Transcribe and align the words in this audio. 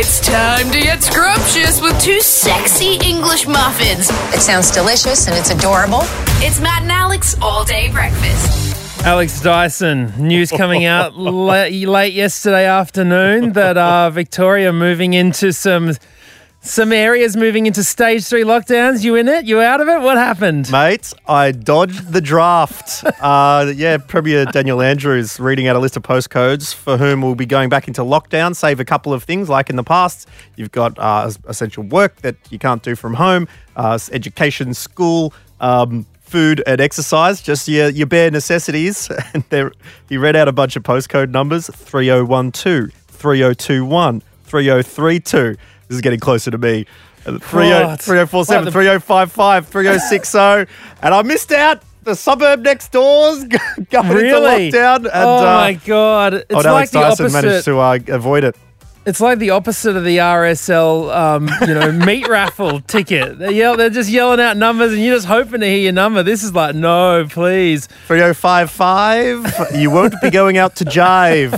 It's 0.00 0.20
time 0.20 0.70
to 0.70 0.80
get 0.80 1.02
scrumptious 1.02 1.80
with 1.80 2.00
two 2.00 2.20
sexy 2.20 3.00
English 3.04 3.48
muffins. 3.48 4.08
It 4.32 4.40
sounds 4.40 4.70
delicious 4.70 5.26
and 5.26 5.36
it's 5.36 5.50
adorable. 5.50 6.02
It's 6.38 6.60
Matt 6.60 6.82
and 6.82 6.92
Alex 6.92 7.36
all 7.42 7.64
day 7.64 7.90
breakfast. 7.90 9.04
Alex 9.04 9.40
Dyson, 9.40 10.12
news 10.16 10.52
coming 10.52 10.84
out 10.84 11.16
late, 11.18 11.84
late 11.88 12.12
yesterday 12.12 12.66
afternoon 12.66 13.54
that 13.54 13.76
uh, 13.76 14.08
Victoria 14.10 14.72
moving 14.72 15.14
into 15.14 15.52
some 15.52 15.90
some 16.68 16.92
areas 16.92 17.36
moving 17.36 17.66
into 17.66 17.82
stage 17.82 18.24
three 18.26 18.42
lockdowns. 18.44 19.02
You 19.02 19.16
in 19.16 19.26
it? 19.26 19.46
You 19.46 19.60
out 19.60 19.80
of 19.80 19.88
it? 19.88 20.00
What 20.00 20.18
happened? 20.18 20.70
Mate, 20.70 21.12
I 21.26 21.52
dodged 21.52 22.12
the 22.12 22.20
draft. 22.20 23.04
uh, 23.20 23.72
yeah, 23.74 23.96
Premier 23.96 24.44
Daniel 24.44 24.82
Andrews 24.82 25.40
reading 25.40 25.66
out 25.66 25.76
a 25.76 25.78
list 25.78 25.96
of 25.96 26.02
postcodes 26.02 26.74
for 26.74 26.96
whom 26.96 27.22
we'll 27.22 27.34
be 27.34 27.46
going 27.46 27.68
back 27.68 27.88
into 27.88 28.02
lockdown, 28.02 28.54
save 28.54 28.80
a 28.80 28.84
couple 28.84 29.12
of 29.12 29.24
things 29.24 29.48
like 29.48 29.70
in 29.70 29.76
the 29.76 29.84
past. 29.84 30.28
You've 30.56 30.72
got 30.72 30.98
uh, 30.98 31.30
essential 31.46 31.84
work 31.84 32.16
that 32.16 32.36
you 32.50 32.58
can't 32.58 32.82
do 32.82 32.94
from 32.94 33.14
home, 33.14 33.48
uh, 33.76 33.98
education, 34.12 34.74
school, 34.74 35.32
um, 35.60 36.06
food 36.20 36.62
and 36.66 36.80
exercise, 36.80 37.40
just 37.40 37.66
your, 37.66 37.88
your 37.88 38.06
bare 38.06 38.30
necessities. 38.30 39.08
And 39.34 39.42
there, 39.48 39.72
he 40.08 40.16
read 40.18 40.36
out 40.36 40.48
a 40.48 40.52
bunch 40.52 40.76
of 40.76 40.82
postcode 40.82 41.30
numbers 41.30 41.68
3012, 41.68 42.90
3021, 42.92 44.22
3032. 44.44 45.56
This 45.88 45.96
is 45.96 46.00
getting 46.00 46.20
closer 46.20 46.50
to 46.50 46.58
me. 46.58 46.86
Uh, 47.26 47.38
30 47.38 47.68
What? 47.84 48.00
3047, 48.00 48.58
What 48.60 48.64
the- 48.66 48.70
3055, 48.72 49.66
3060. 49.68 50.38
and 51.02 51.14
I 51.14 51.22
missed 51.22 51.52
out. 51.52 51.82
The 52.04 52.14
suburb 52.14 52.60
next 52.60 52.90
door's 52.92 53.44
going 53.90 54.08
Really? 54.08 54.66
into 54.66 54.78
lockdown. 54.78 54.96
And, 54.98 55.06
oh 55.12 55.38
uh, 55.40 55.42
my 55.42 55.72
god! 55.84 56.34
It's 56.34 56.46
oh, 56.52 56.56
like 56.56 56.66
Alex 56.66 56.90
the 56.92 57.00
Dyson 57.00 57.24
opposite. 57.26 57.42
managed 57.46 57.64
to 57.66 57.78
uh, 57.78 57.98
avoid 58.08 58.44
it. 58.44 58.56
It's 59.08 59.22
like 59.22 59.38
the 59.38 59.48
opposite 59.48 59.96
of 59.96 60.04
the 60.04 60.18
RSL, 60.18 61.10
um, 61.16 61.48
you 61.66 61.72
know, 61.72 61.90
meat 62.06 62.28
raffle 62.28 62.82
ticket. 62.82 63.38
They 63.38 63.52
yell, 63.52 63.74
they're 63.74 63.88
just 63.88 64.10
yelling 64.10 64.38
out 64.38 64.58
numbers, 64.58 64.92
and 64.92 65.02
you're 65.02 65.14
just 65.16 65.26
hoping 65.26 65.60
to 65.62 65.66
hear 65.66 65.78
your 65.78 65.92
number. 65.92 66.22
This 66.22 66.42
is 66.42 66.54
like, 66.54 66.74
no, 66.74 67.26
please. 67.26 67.86
3055, 68.06 69.76
you 69.76 69.90
won't 69.90 70.14
be 70.20 70.28
going 70.28 70.58
out 70.58 70.76
to 70.76 70.84
jive. 70.84 71.56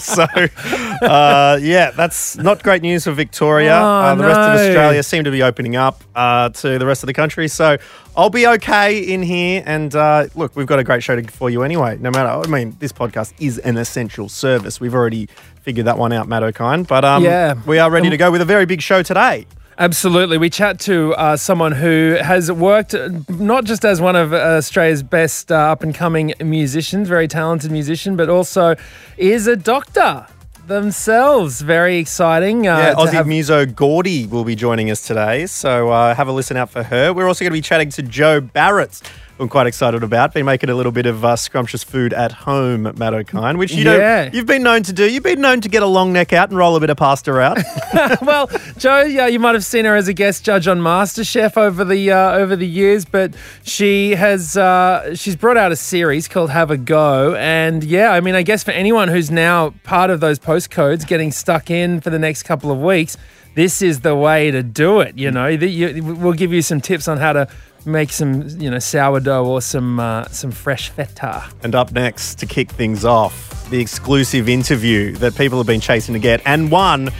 so, 0.00 1.06
uh, 1.06 1.56
yeah, 1.62 1.92
that's 1.92 2.36
not 2.36 2.64
great 2.64 2.82
news 2.82 3.04
for 3.04 3.12
Victoria. 3.12 3.76
Oh, 3.76 3.84
uh, 3.84 4.14
the 4.16 4.24
rest 4.24 4.40
of. 4.40 4.56
Australia 4.56 5.02
seem 5.04 5.22
to 5.22 5.30
be 5.30 5.44
opening 5.44 5.76
up 5.76 6.02
uh, 6.16 6.48
to 6.48 6.80
the 6.80 6.86
rest 6.86 7.04
of 7.04 7.06
the 7.06 7.14
country. 7.14 7.46
So, 7.46 7.78
I'll 8.16 8.30
be 8.30 8.46
okay 8.46 8.98
in 8.98 9.22
here. 9.22 9.62
And 9.64 9.94
uh, 9.94 10.26
look, 10.34 10.56
we've 10.56 10.66
got 10.66 10.78
a 10.78 10.84
great 10.84 11.02
show 11.02 11.22
for 11.22 11.48
you 11.48 11.62
anyway. 11.62 11.96
No 11.98 12.10
matter, 12.10 12.28
I 12.28 12.46
mean, 12.48 12.76
this 12.78 12.92
podcast 12.92 13.32
is 13.38 13.58
an 13.58 13.76
essential 13.76 14.28
service. 14.28 14.80
We've 14.80 14.94
already 14.94 15.28
figured 15.62 15.86
that 15.86 15.98
one 15.98 16.12
out, 16.12 16.28
Matt 16.28 16.42
O'Kine. 16.42 16.82
But 16.84 17.04
um, 17.04 17.22
Yeah. 17.24 17.54
we 17.66 17.78
are 17.78 17.90
ready 17.90 18.10
to 18.10 18.16
go 18.16 18.30
with 18.30 18.40
a 18.40 18.44
very 18.44 18.66
big 18.66 18.80
show 18.82 19.02
today. 19.02 19.46
Absolutely. 19.78 20.36
We 20.36 20.50
chat 20.50 20.78
to 20.80 21.14
uh, 21.14 21.36
someone 21.38 21.72
who 21.72 22.18
has 22.20 22.52
worked 22.52 22.94
uh, 22.94 23.08
not 23.30 23.64
just 23.64 23.82
as 23.84 23.98
one 23.98 24.14
of 24.14 24.34
Australia's 24.34 25.02
best 25.02 25.50
uh, 25.50 25.54
up 25.54 25.82
and 25.82 25.94
coming 25.94 26.34
musicians, 26.42 27.08
very 27.08 27.26
talented 27.28 27.70
musician, 27.72 28.14
but 28.14 28.28
also 28.28 28.74
is 29.16 29.46
a 29.46 29.56
doctor 29.56 30.26
themselves. 30.66 31.62
Very 31.62 31.96
exciting. 31.98 32.66
Uh, 32.68 32.76
Yeah, 32.76 32.94
Aussie 32.94 33.12
have- 33.12 33.26
Muso 33.26 33.64
Gordi 33.66 34.28
will 34.28 34.44
be 34.44 34.54
joining 34.54 34.90
us 34.90 35.00
today, 35.06 35.46
so 35.46 35.88
uh, 35.90 36.14
have 36.14 36.28
a 36.28 36.32
listen 36.32 36.56
out 36.56 36.70
for 36.70 36.82
her. 36.82 37.12
We're 37.12 37.26
also 37.26 37.44
going 37.44 37.50
to 37.52 37.56
be 37.56 37.60
chatting 37.62 37.90
to 37.90 38.02
Jo 38.02 38.40
Barrett, 38.40 39.00
I'm 39.40 39.48
quite 39.48 39.66
excited 39.66 40.02
about. 40.02 40.34
Been 40.34 40.44
making 40.44 40.68
a 40.68 40.74
little 40.74 40.92
bit 40.92 41.06
of 41.06 41.24
uh, 41.24 41.34
scrumptious 41.34 41.82
food 41.82 42.12
at 42.12 42.30
home, 42.30 42.82
Matt 42.98 43.14
O'Kine, 43.14 43.56
which 43.56 43.72
you 43.72 43.84
Yeah. 43.84 44.24
know 44.26 44.30
you've 44.34 44.44
been 44.44 44.62
known 44.62 44.82
to 44.82 44.92
do. 44.92 45.10
You've 45.10 45.22
been 45.22 45.40
known 45.40 45.62
to 45.62 45.68
get 45.70 45.82
a 45.82 45.86
long 45.86 46.12
neck 46.12 46.34
out 46.34 46.50
and 46.50 46.58
roll 46.58 46.76
a 46.76 46.80
bit 46.80 46.90
of 46.90 46.98
pasta 46.98 47.32
out. 47.40 47.58
well, 48.22 48.50
Jo, 48.76 49.00
yeah, 49.00 49.26
you 49.28 49.38
might 49.38 49.54
have 49.54 49.64
seen 49.64 49.86
her 49.86 49.96
as 49.96 50.08
a 50.08 50.12
guest 50.12 50.44
judge 50.44 50.68
on 50.68 50.78
MasterChef 50.80 51.56
over 51.56 51.84
the 51.86 52.10
uh, 52.12 52.32
over 52.32 52.54
the 52.54 52.66
years, 52.66 53.06
but 53.06 53.34
she 53.62 54.10
has 54.14 54.58
uh, 54.58 55.14
she's 55.14 55.36
brought 55.36 55.56
out 55.56 55.72
a 55.72 55.76
series 55.76 56.28
called 56.28 56.50
Have 56.50 56.70
a 56.70 56.76
Go, 56.76 57.34
and 57.36 57.82
yeah, 57.82 58.10
I 58.12 58.20
mean, 58.20 58.34
I 58.34 58.42
guess 58.42 58.62
for 58.62 58.72
anyone 58.72 59.08
who's 59.08 59.30
now 59.30 59.70
part 59.84 60.10
of 60.10 60.20
those 60.20 60.38
postcodes, 60.38 61.06
getting 61.06 61.32
stuck 61.32 61.70
in 61.70 62.02
for 62.02 62.10
the 62.10 62.18
next 62.18 62.42
couple 62.42 62.70
of 62.70 62.78
weeks, 62.78 63.16
this 63.54 63.80
is 63.80 64.00
the 64.00 64.14
way 64.14 64.50
to 64.50 64.62
do 64.62 65.00
it. 65.00 65.16
You 65.16 65.30
know, 65.30 65.56
we'll 66.02 66.34
give 66.34 66.52
you 66.52 66.60
some 66.60 66.80
tips 66.82 67.08
on 67.08 67.16
how 67.16 67.32
to 67.32 67.48
make 67.86 68.10
some 68.10 68.48
you 68.60 68.70
know 68.70 68.78
sourdough 68.78 69.44
or 69.44 69.60
some 69.60 70.00
uh, 70.00 70.24
some 70.28 70.50
fresh 70.50 70.90
feta. 70.90 71.44
and 71.62 71.74
up 71.74 71.92
next 71.92 72.38
to 72.40 72.46
kick 72.46 72.70
things 72.70 73.04
off, 73.04 73.68
the 73.70 73.80
exclusive 73.80 74.48
interview 74.48 75.12
that 75.16 75.36
people 75.36 75.58
have 75.58 75.66
been 75.66 75.80
chasing 75.80 76.12
to 76.14 76.18
get, 76.18 76.40
and 76.44 76.70
one 76.70 77.10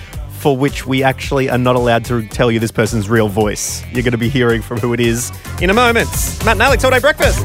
for 0.41 0.57
which 0.57 0.87
we 0.87 1.03
actually 1.03 1.51
are 1.51 1.59
not 1.59 1.77
allowed 1.77 2.05
to 2.07 2.27
tell 2.29 2.51
you 2.51 2.59
this 2.59 2.71
person's 2.71 3.11
real 3.11 3.29
voice. 3.29 3.83
You're 3.93 4.03
going 4.03 4.13
to 4.13 4.19
be 4.19 4.31
hearing 4.31 4.63
from 4.63 4.79
who 4.79 4.95
it 4.95 5.01
is 5.01 5.31
in 5.61 5.69
a 5.69 5.75
moment. 5.75 6.09
Matt 6.45 6.55
and 6.55 6.63
Alex, 6.63 6.83
all 6.83 6.91
day 6.91 6.99
breakfast. 6.99 7.39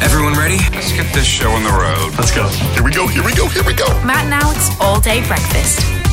Everyone 0.00 0.32
ready? 0.34 0.58
Let's 0.72 0.92
get 0.92 1.12
this 1.12 1.26
show 1.26 1.50
on 1.50 1.62
the 1.62 1.70
road. 1.70 2.14
Let's 2.18 2.34
go. 2.34 2.48
Here 2.48 2.82
we 2.82 2.90
go. 2.90 3.06
Here 3.06 3.22
we 3.22 3.34
go. 3.34 3.48
Here 3.48 3.64
we 3.64 3.74
go. 3.74 3.86
Matt 4.04 4.24
and 4.24 4.34
Alex 4.34 4.70
all 4.80 5.00
day 5.00 5.26
breakfast. 5.26 6.03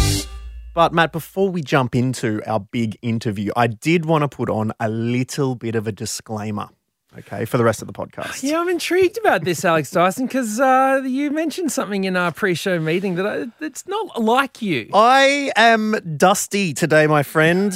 But 0.74 0.94
Matt, 0.94 1.12
before 1.12 1.50
we 1.50 1.62
jump 1.62 1.96
into 1.96 2.42
our 2.50 2.62
big 2.62 2.98
interview, 3.02 3.52
I 3.58 3.68
did 3.68 4.06
want 4.06 4.22
to 4.22 4.30
put 4.30 4.50
on 4.50 4.72
a 4.80 4.88
little 4.88 5.56
bit 5.56 5.76
of 5.76 5.86
a 5.86 5.92
disclaimer, 5.92 6.70
okay, 7.18 7.44
for 7.44 7.58
the 7.58 7.66
rest 7.66 7.82
of 7.82 7.88
the 7.88 7.94
podcast. 7.94 8.42
Yeah, 8.42 8.62
I'm 8.62 8.70
intrigued 8.70 9.18
about 9.18 9.44
this, 9.44 9.66
Alex 9.66 9.92
Dyson, 9.92 10.28
because 10.28 10.62
uh, 10.62 11.02
you 11.06 11.30
mentioned 11.30 11.74
something 11.74 12.06
in 12.06 12.16
our 12.16 12.32
pre-show 12.32 12.80
meeting 12.80 13.16
that 13.16 13.28
I, 13.28 13.48
it's 13.60 13.86
not 13.86 14.22
like 14.22 14.62
you. 14.62 14.90
I 14.94 15.52
am 15.58 15.96
dusty 16.16 16.74
today, 16.74 17.06
my 17.06 17.24
friend. 17.24 17.74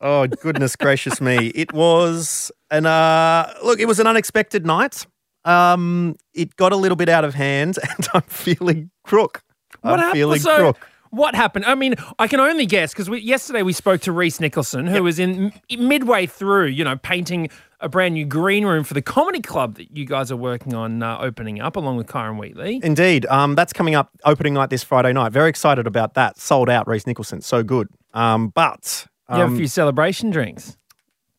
Oh 0.00 0.28
goodness 0.28 0.76
gracious 0.80 1.20
me! 1.20 1.48
It 1.48 1.72
was 1.72 2.52
an 2.70 2.86
uh, 2.86 3.52
look. 3.62 3.80
It 3.80 3.86
was 3.86 3.98
an 3.98 4.06
unexpected 4.06 4.64
night. 4.64 5.04
Um, 5.44 6.16
it 6.32 6.56
got 6.56 6.72
a 6.72 6.76
little 6.76 6.96
bit 6.96 7.08
out 7.08 7.24
of 7.24 7.34
hand, 7.34 7.76
and 7.96 8.08
I'm 8.14 8.22
feeling 8.22 8.90
crook. 9.02 9.42
I'm 9.82 9.98
happened? 9.98 10.12
feeling 10.14 10.40
So, 10.40 10.56
crook. 10.56 10.88
What 11.10 11.34
happened? 11.34 11.64
I 11.64 11.74
mean, 11.74 11.96
I 12.18 12.28
can 12.28 12.38
only 12.40 12.66
guess 12.66 12.92
because 12.94 13.08
yesterday 13.22 13.62
we 13.62 13.72
spoke 13.72 14.00
to 14.02 14.12
Reese 14.12 14.38
Nicholson, 14.40 14.86
who 14.86 15.02
was 15.02 15.18
in 15.18 15.52
m- 15.70 15.88
midway 15.88 16.26
through, 16.26 16.66
you 16.66 16.84
know, 16.84 16.96
painting 16.96 17.48
a 17.80 17.88
brand 17.88 18.14
new 18.14 18.24
green 18.24 18.64
room 18.64 18.84
for 18.84 18.94
the 18.94 19.02
comedy 19.02 19.40
club 19.40 19.74
that 19.76 19.96
you 19.96 20.04
guys 20.04 20.30
are 20.30 20.36
working 20.36 20.72
on 20.74 21.02
uh, 21.02 21.18
opening 21.20 21.60
up, 21.60 21.74
along 21.76 21.96
with 21.96 22.06
Kyron 22.06 22.38
Wheatley. 22.38 22.78
Indeed. 22.82 23.26
Um, 23.26 23.54
that's 23.54 23.72
coming 23.72 23.94
up 23.94 24.10
opening 24.24 24.54
night 24.54 24.70
this 24.70 24.84
Friday 24.84 25.12
night. 25.12 25.32
Very 25.32 25.48
excited 25.48 25.86
about 25.86 26.14
that. 26.14 26.38
Sold 26.38 26.68
out, 26.70 26.86
Reese 26.86 27.06
Nicholson. 27.06 27.40
So 27.40 27.62
good. 27.62 27.88
Um, 28.14 28.48
but 28.48 29.06
You 29.30 29.36
have 29.36 29.48
um, 29.48 29.54
a 29.54 29.56
few 29.56 29.66
celebration 29.66 30.30
drinks. 30.30 30.76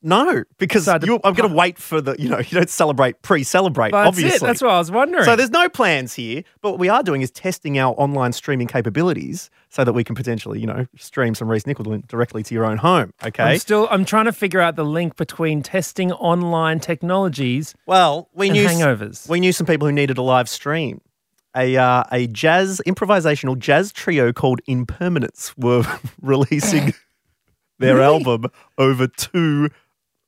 No, 0.04 0.44
because 0.58 0.86
So 0.86 0.94
I'm 0.94 1.34
going 1.34 1.48
to 1.50 1.56
wait 1.56 1.78
for 1.78 2.02
the, 2.02 2.16
you 2.18 2.28
know, 2.28 2.40
you 2.40 2.50
don't 2.52 2.70
celebrate, 2.70 3.22
pre-celebrate, 3.22 3.92
That's 3.92 4.08
obviously. 4.08 4.36
it. 4.38 4.42
That's 4.42 4.62
what 4.62 4.72
I 4.72 4.80
was 4.80 4.90
wondering. 4.90 5.24
So 5.26 5.36
there's 5.36 5.52
no 5.52 5.70
plans 5.70 6.14
here, 6.14 6.44
but 6.62 6.72
what 6.72 6.80
we 6.80 6.90
are 6.90 7.04
doing 7.04 7.22
is 7.22 7.30
testing 7.30 7.78
our 7.78 7.94
online 8.00 8.34
streaming 8.34 8.68
capabilities 8.68 9.50
so 9.70 9.84
that 9.84 9.94
we 9.94 10.04
can 10.04 10.16
potentially, 10.16 10.60
you 10.60 10.66
know, 10.66 10.88
stream 10.98 11.36
some 11.36 11.50
Reese 11.50 11.68
Nicholson 11.68 12.04
directly 12.08 12.42
to 12.44 12.54
your 12.54 12.66
own 12.66 12.78
home. 12.78 13.14
Okay. 13.24 13.44
I'm 13.44 13.60
still. 13.60 13.88
I'm 13.92 14.04
trying 14.06 14.26
to 14.26 14.34
figure 14.34 14.60
out 14.60 14.76
the 14.76 14.86
link 14.86 15.16
between 15.18 15.62
testing 15.62 16.12
online 16.14 16.80
technologies. 16.80 17.76
well, 17.86 18.30
we 18.34 18.48
and 18.48 18.56
knew 18.58 18.68
hangovers. 18.68 19.30
we 19.30 19.40
knew 19.40 19.52
some 19.54 19.68
people 19.68 19.88
who 19.88 19.94
needed 19.94 20.18
a 20.18 20.22
live 20.24 20.50
stream. 20.50 21.00
A 21.56 21.76
uh, 21.78 22.04
a 22.12 22.28
jazz 22.28 22.82
improvisational 22.88 23.58
jazz 23.60 23.92
trio 23.92 24.32
called 24.34 24.62
Impermanence 24.68 25.54
were 25.58 25.84
releasing 26.22 26.94
their 27.80 28.02
album 28.02 28.46
over 28.78 29.08
two 29.08 29.70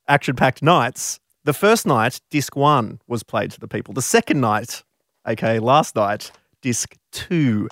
action-packed 0.07 0.61
nights. 0.61 1.19
The 1.45 1.53
first 1.53 1.85
night, 1.85 2.21
disc 2.31 2.55
one 2.55 2.99
was 3.07 3.23
played 3.23 3.51
to 3.51 3.59
the 3.59 3.67
people. 3.67 3.93
The 3.93 4.01
second 4.01 4.39
night, 4.39 4.83
aka 5.27 5.59
last 5.59 5.95
night, 5.95 6.31
disc 6.61 6.95
two, 7.11 7.67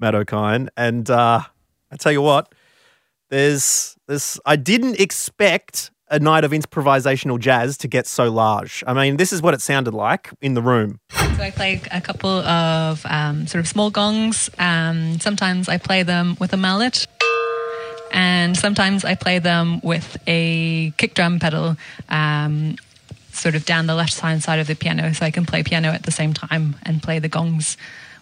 Matt 0.00 0.14
O'Kine. 0.14 0.68
And 0.76 1.08
uh, 1.08 1.42
I 1.90 1.96
tell 1.96 2.12
you 2.12 2.22
what, 2.22 2.52
there's 3.30 3.96
this. 4.08 4.40
I 4.44 4.56
didn't 4.56 4.98
expect 5.00 5.90
a 6.10 6.18
night 6.18 6.44
of 6.44 6.50
improvisational 6.50 7.38
jazz 7.38 7.78
to 7.78 7.88
get 7.88 8.06
so 8.06 8.30
large. 8.30 8.84
I 8.86 8.92
mean, 8.92 9.16
this 9.16 9.32
is 9.32 9.40
what 9.40 9.54
it 9.54 9.62
sounded 9.62 9.94
like 9.94 10.30
in 10.42 10.54
the 10.54 10.60
room. 10.60 11.00
So 11.10 11.42
I 11.42 11.50
play 11.50 11.80
a 11.90 12.00
couple 12.00 12.28
of 12.28 13.06
um, 13.06 13.46
sort 13.46 13.60
of 13.60 13.68
small 13.68 13.90
gongs. 13.90 14.50
Um, 14.58 15.18
sometimes 15.20 15.68
I 15.68 15.78
play 15.78 16.02
them 16.02 16.36
with 16.38 16.52
a 16.52 16.58
mallet. 16.58 17.06
And 18.12 18.56
sometimes 18.56 19.04
I 19.04 19.14
play 19.14 19.38
them 19.38 19.80
with 19.82 20.16
a 20.26 20.90
kick 20.98 21.14
drum 21.14 21.38
pedal, 21.38 21.76
um, 22.08 22.76
sort 23.32 23.54
of 23.54 23.64
down 23.64 23.86
the 23.86 23.94
left 23.94 24.18
hand 24.20 24.42
side 24.42 24.58
of 24.58 24.66
the 24.66 24.74
piano, 24.74 25.12
so 25.14 25.24
I 25.24 25.30
can 25.30 25.46
play 25.46 25.62
piano 25.62 25.88
at 25.88 26.02
the 26.04 26.10
same 26.10 26.34
time 26.34 26.76
and 26.82 27.02
play 27.02 27.18
the 27.18 27.28
gongs 27.28 27.76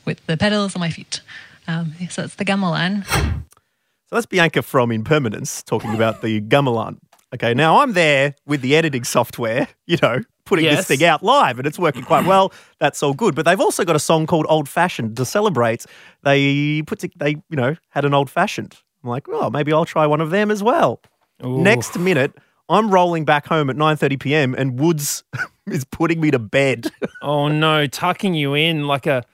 with 0.04 0.25
the 0.26 0.37
pedals 0.37 0.75
on 0.76 0.81
my 0.81 0.90
feet. 0.90 1.20
Um, 1.66 1.92
so 2.08 2.22
it's 2.25 2.37
the 2.37 2.44
gamelan. 2.44 3.04
So 3.06 4.16
that's 4.16 4.26
Bianca 4.26 4.62
from 4.62 4.90
Impermanence 4.90 5.62
talking 5.62 5.94
about 5.94 6.22
the 6.22 6.40
gamelan. 6.40 6.98
Okay, 7.32 7.54
now 7.54 7.78
I'm 7.81 7.92
there 7.92 8.34
with 8.46 8.60
the 8.60 8.75
editing 8.75 9.04
software, 9.04 9.69
you 9.87 9.98
know, 10.02 10.20
putting 10.44 10.64
Yes. 10.64 10.78
this 10.88 10.98
thing 10.98 11.06
out 11.06 11.22
live, 11.22 11.58
and 11.58 11.66
it's 11.66 11.78
working 11.78 12.02
quite 12.02 12.26
well. 12.26 12.52
That's 12.81 13.02
all 13.04 13.14
good. 13.14 13.34
But 13.37 13.44
they've 13.44 13.60
also 13.60 13.84
got 13.84 13.94
a 13.94 14.00
song 14.00 14.26
called 14.26 14.46
"Old 14.48 14.69
Fashioned" 14.69 15.16
to 15.16 15.25
celebrate. 15.25 15.87
They 16.22 16.82
put 16.82 16.98
to, 17.00 17.10
they 17.16 17.31
you 17.48 17.56
know 17.56 17.76
had 17.90 18.04
an 18.04 18.14
old 18.14 18.31
fashioned. 18.31 18.76
I'm 19.02 19.11
like, 19.11 19.26
oh, 19.29 19.50
maybe 19.50 19.73
I'll 19.73 19.85
try 19.85 20.06
one 20.06 20.20
of 20.20 20.31
them 20.31 20.50
as 20.50 20.62
well. 20.62 21.00
Next 21.43 21.99
minute, 21.99 22.32
I'm 22.69 22.91
rolling 22.91 23.25
back 23.25 23.47
home 23.47 23.70
at 23.70 23.76
9:30 23.76 24.20
p.m. 24.20 24.55
and 24.55 24.79
Woods 24.79 25.25
is 25.67 25.85
putting 25.85 26.20
me 26.20 26.31
to 26.31 26.38
bed. 26.38 26.91
Oh 27.23 27.49
no, 27.49 27.87
tucking 27.87 28.32
you 28.32 28.55
in 28.55 28.87
like 28.87 29.06
a 29.06 29.25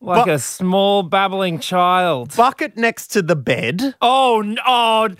like 0.00 0.24
Bu- 0.24 0.32
a 0.32 0.38
small 0.40 1.04
babbling 1.04 1.60
child. 1.60 2.34
Bucket 2.36 2.76
next 2.76 3.08
to 3.12 3.22
the 3.22 3.36
bed. 3.36 3.94
Oh, 4.00 4.40
n- 4.42 4.58
oh, 4.66 5.10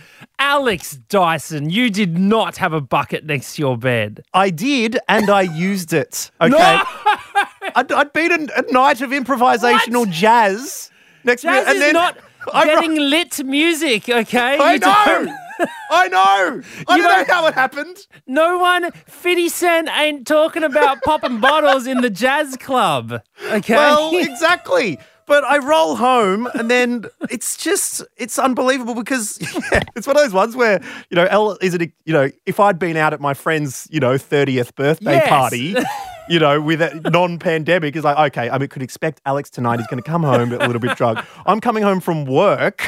Alex 0.40 0.92
Dyson, 1.08 1.70
you 1.70 1.88
did 1.88 2.18
not 2.18 2.56
have 2.56 2.72
a 2.72 2.80
bucket 2.80 3.24
next 3.26 3.54
to 3.54 3.62
your 3.62 3.78
bed. 3.78 4.24
I 4.34 4.50
did, 4.50 4.98
and 5.08 5.30
I 5.30 5.42
used 5.42 5.92
it. 5.92 6.32
Okay. 6.40 6.50
No! 6.58 6.82
I'd, 7.76 7.92
I'd 7.92 8.12
been 8.12 8.32
a, 8.32 8.60
a 8.60 8.72
night 8.72 9.00
of 9.00 9.10
improvisational 9.10 10.10
jazz 10.10 10.90
next 11.22 11.42
Jazz 11.42 11.66
and 11.66 11.76
is 11.76 11.80
then 11.80 11.92
not 11.92 12.18
I 12.52 12.64
ro- 12.64 12.74
getting 12.80 12.96
lit 12.98 13.44
music, 13.44 14.08
okay? 14.08 14.58
I 14.58 14.72
You 14.74 14.78
don't- 14.80 15.24
know. 15.26 15.36
I 15.90 16.08
know. 16.08 16.62
I 16.88 16.96
You 16.96 17.02
don't 17.02 17.28
know 17.28 17.34
how 17.34 17.46
it 17.46 17.54
happened. 17.54 17.96
No 18.26 18.58
one, 18.58 18.90
50 19.06 19.48
Cent 19.48 19.88
ain't 19.96 20.26
talking 20.26 20.64
about 20.64 21.00
popping 21.02 21.38
bottles 21.38 21.86
in 21.86 22.00
the 22.00 22.10
jazz 22.10 22.56
club, 22.56 23.20
okay? 23.52 23.74
Well, 23.76 24.16
exactly. 24.16 24.98
But 25.26 25.42
I 25.44 25.56
roll 25.58 25.96
home 25.96 26.46
and 26.54 26.70
then 26.70 27.06
it's 27.30 27.56
just 27.56 28.02
it's 28.18 28.38
unbelievable 28.38 28.94
because 28.94 29.38
yeah, 29.72 29.80
it's 29.96 30.06
one 30.06 30.16
of 30.16 30.22
those 30.22 30.34
ones 30.34 30.54
where 30.54 30.82
you 31.08 31.14
know 31.16 31.24
El 31.30 31.52
is 31.62 31.72
it 31.72 31.80
you 32.04 32.12
know 32.12 32.30
if 32.44 32.60
I'd 32.60 32.78
been 32.78 32.98
out 32.98 33.14
at 33.14 33.22
my 33.22 33.32
friend's 33.32 33.88
you 33.90 34.00
know 34.00 34.18
thirtieth 34.18 34.74
birthday 34.74 35.12
Yes. 35.14 35.28
party. 35.30 35.74
You 36.28 36.38
know, 36.38 36.60
with 36.60 36.80
a 36.80 37.10
non-pandemic, 37.10 37.94
is 37.96 38.04
like 38.04 38.32
okay. 38.32 38.48
I 38.48 38.58
mean, 38.58 38.68
could 38.68 38.82
expect 38.82 39.20
Alex 39.26 39.50
tonight. 39.50 39.78
He's 39.78 39.86
going 39.88 40.02
to 40.02 40.08
come 40.08 40.22
home 40.22 40.52
a 40.52 40.58
little 40.58 40.80
bit 40.80 40.96
drunk. 40.96 41.18
I'm 41.46 41.60
coming 41.60 41.82
home 41.82 42.00
from 42.00 42.24
work. 42.24 42.82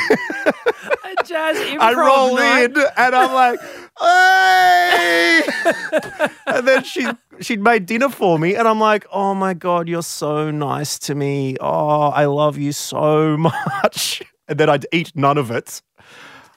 jazz 1.24 1.56
improv 1.58 1.80
I 1.80 1.92
roll 1.94 2.36
night. 2.36 2.70
in 2.70 2.84
and 2.96 3.14
I'm 3.14 3.32
like, 3.34 3.60
hey! 4.00 5.42
and 6.46 6.66
then 6.66 6.82
she 6.84 7.06
she'd 7.40 7.60
made 7.60 7.86
dinner 7.86 8.08
for 8.08 8.38
me, 8.38 8.54
and 8.54 8.66
I'm 8.66 8.80
like, 8.80 9.06
oh 9.12 9.34
my 9.34 9.54
god, 9.54 9.88
you're 9.88 10.02
so 10.02 10.50
nice 10.50 10.98
to 11.00 11.14
me. 11.14 11.56
Oh, 11.60 12.08
I 12.08 12.24
love 12.24 12.56
you 12.56 12.72
so 12.72 13.36
much. 13.82 14.22
And 14.48 14.58
then 14.58 14.70
I'd 14.70 14.86
eat 14.92 15.12
none 15.14 15.38
of 15.38 15.50
it 15.50 15.82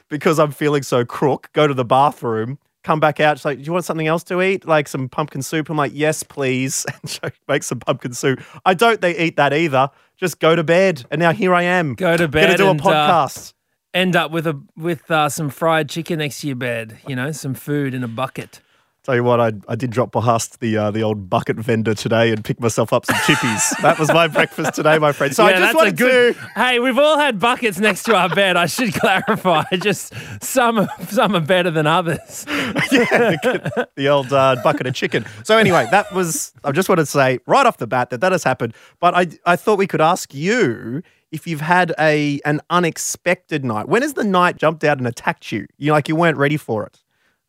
because 0.09 0.39
I'm 0.39 0.51
feeling 0.51 0.83
so 0.83 1.03
crook. 1.05 1.49
Go 1.53 1.67
to 1.67 1.73
the 1.73 1.85
bathroom. 1.85 2.59
Come 2.83 2.99
back 2.99 3.19
out. 3.19 3.37
She's 3.37 3.45
like, 3.45 3.57
Do 3.57 3.63
you 3.63 3.73
want 3.73 3.85
something 3.85 4.07
else 4.07 4.23
to 4.25 4.41
eat? 4.41 4.65
Like 4.65 4.87
some 4.87 5.09
pumpkin 5.09 5.41
soup? 5.41 5.69
I'm 5.69 5.77
like, 5.77 5.91
Yes, 5.93 6.23
please. 6.23 6.85
And 7.01 7.09
she 7.09 7.19
makes 7.47 7.67
some 7.67 7.79
pumpkin 7.79 8.13
soup. 8.13 8.41
I 8.65 8.73
don't 8.73 9.01
they 9.01 9.17
eat 9.17 9.35
that 9.37 9.53
either. 9.53 9.89
Just 10.17 10.39
go 10.39 10.55
to 10.55 10.63
bed. 10.63 11.05
And 11.11 11.19
now 11.19 11.31
here 11.31 11.53
I 11.53 11.63
am. 11.63 11.95
Go 11.95 12.17
to 12.17 12.27
bed. 12.27 12.45
Gonna 12.47 12.57
do 12.57 12.67
a 12.67 12.71
and, 12.71 12.81
uh, 12.81 12.83
podcast. 12.83 13.53
End 13.93 14.15
up 14.15 14.31
with 14.31 14.47
a 14.47 14.61
with 14.77 15.09
uh, 15.09 15.29
some 15.29 15.49
fried 15.49 15.89
chicken 15.89 16.19
next 16.19 16.41
to 16.41 16.47
your 16.47 16.55
bed, 16.55 16.99
you 17.07 17.15
know, 17.15 17.31
some 17.31 17.53
food 17.53 17.93
in 17.93 18.03
a 18.03 18.07
bucket. 18.07 18.61
Tell 19.09 19.15
you 19.15 19.23
what, 19.23 19.39
I, 19.39 19.53
I 19.67 19.75
did 19.75 19.89
drop 19.89 20.11
past 20.11 20.59
the 20.59 20.77
uh, 20.77 20.91
the 20.91 21.01
old 21.01 21.31
bucket 21.31 21.57
vendor 21.57 21.95
today 21.95 22.31
and 22.31 22.45
pick 22.45 22.59
myself 22.59 22.93
up 22.93 23.07
some 23.07 23.15
chippies. 23.15 23.75
that 23.81 23.97
was 23.97 24.13
my 24.13 24.27
breakfast 24.27 24.75
today, 24.75 24.99
my 24.99 25.13
friend. 25.13 25.35
So 25.35 25.45
I 25.45 25.53
just 25.53 25.61
that's 25.61 25.73
a 25.73 25.77
wanted 25.77 25.97
good. 25.97 26.35
to. 26.35 26.41
Hey, 26.53 26.77
we've 26.77 26.99
all 26.99 27.17
had 27.17 27.39
buckets 27.39 27.79
next 27.79 28.03
to 28.03 28.15
our 28.15 28.29
bed. 28.29 28.55
I 28.55 28.67
should 28.67 28.93
clarify. 29.01 29.63
Just 29.77 30.13
some 30.43 30.87
some 31.07 31.35
are 31.35 31.39
better 31.39 31.71
than 31.71 31.87
others. 31.87 32.45
the 32.45 34.07
old 34.11 34.31
uh, 34.31 34.57
bucket 34.63 34.85
of 34.85 34.93
chicken. 34.93 35.25
So 35.43 35.57
anyway, 35.57 35.87
that 35.89 36.13
was. 36.13 36.53
I 36.63 36.71
just 36.71 36.87
wanted 36.87 37.01
to 37.01 37.07
say 37.07 37.39
right 37.47 37.65
off 37.65 37.77
the 37.77 37.87
bat 37.87 38.11
that 38.11 38.21
that 38.21 38.31
has 38.31 38.43
happened. 38.43 38.75
But 38.99 39.15
I 39.15 39.25
I 39.43 39.55
thought 39.55 39.79
we 39.79 39.87
could 39.87 40.01
ask 40.01 40.35
you 40.35 41.01
if 41.31 41.47
you've 41.47 41.61
had 41.61 41.95
a 41.97 42.41
an 42.45 42.61
unexpected 42.69 43.65
night. 43.65 43.87
When 43.87 44.03
has 44.03 44.13
the 44.13 44.23
night 44.23 44.57
jumped 44.57 44.83
out 44.83 44.99
and 44.99 45.07
attacked 45.07 45.51
you? 45.51 45.65
You 45.79 45.93
like 45.93 46.07
you 46.07 46.15
weren't 46.15 46.37
ready 46.37 46.57
for 46.57 46.85
it. 46.85 46.99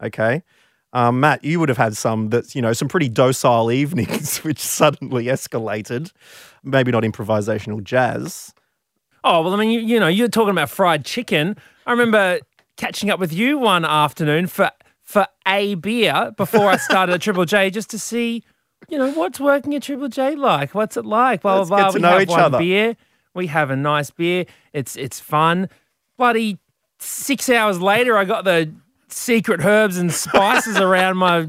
Okay. 0.03 0.43
Um, 0.93 1.21
Matt, 1.21 1.45
you 1.45 1.61
would 1.61 1.69
have 1.69 1.79
had 1.79 1.97
some 1.97 2.31
that's, 2.31 2.55
you 2.57 2.63
know, 2.63 2.73
some 2.73 2.89
pretty 2.89 3.09
docile 3.09 3.71
evenings 3.73 4.39
which 4.39 4.59
suddenly 4.59 5.27
escalated. 5.27 6.13
Maybe 6.65 6.91
not 6.91 7.03
improvisational 7.05 7.83
jazz. 7.83 8.53
Oh 9.23 9.43
well, 9.43 9.53
I 9.55 9.57
mean, 9.57 9.71
you, 9.71 9.81
you 9.81 10.01
know, 10.01 10.09
you're 10.09 10.29
talking 10.29 10.51
about 10.51 10.71
fried 10.71 11.05
chicken. 11.05 11.57
I 11.87 11.91
remember 11.93 12.41
catching 12.77 13.11
up 13.11 13.21
with 13.21 13.33
you 13.33 13.59
one 13.59 13.85
afternoon 13.85 14.47
for 14.47 14.71
for 15.03 15.27
a 15.47 15.75
beer 15.75 16.33
before 16.37 16.69
I 16.69 16.77
started 16.77 17.15
at 17.15 17.21
Triple 17.21 17.45
J, 17.45 17.69
just 17.71 17.91
to 17.91 17.99
see, 17.99 18.45
you 18.89 18.97
know, 18.97 19.11
what's 19.13 19.39
working 19.41 19.75
at 19.75 19.83
Triple 19.83 20.09
J 20.09 20.35
like. 20.37 20.75
What's 20.75 20.97
it 20.97 21.05
like? 21.05 21.43
Blah 21.43 21.59
Let's 21.59 21.69
blah 21.69 21.79
blah. 21.91 21.93
we 21.95 22.01
know 22.01 22.09
have 22.13 22.23
each 22.23 22.29
one 22.29 22.41
other. 22.41 22.59
beer. 22.59 22.97
We 23.35 23.47
have 23.49 23.71
a 23.71 23.77
nice 23.77 24.11
beer. 24.11 24.47
It's 24.73 24.97
it's 24.97 25.21
fun. 25.21 25.69
Bloody 26.17 26.59
six 26.99 27.49
hours 27.49 27.81
later, 27.81 28.17
I 28.17 28.25
got 28.25 28.45
the 28.45 28.73
secret 29.13 29.65
herbs 29.65 29.99
and 29.99 30.13
spices 30.13 30.77
around 30.81 31.17
my 31.17 31.49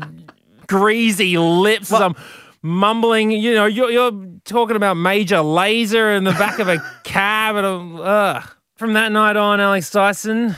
greasy 0.67 1.37
lips 1.37 1.91
as 1.91 2.01
I'm 2.01 2.15
mumbling. 2.61 3.31
You 3.31 3.53
know, 3.55 3.65
you're, 3.65 3.91
you're 3.91 4.11
talking 4.45 4.75
about 4.75 4.95
Major 4.95 5.37
Lazer 5.37 6.15
in 6.15 6.23
the 6.23 6.31
back 6.31 6.59
of 6.59 6.67
a 6.67 6.77
cab. 7.03 7.55
And 7.55 7.65
I'm, 7.65 7.95
ugh. 7.97 8.51
From 8.75 8.93
that 8.93 9.11
night 9.11 9.37
on, 9.37 9.59
Alex 9.59 9.91
Dyson, 9.91 10.55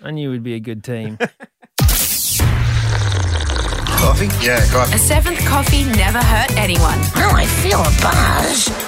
I 0.00 0.12
knew 0.12 0.30
we'd 0.30 0.44
be 0.44 0.54
a 0.54 0.60
good 0.60 0.84
team. 0.84 1.18
Coffee? 4.02 4.28
Yeah, 4.44 4.64
coffee. 4.70 4.94
A 4.94 4.98
seventh 4.98 5.44
coffee 5.46 5.84
never 5.84 6.18
hurt 6.18 6.56
anyone. 6.56 6.98
Oh, 7.16 7.32
I 7.34 7.46
feel 7.46 7.80
a 7.80 7.90
buzz. 8.00 8.81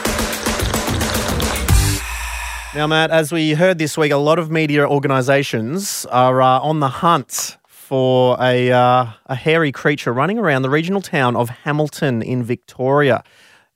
Now, 2.74 2.88
Matt, 2.88 3.12
as 3.12 3.30
we 3.30 3.52
heard 3.52 3.78
this 3.78 3.96
week, 3.96 4.10
a 4.10 4.16
lot 4.16 4.40
of 4.40 4.50
media 4.50 4.84
organisations 4.84 6.06
are 6.06 6.42
uh, 6.42 6.58
on 6.58 6.80
the 6.80 6.88
hunt 6.88 7.56
for 7.68 8.36
a, 8.40 8.72
uh, 8.72 9.12
a 9.26 9.34
hairy 9.36 9.70
creature 9.70 10.12
running 10.12 10.40
around 10.40 10.62
the 10.62 10.70
regional 10.70 11.00
town 11.00 11.36
of 11.36 11.50
Hamilton 11.50 12.20
in 12.20 12.42
Victoria. 12.42 13.22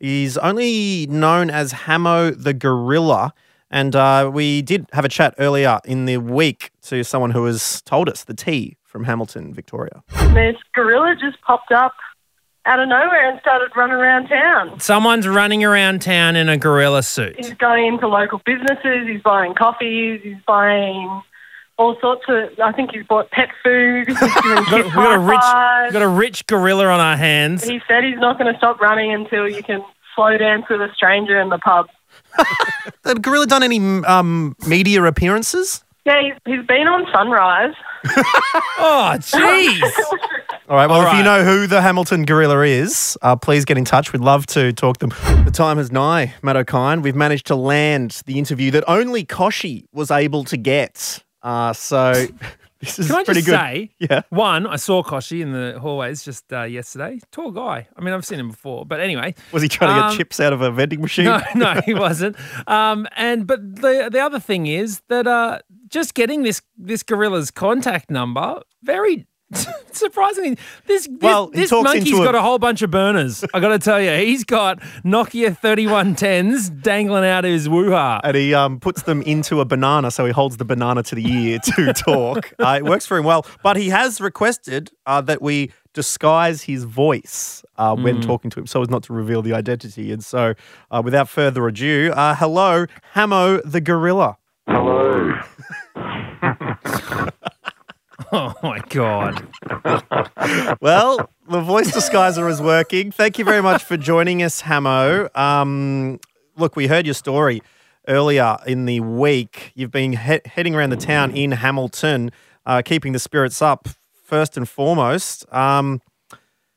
He's 0.00 0.36
only 0.38 1.06
known 1.06 1.48
as 1.48 1.70
Hamo 1.70 2.32
the 2.32 2.52
gorilla. 2.52 3.34
And 3.70 3.94
uh, 3.94 4.32
we 4.34 4.62
did 4.62 4.88
have 4.92 5.04
a 5.04 5.08
chat 5.08 5.32
earlier 5.38 5.78
in 5.84 6.06
the 6.06 6.16
week 6.16 6.72
to 6.82 7.04
someone 7.04 7.30
who 7.30 7.44
has 7.44 7.80
told 7.82 8.08
us 8.08 8.24
the 8.24 8.34
tea 8.34 8.78
from 8.82 9.04
Hamilton, 9.04 9.54
Victoria. 9.54 10.02
this 10.34 10.56
gorilla 10.74 11.14
just 11.20 11.40
popped 11.42 11.70
up 11.70 11.94
out 12.68 12.80
of 12.80 12.88
nowhere 12.88 13.30
and 13.30 13.40
started 13.40 13.70
running 13.74 13.96
around 13.96 14.28
town. 14.28 14.78
Someone's 14.78 15.26
running 15.26 15.64
around 15.64 16.02
town 16.02 16.36
in 16.36 16.48
a 16.50 16.58
gorilla 16.58 17.02
suit. 17.02 17.36
He's 17.36 17.54
going 17.54 17.86
into 17.86 18.06
local 18.06 18.42
businesses, 18.44 19.08
he's 19.08 19.22
buying 19.22 19.54
coffees, 19.54 20.20
he's 20.22 20.36
buying 20.46 21.22
all 21.78 21.96
sorts 22.00 22.24
of. 22.28 22.58
I 22.62 22.72
think 22.72 22.90
he's 22.92 23.06
bought 23.06 23.30
pet 23.30 23.48
food. 23.64 24.08
He's 24.08 24.18
doing 24.18 24.30
We've 24.56 24.66
got, 24.66 24.84
we've 24.84 24.94
got 24.94 25.14
a 25.14 25.18
rich, 25.18 25.84
we've 25.84 25.92
got 25.92 26.02
a 26.02 26.08
rich 26.08 26.46
gorilla 26.46 26.86
on 26.86 27.00
our 27.00 27.16
hands. 27.16 27.64
He 27.64 27.80
said 27.88 28.04
he's 28.04 28.18
not 28.18 28.38
going 28.38 28.52
to 28.52 28.58
stop 28.58 28.80
running 28.80 29.12
until 29.14 29.48
you 29.48 29.62
can 29.62 29.82
slow 30.14 30.36
dance 30.36 30.66
with 30.68 30.80
a 30.82 30.92
stranger 30.94 31.40
in 31.40 31.48
the 31.48 31.58
pub. 31.58 31.88
Has 32.36 33.14
the 33.14 33.14
gorilla 33.14 33.46
done 33.46 33.62
any 33.62 33.78
um, 34.04 34.56
media 34.66 35.02
appearances? 35.04 35.84
Yeah, 36.04 36.20
he's, 36.22 36.34
he's 36.44 36.66
been 36.66 36.86
on 36.86 37.06
Sunrise. 37.14 37.74
Oh, 38.80 39.14
jeez. 39.18 39.80
All 40.68 40.76
right. 40.76 40.86
Well, 40.86 41.00
All 41.00 41.06
if 41.10 41.16
you 41.16 41.22
know 41.24 41.44
who 41.44 41.66
the 41.66 41.80
Hamilton 41.80 42.26
gorilla 42.26 42.60
is, 42.60 43.16
uh, 43.22 43.36
please 43.36 43.64
get 43.64 43.78
in 43.78 43.86
touch. 43.86 44.12
We'd 44.12 44.20
love 44.20 44.44
to 44.48 44.70
talk 44.74 44.98
to 44.98 45.06
them. 45.06 45.44
The 45.46 45.50
time 45.50 45.78
is 45.78 45.90
nigh, 45.90 46.34
Matt 46.42 46.56
O'Kine. 46.56 47.00
We've 47.00 47.16
managed 47.16 47.46
to 47.46 47.54
land 47.56 48.20
the 48.26 48.38
interview 48.38 48.70
that 48.72 48.84
only 48.86 49.24
Koshi 49.24 49.86
was 49.92 50.10
able 50.10 50.44
to 50.44 50.58
get. 50.58 51.24
Uh, 51.42 51.72
so 51.72 52.12
this 52.80 52.98
is 52.98 53.06
Can 53.06 53.16
I 53.16 53.24
pretty 53.24 53.40
just 53.40 53.46
good. 53.46 53.58
say, 53.58 53.90
Yeah. 53.98 54.20
one, 54.28 54.66
I 54.66 54.76
saw 54.76 55.02
Koshi 55.02 55.40
in 55.40 55.52
the 55.52 55.78
hallways 55.80 56.22
just 56.22 56.52
uh, 56.52 56.64
yesterday. 56.64 57.18
Tall 57.32 57.50
guy. 57.50 57.88
I 57.96 58.00
mean, 58.02 58.12
I've 58.12 58.26
seen 58.26 58.38
him 58.38 58.50
before, 58.50 58.84
but 58.84 59.00
anyway. 59.00 59.34
Was 59.52 59.62
he 59.62 59.70
trying 59.70 59.94
to 59.94 60.00
get 60.02 60.10
Um, 60.10 60.16
chips 60.18 60.38
out 60.38 60.52
of 60.52 60.60
a 60.60 60.70
vending 60.70 61.00
machine? 61.08 61.24
No, 61.24 61.40
no, 61.54 61.80
he 61.86 61.94
wasn't. 61.94 62.36
Um, 62.68 63.08
and 63.16 63.46
but 63.46 63.76
the 63.76 64.10
the 64.12 64.20
other 64.20 64.38
thing 64.38 64.66
is 64.66 65.00
that 65.08 65.26
uh, 65.26 65.60
just 65.88 66.12
getting 66.12 66.42
this 66.42 66.60
this 66.76 67.02
gorilla's 67.02 67.50
contact 67.50 68.10
number 68.10 68.60
very. 68.82 69.26
Surprisingly, 69.92 70.58
this 70.86 71.06
this, 71.06 71.08
Well, 71.20 71.48
he 71.50 71.60
this 71.60 71.70
talks 71.70 71.84
monkey's 71.84 72.10
into 72.10 72.22
a- 72.22 72.26
got 72.26 72.34
a 72.34 72.42
whole 72.42 72.58
bunch 72.58 72.82
of 72.82 72.90
burners. 72.90 73.44
I 73.54 73.60
got 73.60 73.68
to 73.68 73.78
tell 73.78 74.00
you, 74.00 74.10
he's 74.24 74.44
got 74.44 74.78
Nokia 75.04 75.56
thirty 75.56 75.86
one 75.86 76.14
tens 76.14 76.68
dangling 76.68 77.24
out 77.24 77.44
of 77.46 77.50
his 77.50 77.66
woo-ha. 77.68 78.20
And 78.22 78.36
he 78.36 78.52
um, 78.52 78.78
puts 78.78 79.02
them 79.02 79.22
into 79.22 79.60
a 79.60 79.64
banana, 79.64 80.10
so 80.10 80.26
he 80.26 80.32
holds 80.32 80.58
the 80.58 80.66
banana 80.66 81.02
to 81.04 81.14
the 81.14 81.26
ear 81.26 81.58
to 81.60 81.92
talk. 81.94 82.52
Uh, 82.58 82.76
it 82.78 82.84
works 82.84 83.06
for 83.06 83.16
him 83.16 83.24
well, 83.24 83.46
but 83.62 83.76
he 83.76 83.88
has 83.88 84.20
requested 84.20 84.90
uh, 85.06 85.22
that 85.22 85.40
we 85.40 85.72
disguise 85.94 86.62
his 86.62 86.84
voice 86.84 87.64
uh, 87.76 87.96
when 87.96 88.20
talking 88.20 88.50
to 88.50 88.60
him, 88.60 88.66
so 88.66 88.82
as 88.82 88.90
not 88.90 89.02
to 89.04 89.12
reveal 89.14 89.40
the 89.42 89.54
identity. 89.54 90.12
And 90.12 90.22
so, 90.22 90.54
uh, 90.90 91.00
without 91.04 91.28
further 91.28 91.66
ado, 91.66 92.12
uh, 92.14 92.34
hello, 92.34 92.84
Hamo 93.14 93.60
the 93.62 93.80
gorilla. 93.80 94.36
Oh 98.32 98.52
my 98.62 98.80
god! 98.90 99.48
Well, 100.82 101.30
the 101.48 101.60
voice 101.60 101.90
disguiser 101.90 102.50
is 102.50 102.60
working. 102.60 103.10
Thank 103.10 103.38
you 103.38 103.44
very 103.44 103.62
much 103.62 103.82
for 103.82 103.96
joining 103.96 104.42
us, 104.42 104.60
Hamo. 104.60 105.28
Um, 105.34 106.20
look, 106.56 106.76
we 106.76 106.88
heard 106.88 107.06
your 107.06 107.14
story 107.14 107.62
earlier 108.06 108.58
in 108.66 108.84
the 108.84 109.00
week. 109.00 109.72
You've 109.74 109.90
been 109.90 110.12
he- 110.12 110.40
heading 110.44 110.74
around 110.74 110.90
the 110.90 110.96
town 110.96 111.30
in 111.30 111.52
Hamilton, 111.52 112.30
uh, 112.66 112.82
keeping 112.84 113.12
the 113.12 113.18
spirits 113.18 113.62
up 113.62 113.88
first 114.24 114.58
and 114.58 114.68
foremost. 114.68 115.50
Um, 115.52 116.02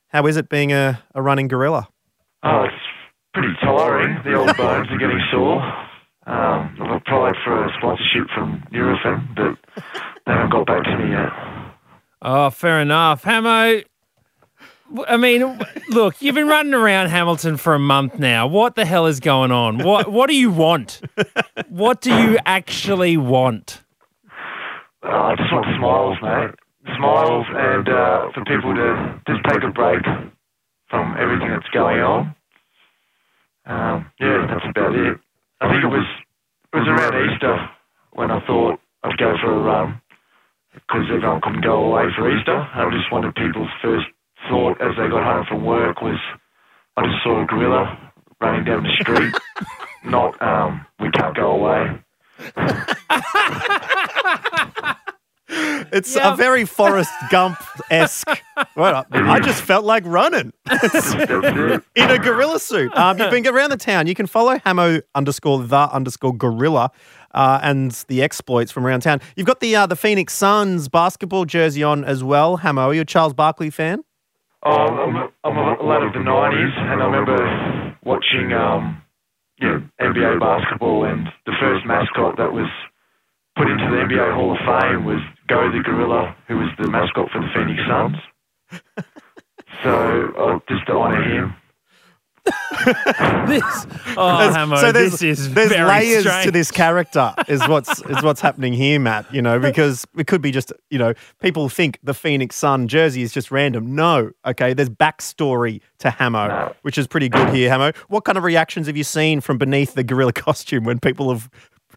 how 0.08 0.26
is 0.28 0.38
it 0.38 0.48
being 0.48 0.72
a, 0.72 1.04
a 1.14 1.22
running 1.22 1.50
gorilla? 1.50 1.90
Oh, 2.44 2.64
it's 2.64 2.76
pretty 3.34 3.54
tiring. 3.62 4.22
The 4.24 4.36
old 4.36 4.56
bones 4.56 4.88
are 4.90 4.98
getting 4.98 5.20
sore. 5.32 5.62
Um, 6.28 6.78
I've 6.82 6.98
applied 6.98 7.36
for 7.44 7.66
a 7.66 7.70
sponsorship 7.78 8.28
from 8.34 8.64
Nurofen, 8.72 9.36
but 9.36 9.58
they 10.26 10.32
haven't 10.32 10.52
got 10.52 10.68
back 10.68 10.84
to 10.84 10.98
me 10.98 11.12
yet. 11.12 11.30
Oh, 12.22 12.50
fair 12.52 12.80
enough. 12.80 13.24
Hamo, 13.24 13.82
I 15.08 15.18
mean, 15.18 15.60
look, 15.90 16.22
you've 16.22 16.36
been 16.36 16.48
running 16.48 16.74
around 16.74 17.08
Hamilton 17.08 17.58
for 17.58 17.74
a 17.74 17.80
month 17.80 18.20
now. 18.20 18.48
What 18.48 18.76
the 18.76 18.86
hell 18.86 19.08
is 19.08 19.20
going 19.20 19.52
on? 19.52 19.80
What 19.84 20.12
What 20.12 20.30
do 20.30 20.36
you 20.36 20.52
want? 20.52 21.02
What 21.70 22.02
do 22.02 22.14
you 22.14 22.38
actually 22.46 23.18
want? 23.18 23.82
Uh, 25.04 25.08
I 25.10 25.36
just 25.36 25.52
want 25.52 25.66
smiles, 25.78 26.18
mate. 26.22 26.96
Smiles 26.98 27.46
and 27.50 27.90
uh, 27.90 28.32
for 28.34 28.44
people 28.46 28.76
to 28.76 29.22
just 29.28 29.40
take 29.50 29.64
a 29.64 29.72
break 29.72 30.04
from 30.90 31.16
everything 31.20 31.50
that's 31.50 31.70
going 31.74 32.00
on. 32.00 32.36
Um, 33.66 34.12
yeah, 34.20 34.46
that's 34.50 34.66
about 34.70 34.96
it. 34.96 35.18
I 35.62 35.70
think 35.70 35.84
it 35.84 35.94
was 35.94 36.08
it 36.74 36.78
was 36.78 36.88
around 36.88 37.30
Easter 37.30 37.70
when 38.14 38.32
I 38.32 38.40
thought 38.48 38.80
I'd 39.04 39.18
go 39.18 39.36
for 39.42 39.54
a 39.54 39.60
run 39.62 40.02
because 40.74 41.06
everyone 41.14 41.42
couldn't 41.42 41.62
go 41.64 41.86
away 41.86 42.06
for 42.18 42.30
Easter. 42.36 42.58
I 42.58 42.90
just 42.90 43.12
wanted 43.12 43.36
people's 43.36 43.70
first 43.82 44.08
thought 44.50 44.82
as 44.82 44.98
they 44.98 45.08
got 45.08 45.24
home 45.24 45.46
from 45.48 45.64
work 45.64 46.02
was 46.02 46.18
I 46.98 47.06
just 47.06 47.24
saw 47.24 47.44
a 47.44 47.46
gorilla 47.46 48.12
running 48.42 48.66
down 48.66 48.84
the 48.84 48.98
street. 49.00 49.34
Not 50.04 50.42
um, 50.42 50.84
we 51.00 51.12
can't 51.12 51.36
go 51.36 51.52
away. 51.52 52.02
It's 55.94 56.16
Yeah. 56.16 56.34
a 56.34 56.36
very 56.38 56.64
Forrest 56.66 57.12
Gump 57.30 57.58
esque. 57.90 58.42
Well, 58.78 59.06
I 59.12 59.40
just 59.42 59.62
felt 59.62 59.84
like 59.84 60.04
running 60.06 60.54
in 60.72 61.82
a 62.12 62.18
gorilla 62.20 62.60
suit. 62.60 62.96
Um, 62.96 63.18
you've 63.20 63.32
been 63.32 63.46
around 63.48 63.72
the 63.72 63.78
town. 63.78 64.08
You 64.08 64.16
can 64.16 64.28
follow 64.28 64.58
Hamo 64.60 65.02
underscore 65.16 65.64
the 65.64 65.90
underscore 65.92 66.36
gorilla 66.36 66.92
uh, 67.34 67.60
and 67.62 67.92
the 68.08 68.22
exploits 68.24 68.72
from 68.72 68.86
around 68.86 69.02
town. 69.02 69.20
You've 69.36 69.48
got 69.48 69.60
the 69.60 69.76
uh, 69.76 69.86
the 69.86 69.96
Phoenix 69.98 70.34
Suns 70.34 70.88
basketball 70.88 71.46
jersey 71.46 71.84
on 71.84 72.06
as 72.06 72.24
well. 72.24 72.58
Hamo, 72.58 72.82
are 72.88 72.94
you 72.94 73.02
a 73.02 73.06
Charles 73.06 73.34
Barkley 73.34 73.70
fan? 73.70 74.04
Oh, 74.64 74.72
I'm, 74.72 75.16
a- 75.16 75.30
I'm 75.44 75.58
a 75.58 75.84
lad 75.84 76.04
of 76.04 76.14
the 76.14 76.20
90s, 76.20 76.78
and 76.78 77.02
I 77.02 77.06
remember 77.06 77.98
watching 78.04 78.54
um, 78.54 79.02
yeah, 79.60 79.80
NBA 80.00 80.40
basketball, 80.40 81.04
and 81.06 81.28
the 81.46 81.54
first 81.60 81.86
mascot 81.86 82.38
that 82.38 82.54
was 82.54 82.70
put 83.56 83.70
into 83.70 83.84
the 83.86 83.98
NBA 83.98 84.34
Hall 84.34 84.52
of 84.52 84.58
Fame 84.60 85.06
was 85.06 85.20
Go 85.48 85.72
the 85.72 85.80
Gorilla, 85.84 86.36
who 86.48 86.58
was 86.58 86.70
the 86.80 86.90
mascot 86.90 87.30
for 87.32 87.40
the 87.42 87.48
Phoenix 87.54 87.82
Suns. 87.88 88.18
so, 89.84 90.34
uh, 90.38 90.60
just 90.70 90.86
to 90.88 90.94
honour 90.94 91.24
him. 91.24 91.56
This, 93.48 93.64
oh, 94.18 94.38
There's- 94.40 94.56
Hamo, 94.56 94.76
so 94.78 94.92
there's, 94.92 95.12
this 95.12 95.22
is 95.22 95.54
there's 95.54 95.70
very 95.70 95.88
layers 95.88 96.24
strange. 96.24 96.46
to 96.46 96.52
this 96.52 96.72
character 96.72 97.34
is 97.48 97.62
what's 97.68 98.02
is 98.06 98.24
what's 98.24 98.42
happening 98.42 98.74
here, 98.74 99.00
Matt. 99.00 99.32
You 99.32 99.42
know, 99.42 99.60
because 99.60 100.06
it 100.18 100.26
could 100.26 100.42
be 100.42 100.52
just 100.52 100.72
you 100.90 100.98
know 100.98 101.14
people 101.42 101.70
think 101.70 102.00
the 102.02 102.14
Phoenix 102.16 102.56
Sun 102.56 102.88
jersey 102.88 103.22
is 103.22 103.32
just 103.34 103.52
random. 103.52 103.94
No, 103.94 104.32
okay, 104.46 104.74
there's 104.74 104.90
backstory 104.90 105.82
to 106.00 106.10
Hamo, 106.10 106.48
No. 106.48 106.76
which 106.82 106.98
is 106.98 107.06
pretty 107.08 107.30
good 107.30 107.50
here, 107.54 107.70
Hamo. 107.70 107.92
What 108.08 108.24
kind 108.26 108.38
of 108.38 108.44
reactions 108.44 108.88
have 108.88 108.98
you 108.98 109.04
seen 109.04 109.42
from 109.42 109.58
beneath 109.60 109.94
the 109.94 110.04
gorilla 110.04 110.34
costume 110.34 110.84
when 110.86 111.00
people 111.00 111.30
have 111.32 111.50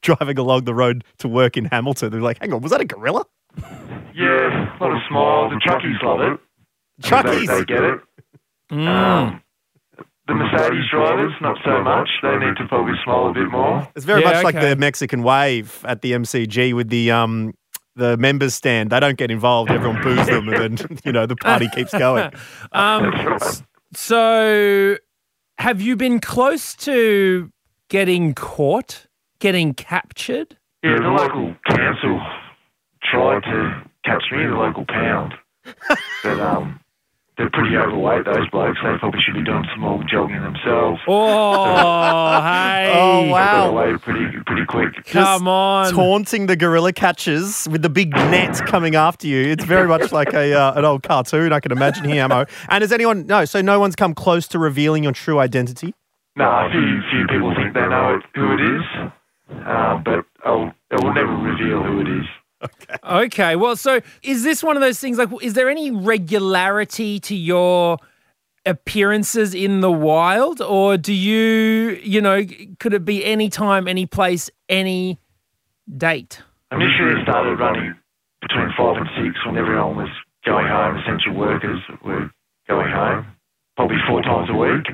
driving 0.04 0.38
along 0.38 0.64
the 0.64 0.74
road 0.74 1.02
to 1.18 1.28
work 1.28 1.56
in 1.56 1.64
Hamilton? 1.64 2.12
They're 2.12 2.20
like, 2.20 2.38
hang 2.40 2.52
on, 2.52 2.60
was 2.60 2.70
that 2.70 2.80
a 2.80 2.84
gorilla? 2.84 3.24
Yeah, 4.14 4.76
a 4.78 4.78
lot 4.80 4.92
of 4.92 4.98
smiles. 5.08 5.52
The 5.52 5.60
truckies 5.68 6.02
love 6.02 6.20
it. 6.20 6.40
Truckies. 7.02 7.46
They, 7.48 7.58
they 7.58 7.64
get 7.64 7.82
it. 7.82 8.00
Mm. 8.70 8.86
Um, 8.86 9.40
the 10.26 10.34
Mercedes 10.34 10.84
drivers, 10.90 11.32
not 11.40 11.58
so 11.64 11.82
much. 11.82 12.08
They 12.22 12.36
need 12.38 12.56
to 12.56 12.66
probably 12.68 12.94
smile 13.04 13.26
a 13.28 13.34
bit 13.34 13.50
more. 13.50 13.86
It's 13.94 14.04
very 14.06 14.22
Yeah, 14.22 14.32
much 14.32 14.44
like 14.44 14.54
the 14.60 14.76
Mexican 14.76 15.22
wave 15.22 15.84
at 15.86 16.00
the 16.02 16.12
MCG 16.12 16.74
with 16.74 16.88
the 16.88 17.10
um 17.10 17.54
the 17.96 18.16
members 18.16 18.54
stand. 18.54 18.90
They 18.90 18.98
don't 19.00 19.18
get 19.18 19.30
involved. 19.30 19.70
Everyone 19.70 20.02
boos 20.02 20.26
them, 20.26 20.48
and 20.48 20.78
then 20.78 20.98
you 21.04 21.12
know 21.12 21.26
the 21.26 21.36
party 21.36 21.68
keeps 21.74 21.92
going. 21.92 22.30
Um, 22.72 23.12
so, 23.94 24.96
have 25.58 25.80
you 25.80 25.94
been 25.94 26.18
close 26.18 26.74
to 26.76 27.50
getting 27.88 28.34
caught, 28.34 29.06
getting 29.38 29.74
captured? 29.74 30.56
Yeah, 30.82 30.98
the 30.98 31.08
local 31.08 31.54
council 31.68 32.20
tried 33.02 33.42
to 33.42 33.82
catch 34.04 34.24
me, 34.32 34.44
in 34.44 34.50
the 34.50 34.56
local 34.56 34.84
pound. 34.86 35.34
But 36.22 36.40
um, 36.40 36.80
they're 37.36 37.50
pretty 37.50 37.76
overweight, 37.76 38.24
those 38.24 38.48
blokes. 38.50 38.78
They 38.82 38.96
probably 38.98 39.20
should 39.20 39.34
be 39.34 39.44
doing 39.44 39.64
some 39.72 39.80
more 39.80 40.02
jogging 40.08 40.40
themselves. 40.40 41.00
Oh, 41.08 42.40
hey. 42.42 42.92
Oh, 42.94 43.28
wow. 43.28 43.52
Got 43.52 43.70
away 43.70 43.98
pretty, 43.98 44.38
pretty 44.46 44.64
quick. 44.64 45.04
Come 45.06 45.48
on. 45.48 45.92
taunting 45.92 46.46
the 46.46 46.56
gorilla 46.56 46.92
catchers 46.92 47.66
with 47.70 47.82
the 47.82 47.90
big 47.90 48.10
net 48.12 48.64
coming 48.66 48.94
after 48.94 49.26
you. 49.26 49.48
It's 49.48 49.64
very 49.64 49.88
much 49.88 50.12
like 50.12 50.32
a 50.32 50.54
uh, 50.54 50.74
an 50.78 50.84
old 50.84 51.02
cartoon. 51.02 51.52
I 51.52 51.60
can 51.60 51.72
imagine 51.72 52.04
here, 52.08 52.22
Hamo. 52.22 52.46
And 52.68 52.82
has 52.82 52.92
anyone? 52.92 53.26
No, 53.26 53.44
so 53.44 53.60
no 53.60 53.80
one's 53.80 53.96
come 53.96 54.14
close 54.14 54.46
to 54.48 54.58
revealing 54.58 55.02
your 55.02 55.12
true 55.12 55.40
identity. 55.40 55.92
No, 56.36 56.44
a 56.44 56.68
few, 56.70 57.00
few 57.10 57.26
people 57.26 57.54
think 57.54 57.74
they 57.74 57.86
know 57.86 58.20
who 58.34 58.54
it 58.54 58.60
is, 58.60 58.82
uh, 59.66 59.98
but 60.04 60.24
I'll, 60.44 60.74
I 60.90 61.04
will 61.04 61.14
never 61.14 61.32
reveal 61.32 61.82
who 61.82 62.00
it 62.00 62.08
is. 62.08 62.26
Okay, 62.62 62.96
okay. 63.04 63.56
well, 63.56 63.76
so 63.76 64.00
is 64.22 64.42
this 64.42 64.62
one 64.62 64.76
of 64.76 64.80
those 64.80 64.98
things 64.98 65.18
like, 65.18 65.28
is 65.42 65.54
there 65.54 65.68
any 65.68 65.90
regularity 65.90 67.20
to 67.20 67.34
your 67.34 67.98
appearances 68.66 69.54
in 69.54 69.80
the 69.80 69.90
wild? 69.92 70.60
Or 70.60 70.96
do 70.96 71.12
you, 71.12 72.00
you 72.02 72.20
know, 72.20 72.42
could 72.78 72.94
it 72.94 73.04
be 73.04 73.24
any 73.24 73.48
time, 73.48 73.86
any 73.88 74.06
place, 74.06 74.50
any 74.68 75.18
date? 75.96 76.42
Initially, 76.72 77.22
started 77.22 77.58
running 77.58 77.94
between 78.40 78.68
five 78.76 78.96
and 78.96 79.08
six 79.16 79.44
when 79.46 79.56
everyone 79.56 79.96
was 79.96 80.08
going 80.44 80.66
home. 80.66 80.96
Essential 80.98 81.34
workers 81.34 81.80
were 82.04 82.30
going 82.68 82.90
home, 82.90 83.26
probably 83.76 83.96
four 84.08 84.22
times 84.22 84.48
a 84.50 84.54
week. 84.54 84.86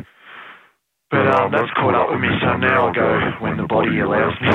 But 1.11 1.27
um, 1.27 1.51
that's 1.51 1.71
caught 1.73 1.95
up 1.95 2.11
with 2.11 2.21
me, 2.21 2.29
so 2.41 2.57
now 2.57 2.89
I 2.89 2.93
go 2.93 3.33
when 3.41 3.57
the 3.57 3.67
body 3.67 3.99
allows 4.01 4.35
me. 4.41 4.51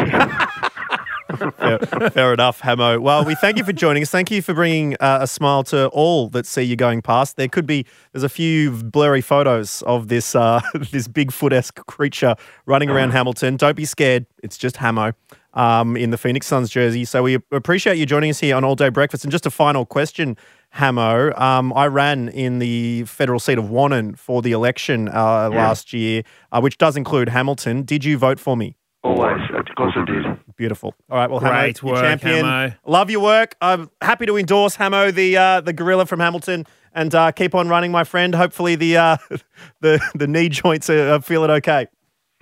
Fair, 1.57 1.79
fair 2.11 2.33
enough, 2.33 2.61
Hamo. 2.61 2.99
Well, 2.99 3.25
we 3.25 3.35
thank 3.35 3.57
you 3.57 3.63
for 3.63 3.73
joining 3.73 4.03
us. 4.03 4.09
Thank 4.09 4.29
you 4.29 4.41
for 4.41 4.53
bringing 4.53 4.95
uh, 4.99 5.19
a 5.21 5.27
smile 5.27 5.63
to 5.65 5.87
all 5.87 6.29
that 6.29 6.45
see 6.45 6.61
you 6.61 6.75
going 6.75 7.01
past. 7.01 7.35
There 7.35 7.47
could 7.47 7.65
be 7.65 7.85
there's 8.11 8.23
a 8.23 8.29
few 8.29 8.71
blurry 8.71 9.21
photos 9.21 9.81
of 9.83 10.07
this 10.07 10.35
uh, 10.35 10.61
this 10.91 11.07
Bigfoot 11.07 11.51
esque 11.51 11.85
creature 11.87 12.35
running 12.65 12.89
around 12.89 13.11
Hamilton. 13.11 13.57
Don't 13.57 13.75
be 13.75 13.85
scared. 13.85 14.25
It's 14.43 14.57
just 14.57 14.77
Hamo. 14.77 15.13
Um, 15.53 15.95
in 15.95 16.09
the 16.09 16.17
Phoenix 16.17 16.47
Suns 16.47 16.69
jersey. 16.69 17.05
So 17.05 17.23
we 17.23 17.35
appreciate 17.53 17.97
you 17.97 18.05
joining 18.05 18.29
us 18.29 18.41
here 18.41 18.57
on 18.57 18.65
All 18.65 18.75
Day 18.75 18.89
Breakfast. 18.89 19.23
And 19.23 19.31
just 19.31 19.45
a 19.45 19.49
final 19.49 19.85
question, 19.85 20.35
Hamo. 20.75 21.33
Um, 21.37 21.71
I 21.71 21.87
ran 21.87 22.27
in 22.27 22.59
the 22.59 23.05
federal 23.05 23.39
seat 23.39 23.57
of 23.57 23.65
Wannon 23.65 24.17
for 24.17 24.41
the 24.41 24.51
election 24.51 25.07
uh, 25.07 25.49
last 25.49 25.93
year, 25.93 26.23
uh, 26.51 26.59
which 26.59 26.77
does 26.77 26.97
include 26.97 27.29
Hamilton. 27.29 27.83
Did 27.83 28.03
you 28.03 28.17
vote 28.17 28.41
for 28.41 28.57
me? 28.57 28.75
Always, 29.01 29.39
of 29.57 29.65
course 29.77 29.93
I 29.95 30.03
did. 30.03 30.25
Beautiful. 30.57 30.93
All 31.09 31.17
right, 31.17 31.29
well, 31.29 31.39
Hamo, 31.39 31.53
Great 31.53 31.81
your 31.81 31.93
work, 31.93 32.01
champion. 32.01 32.43
Hamo. 32.43 32.73
Love 32.85 33.09
your 33.09 33.21
work. 33.21 33.55
I'm 33.61 33.89
happy 34.01 34.25
to 34.25 34.35
endorse 34.35 34.75
Hamo, 34.75 35.11
the 35.11 35.37
uh, 35.37 35.61
the 35.61 35.71
gorilla 35.71 36.05
from 36.05 36.19
Hamilton, 36.19 36.65
and 36.93 37.15
uh, 37.15 37.31
keep 37.31 37.55
on 37.55 37.69
running, 37.69 37.93
my 37.93 38.03
friend. 38.03 38.35
Hopefully, 38.35 38.75
the 38.75 38.97
uh, 38.97 39.17
the 39.79 40.01
the 40.13 40.27
knee 40.27 40.49
joints 40.49 40.89
are, 40.89 41.13
are 41.13 41.21
feeling 41.21 41.51
okay. 41.51 41.87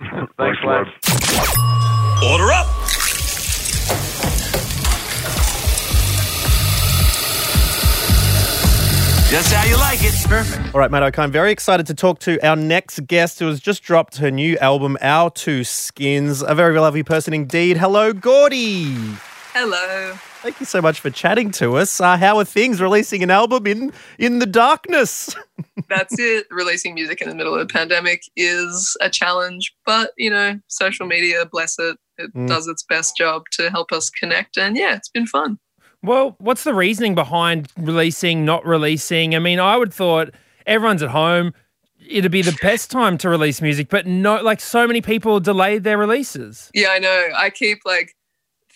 Thanks, 0.00 0.58
lads. 0.64 0.90
Order 2.24 2.50
up! 2.50 2.83
Just 9.34 9.52
how 9.52 9.64
you 9.68 9.76
like 9.76 9.98
it. 10.04 10.14
Perfect. 10.28 10.72
All 10.72 10.78
right, 10.78 10.92
mate. 10.92 11.02
Okay, 11.02 11.20
I'm 11.20 11.32
very 11.32 11.50
excited 11.50 11.88
to 11.88 11.94
talk 11.94 12.20
to 12.20 12.38
our 12.46 12.54
next 12.54 13.04
guest, 13.08 13.40
who 13.40 13.48
has 13.48 13.58
just 13.58 13.82
dropped 13.82 14.18
her 14.18 14.30
new 14.30 14.56
album, 14.58 14.96
Our 15.00 15.28
Two 15.28 15.64
Skins. 15.64 16.40
A 16.40 16.54
very 16.54 16.78
lovely 16.78 17.02
person 17.02 17.34
indeed. 17.34 17.76
Hello, 17.76 18.12
Gordi. 18.12 18.94
Hello. 19.52 20.12
Thank 20.40 20.60
you 20.60 20.66
so 20.66 20.80
much 20.80 21.00
for 21.00 21.10
chatting 21.10 21.50
to 21.52 21.76
us. 21.78 22.00
Uh, 22.00 22.16
how 22.16 22.38
are 22.38 22.44
things? 22.44 22.80
Releasing 22.80 23.24
an 23.24 23.30
album 23.32 23.66
in 23.66 23.92
in 24.20 24.38
the 24.38 24.46
darkness. 24.46 25.34
That's 25.88 26.16
it. 26.16 26.46
Releasing 26.52 26.94
music 26.94 27.20
in 27.20 27.28
the 27.28 27.34
middle 27.34 27.56
of 27.56 27.60
a 27.60 27.66
pandemic 27.66 28.22
is 28.36 28.96
a 29.00 29.10
challenge, 29.10 29.74
but 29.84 30.12
you 30.16 30.30
know, 30.30 30.60
social 30.68 31.06
media, 31.08 31.44
bless 31.50 31.76
it, 31.80 31.96
it 32.18 32.32
Mm. 32.34 32.46
does 32.46 32.68
its 32.68 32.84
best 32.84 33.16
job 33.16 33.42
to 33.54 33.68
help 33.68 33.90
us 33.90 34.10
connect. 34.10 34.56
And 34.58 34.76
yeah, 34.76 34.94
it's 34.94 35.08
been 35.08 35.26
fun. 35.26 35.58
Well, 36.04 36.36
what's 36.38 36.64
the 36.64 36.74
reasoning 36.74 37.14
behind 37.14 37.72
releasing, 37.78 38.44
not 38.44 38.64
releasing? 38.66 39.34
I 39.34 39.38
mean, 39.38 39.58
I 39.58 39.76
would 39.76 39.92
thought 39.92 40.30
everyone's 40.66 41.02
at 41.02 41.10
home. 41.10 41.54
It'd 42.06 42.30
be 42.30 42.42
the 42.42 42.56
best 42.60 42.90
time 42.90 43.16
to 43.18 43.30
release 43.30 43.62
music, 43.62 43.88
but 43.88 44.06
no, 44.06 44.36
like 44.42 44.60
so 44.60 44.86
many 44.86 45.00
people 45.00 45.40
delayed 45.40 45.82
their 45.84 45.96
releases. 45.96 46.70
Yeah, 46.74 46.88
I 46.90 46.98
know. 46.98 47.28
I 47.34 47.48
keep 47.48 47.78
like 47.86 48.14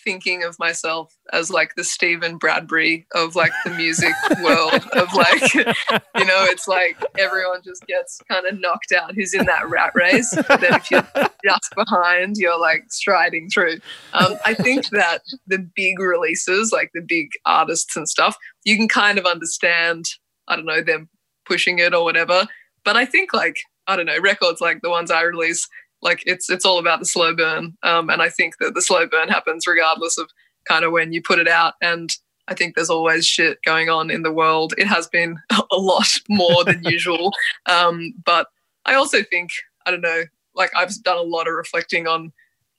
thinking 0.03 0.43
of 0.43 0.57
myself 0.59 1.15
as 1.33 1.49
like 1.49 1.75
the 1.75 1.83
Steven 1.83 2.37
Bradbury 2.37 3.05
of 3.13 3.35
like 3.35 3.51
the 3.63 3.71
music 3.71 4.13
world 4.43 4.73
of 4.93 5.13
like 5.13 5.53
you 5.53 6.25
know 6.25 6.45
it's 6.45 6.67
like 6.67 6.97
everyone 7.17 7.61
just 7.63 7.85
gets 7.87 8.19
kind 8.29 8.45
of 8.45 8.59
knocked 8.59 8.91
out 8.91 9.15
who's 9.15 9.33
in 9.33 9.45
that 9.45 9.69
rat 9.69 9.91
race 9.95 10.33
but 10.47 10.61
then 10.61 10.73
if 10.73 10.89
you're 10.91 11.07
just 11.43 11.75
behind 11.75 12.35
you're 12.37 12.59
like 12.59 12.85
striding 12.89 13.49
through. 13.49 13.77
Um, 14.13 14.35
I 14.45 14.53
think 14.53 14.89
that 14.89 15.21
the 15.47 15.59
big 15.75 15.99
releases 15.99 16.71
like 16.71 16.91
the 16.93 17.01
big 17.01 17.29
artists 17.45 17.95
and 17.95 18.07
stuff 18.07 18.37
you 18.63 18.75
can 18.75 18.87
kind 18.87 19.17
of 19.17 19.25
understand 19.25 20.05
I 20.47 20.55
don't 20.55 20.65
know 20.65 20.81
them 20.81 21.09
pushing 21.45 21.79
it 21.79 21.93
or 21.93 22.03
whatever 22.03 22.47
but 22.83 22.95
I 22.95 23.05
think 23.05 23.33
like 23.33 23.57
I 23.87 23.95
don't 23.95 24.05
know 24.05 24.19
records 24.19 24.61
like 24.61 24.81
the 24.81 24.89
ones 24.89 25.11
I 25.11 25.21
release 25.23 25.67
like 26.01 26.23
it's 26.25 26.49
it's 26.49 26.65
all 26.65 26.79
about 26.79 26.99
the 26.99 27.05
slow 27.05 27.35
burn. 27.35 27.77
Um, 27.83 28.09
and 28.09 28.21
i 28.21 28.29
think 28.29 28.55
that 28.59 28.73
the 28.73 28.81
slow 28.81 29.07
burn 29.07 29.29
happens 29.29 29.67
regardless 29.67 30.17
of 30.17 30.29
kind 30.67 30.83
of 30.85 30.91
when 30.91 31.13
you 31.13 31.21
put 31.21 31.39
it 31.39 31.47
out. 31.47 31.73
And 31.81 32.11
i 32.47 32.53
think 32.53 32.75
there's 32.75 32.89
always 32.89 33.25
shit 33.25 33.59
going 33.63 33.89
on 33.89 34.09
in 34.09 34.23
the 34.23 34.33
world. 34.33 34.73
It 34.77 34.87
has 34.87 35.07
been 35.07 35.37
a 35.71 35.77
lot 35.77 36.07
more 36.29 36.63
than 36.63 36.83
usual. 36.83 37.31
Um, 37.65 38.13
but 38.25 38.47
i 38.85 38.93
also 38.95 39.23
think 39.23 39.49
i 39.85 39.91
don't 39.91 40.01
know 40.01 40.23
like 40.55 40.71
i've 40.75 40.93
done 41.03 41.17
a 41.17 41.21
lot 41.21 41.47
of 41.47 41.53
reflecting 41.53 42.07
on 42.07 42.31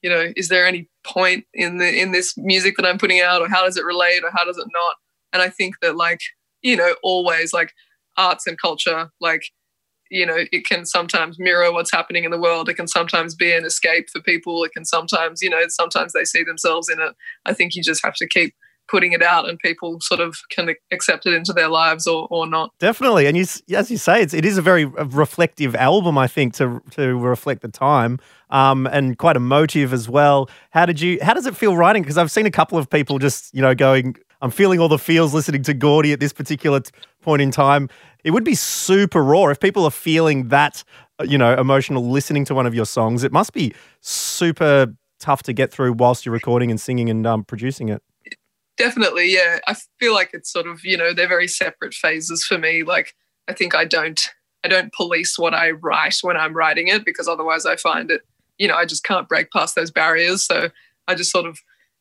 you 0.03 0.11
know 0.11 0.33
is 0.37 0.49
there 0.49 0.67
any 0.67 0.89
point 1.05 1.45
in 1.55 1.79
the 1.79 2.01
in 2.01 2.13
this 2.13 2.35
music 2.37 2.77
that 2.77 2.87
i'm 2.87 2.99
putting 2.99 3.21
out 3.21 3.43
or 3.43 3.49
how 3.49 3.65
does 3.65 3.77
it 3.77 3.85
relate 3.85 4.23
or 4.25 4.31
how 4.33 4.45
does 4.45 4.59
it 4.59 4.67
not? 4.73 4.97
And 5.33 5.43
i 5.43 5.49
think 5.49 5.77
that 5.83 5.97
like 5.97 6.21
you 6.63 6.77
know 6.77 6.95
always 7.03 7.53
like 7.53 7.73
arts 8.17 8.47
and 8.47 8.61
culture 8.61 9.11
like 9.21 9.45
you 10.11 10.27
know 10.27 10.37
it 10.37 10.67
can 10.67 10.85
sometimes 10.85 11.39
mirror 11.39 11.73
what's 11.73 11.93
happening 11.93 12.25
in 12.25 12.31
the 12.31 12.41
world 12.41 12.69
it 12.69 12.75
can 12.75 12.89
sometimes 12.89 13.35
be 13.35 13.53
an 13.53 13.65
escape 13.65 14.09
for 14.11 14.21
people 14.21 14.63
it 14.65 14.73
can 14.73 14.85
sometimes 14.85 15.41
you 15.41 15.49
know 15.49 15.63
sometimes 15.69 16.13
they 16.13 16.25
see 16.25 16.45
themselves 16.45 16.89
in 16.89 17.01
it 17.01 17.15
i 17.47 17.53
think 17.53 17.75
you 17.75 17.83
just 17.83 18.05
have 18.05 18.15
to 18.15 18.27
keep 18.27 18.55
putting 18.89 19.13
it 19.13 19.23
out 19.23 19.49
and 19.49 19.59
people 19.61 19.99
sort 20.01 20.21
of 20.21 20.37
can 20.51 20.75
accept 20.91 21.25
it 21.25 21.33
into 21.33 21.53
their 21.53 21.69
lives 21.69 22.07
or, 22.07 22.27
or 22.31 22.47
not 22.47 22.71
Definitely, 22.81 23.27
and 23.27 23.37
you, 23.37 23.45
as 23.77 23.91
you 23.91 23.97
say, 23.97 24.23
it's, 24.23 24.35
it 24.35 24.45
is 24.45 24.59
a 24.59 24.63
very 24.63 24.85
uh, 24.85 25.05
reflective 25.05 25.77
album. 25.77 26.17
I 26.17 26.27
think 26.27 26.55
to 26.55 26.83
to 26.93 27.19
reflect 27.19 27.63
the 27.63 27.69
time, 27.69 28.19
um, 28.49 28.87
and 28.87 29.19
quite 29.19 29.37
emotive 29.37 29.93
as 29.93 30.09
well. 30.09 30.49
How 30.71 30.87
did 30.87 31.01
you? 31.01 31.19
How 31.21 31.35
does 31.35 31.47
it 31.47 31.55
feel 31.55 31.77
writing? 31.77 32.03
Because 32.03 32.17
I've 32.17 32.31
seen 32.31 32.47
a 32.47 32.51
couple 32.51 32.79
of 32.79 32.89
people 32.89 33.19
just 33.19 33.55
you 33.55 33.61
know 33.61 33.75
going, 33.75 34.17
I'm 34.43 34.51
feeling 34.51 34.81
all 34.81 34.89
the 34.89 34.99
feels 34.99 35.35
listening 35.35 35.63
to 35.65 35.75
Gordi 35.75 36.13
at 36.13 36.21
this 36.21 36.33
particular 36.33 36.81
t- 36.81 36.91
point 37.21 37.43
in 37.43 37.51
time. 37.51 37.89
It 38.25 38.31
would 38.31 38.45
be 38.45 38.55
super 38.55 39.23
raw 39.23 39.47
if 39.47 39.61
people 39.61 39.85
are 39.85 39.91
feeling 39.91 40.49
that 40.49 40.83
uh, 41.19 41.25
you 41.25 41.39
know 41.39 41.55
emotional 41.55 42.09
listening 42.09 42.45
to 42.47 42.55
one 42.55 42.67
of 42.67 42.75
your 42.75 42.87
songs. 42.87 43.25
It 43.25 43.33
must 43.33 43.53
be 43.53 43.75
super 44.01 44.95
tough 45.21 45.43
to 45.45 45.53
get 45.53 45.71
through 45.71 45.93
whilst 45.93 46.25
you're 46.25 46.33
recording 46.33 46.71
and 46.71 46.81
singing 46.81 47.11
and 47.11 47.27
um, 47.27 47.45
producing 47.45 47.91
it. 47.91 48.03
definitely 48.77 49.31
yeah 49.31 49.59
i 49.67 49.77
feel 49.99 50.15
like 50.15 50.31
it's 50.33 50.51
sort 50.51 50.67
of 50.67 50.83
you 50.83 50.97
know 50.97 51.13
they're 51.13 51.29
very 51.29 51.47
separate 51.47 51.93
phases 51.93 52.43
for 52.45 52.57
me 52.57 52.83
like 52.83 53.15
i 53.47 53.53
think 53.53 53.75
i 53.75 53.85
don't 53.85 54.31
i 54.65 54.69
don't 54.69 54.93
police 54.95 55.39
what 55.39 55.53
i 55.53 55.73
write 55.73 56.17
when 56.23 56.39
i'm 56.39 56.55
writing 56.55 56.89
it 56.89 57.05
because 57.05 57.29
otherwise 57.29 57.67
i 57.67 57.77
find 57.77 58.11
it 58.11 58.23
you 58.57 58.67
know 58.67 58.75
i 58.75 58.87
just 58.87 59.05
can't 59.05 59.29
break 59.29 59.51
past 59.51 59.75
those 59.75 59.91
barriers 59.91 60.43
so 60.43 60.71
i 61.07 61.15
just 61.15 61.31
sort 61.31 61.45
of 61.45 61.59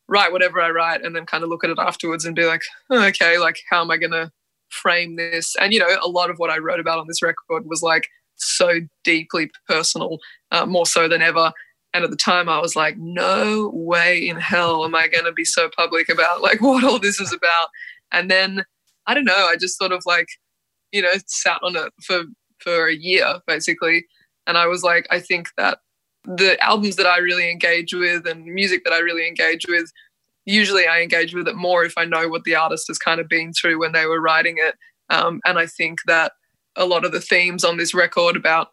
write 0.10 0.32
whatever 0.32 0.60
i 0.62 0.70
write 0.70 1.04
and 1.04 1.16
then 1.16 1.26
kind 1.26 1.44
of 1.44 1.50
look 1.50 1.64
at 1.64 1.70
it 1.70 1.80
afterwards 1.80 2.26
and 2.26 2.36
be 2.36 2.46
like 2.46 2.62
oh, 2.90 3.06
okay 3.06 3.38
like 3.38 3.58
how 3.70 3.82
am 3.82 3.92
i 3.92 3.98
going 3.98 4.12
to 4.12 4.32
frame 4.70 5.16
this? 5.16 5.56
And 5.60 5.74
you 5.74 5.80
know 5.80 5.98
a 6.04 6.10
lot 6.10 6.30
of 6.30 6.38
what 6.38 6.50
i 6.50 6.58
wrote 6.58 6.80
about 6.80 7.00
on 7.00 7.08
this 7.08 7.22
record 7.22 7.64
was 7.66 7.82
like 7.82 8.08
so 8.36 8.80
deeply 9.04 9.52
personal 9.68 10.20
uh, 10.52 10.66
more 10.66 10.86
so 10.86 11.08
than 11.08 11.22
ever. 11.22 11.52
And 11.94 12.04
at 12.04 12.12
the 12.12 12.18
time 12.18 12.50
i 12.50 12.60
was 12.60 12.76
like 12.76 12.98
no 12.98 13.72
way 13.74 14.28
in 14.28 14.38
hell 14.38 14.86
am 14.86 14.96
i 14.96 15.08
going 15.08 15.26
to 15.26 15.32
be 15.32 15.46
so 15.46 15.70
public 15.76 16.10
about 16.10 16.42
like 16.42 16.62
what 16.62 16.84
all 16.84 17.00
this 17.00 17.20
is 17.20 17.34
about. 17.34 17.70
And 18.12 18.30
then 18.30 18.64
i 19.08 19.14
don't 19.14 19.26
know 19.26 19.48
i 19.48 19.56
just 19.60 19.78
sort 19.78 19.92
of 19.92 20.04
like 20.06 20.28
you 20.92 21.02
know 21.02 21.12
sat 21.28 21.60
on 21.64 21.76
it 21.76 21.92
for 22.04 22.24
for 22.60 22.88
a 22.88 22.96
year 22.96 23.40
basically. 23.48 24.06
And 24.48 24.58
i 24.58 24.68
was 24.68 24.84
like 24.84 25.08
i 25.12 25.20
think 25.20 25.50
that 25.58 25.80
the 26.38 26.58
albums 26.64 26.96
that 26.96 27.08
i 27.08 27.18
really 27.18 27.50
engage 27.52 27.94
with 27.94 28.28
and 28.28 28.46
music 28.46 28.84
that 28.84 28.94
i 28.94 29.00
really 29.00 29.28
engage 29.28 29.66
with 29.68 29.92
usually 30.46 30.88
i 30.88 31.02
engage 31.02 31.34
with 31.34 31.48
it 31.48 31.56
more 31.56 31.84
if 31.84 31.94
i 31.98 32.06
know 32.06 32.28
what 32.28 32.44
the 32.44 32.56
artist 32.56 32.88
has 32.88 32.98
kind 32.98 33.20
of 33.20 33.28
been 33.28 33.52
through 33.54 33.80
when 33.80 33.92
they 33.92 34.06
were 34.06 34.22
writing 34.22 34.56
it 34.58 34.76
um, 35.10 35.42
and 35.46 35.58
i 35.58 35.66
think 35.66 36.00
that 36.06 36.32
a 36.76 36.86
lot 36.86 37.04
of 37.04 37.12
the 37.12 37.20
themes 37.20 37.64
on 37.64 37.78
this 37.78 37.94
record 37.94 38.36
about 38.36 38.70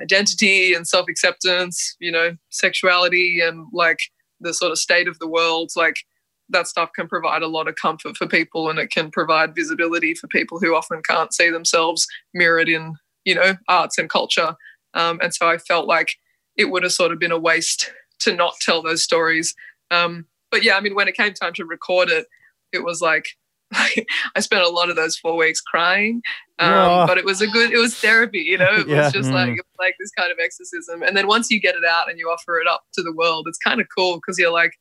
identity 0.00 0.74
and 0.74 0.86
self 0.86 1.06
acceptance, 1.08 1.96
you 2.00 2.12
know, 2.12 2.36
sexuality 2.50 3.40
and 3.40 3.66
like 3.72 3.98
the 4.40 4.54
sort 4.54 4.72
of 4.72 4.78
state 4.78 5.08
of 5.08 5.18
the 5.18 5.28
world, 5.28 5.70
like 5.76 5.96
that 6.50 6.66
stuff 6.66 6.90
can 6.94 7.08
provide 7.08 7.42
a 7.42 7.48
lot 7.48 7.68
of 7.68 7.74
comfort 7.74 8.16
for 8.16 8.26
people 8.26 8.70
and 8.70 8.78
it 8.78 8.90
can 8.90 9.10
provide 9.10 9.54
visibility 9.54 10.14
for 10.14 10.28
people 10.28 10.58
who 10.58 10.74
often 10.74 11.02
can't 11.02 11.34
see 11.34 11.50
themselves 11.50 12.06
mirrored 12.32 12.68
in, 12.68 12.94
you 13.24 13.34
know, 13.34 13.54
arts 13.68 13.98
and 13.98 14.08
culture. 14.08 14.54
Um, 14.94 15.18
and 15.22 15.34
so 15.34 15.48
I 15.48 15.58
felt 15.58 15.86
like 15.86 16.14
it 16.58 16.66
would 16.70 16.82
have 16.82 16.92
sort 16.92 17.12
of 17.12 17.18
been 17.18 17.32
a 17.32 17.38
waste 17.38 17.90
to 18.20 18.34
not 18.34 18.54
tell 18.60 18.82
those 18.82 19.02
stories. 19.02 19.54
Um, 19.90 20.26
but 20.50 20.62
yeah, 20.62 20.76
I 20.76 20.80
mean, 20.80 20.94
when 20.94 21.08
it 21.08 21.16
came 21.16 21.32
time 21.32 21.54
to 21.54 21.64
record 21.64 22.10
it, 22.10 22.26
it 22.72 22.84
was 22.84 23.00
like, 23.00 23.24
I 23.72 24.40
spent 24.40 24.62
a 24.64 24.68
lot 24.68 24.90
of 24.90 24.96
those 24.96 25.16
four 25.16 25.36
weeks 25.36 25.60
crying, 25.60 26.20
um, 26.58 26.72
Whoa. 26.72 27.04
but 27.06 27.18
it 27.18 27.24
was 27.24 27.40
a 27.40 27.46
good, 27.46 27.70
it 27.70 27.78
was 27.78 27.96
therapy, 27.96 28.40
you 28.40 28.58
know, 28.58 28.68
it 28.72 28.86
Yeah. 28.88 29.04
was 29.04 29.12
just 29.12 29.30
like, 29.30 29.48
Mm. 29.50 29.56
was 29.56 29.64
like 29.78 29.94
this 30.00 30.10
kind 30.18 30.32
of 30.32 30.38
exorcism. 30.42 31.02
And 31.02 31.16
then 31.16 31.26
once 31.26 31.50
you 31.50 31.60
get 31.60 31.74
it 31.76 31.84
out 31.84 32.10
and 32.10 32.18
you 32.18 32.28
offer 32.28 32.58
it 32.58 32.66
up 32.66 32.82
to 32.94 33.02
the 33.02 33.12
world, 33.14 33.46
it's 33.48 33.58
kind 33.58 33.80
of 33.80 33.86
cool 33.96 34.16
because 34.16 34.38
you're 34.38 34.52
like, 34.52 34.72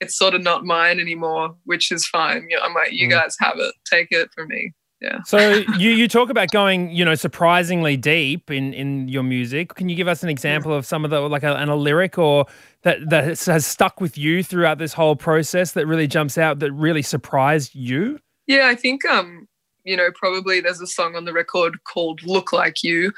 it's 0.00 0.16
sort 0.18 0.34
of 0.34 0.42
not 0.42 0.64
mine 0.64 1.00
anymore, 1.00 1.56
which 1.64 1.90
is 1.90 2.06
fine. 2.06 2.46
You 2.50 2.56
know, 2.58 2.62
I'm 2.62 2.74
like, 2.74 2.92
you 2.92 3.08
Mm. 3.08 3.12
guys 3.12 3.34
have 3.40 3.58
it, 3.58 3.74
take 3.90 4.08
it 4.10 4.28
from 4.34 4.48
me. 4.48 4.72
Yeah. 5.04 5.18
So 5.26 5.62
you 5.76 5.90
you 5.90 6.08
talk 6.08 6.30
about 6.30 6.50
going, 6.50 6.90
you 6.90 7.04
know, 7.04 7.14
surprisingly 7.14 7.96
deep 7.98 8.50
in 8.50 8.72
in 8.72 9.06
your 9.08 9.22
music. 9.22 9.74
Can 9.74 9.90
you 9.90 9.96
give 9.96 10.08
us 10.08 10.22
an 10.22 10.30
example 10.30 10.72
of 10.72 10.86
some 10.86 11.04
of 11.04 11.10
the 11.10 11.20
like 11.20 11.42
a, 11.42 11.54
and 11.56 11.70
a 11.70 11.74
lyric 11.74 12.16
or 12.16 12.46
that 12.82 13.10
that 13.10 13.24
has- 13.24 13.44
has 13.44 13.66
stuck 13.66 14.00
with 14.00 14.16
you 14.16 14.42
throughout 14.42 14.78
this 14.78 14.94
whole 14.94 15.14
process 15.14 15.72
that 15.72 15.86
really 15.86 16.06
jumps 16.06 16.38
out 16.38 16.60
that 16.60 16.72
really 16.72 17.02
surprised 17.02 17.74
you? 17.74 18.18
Yeah, 18.46 18.68
I 18.68 18.76
think 18.76 19.04
um, 19.04 19.46
you 19.84 19.96
know, 19.96 20.08
probably 20.14 20.60
there's 20.60 20.80
a 20.80 20.86
song 20.86 21.16
on 21.16 21.26
the 21.26 21.34
record 21.34 21.84
called 21.84 22.22
Look 22.22 22.52
Like 22.52 22.82
You. 22.82 23.12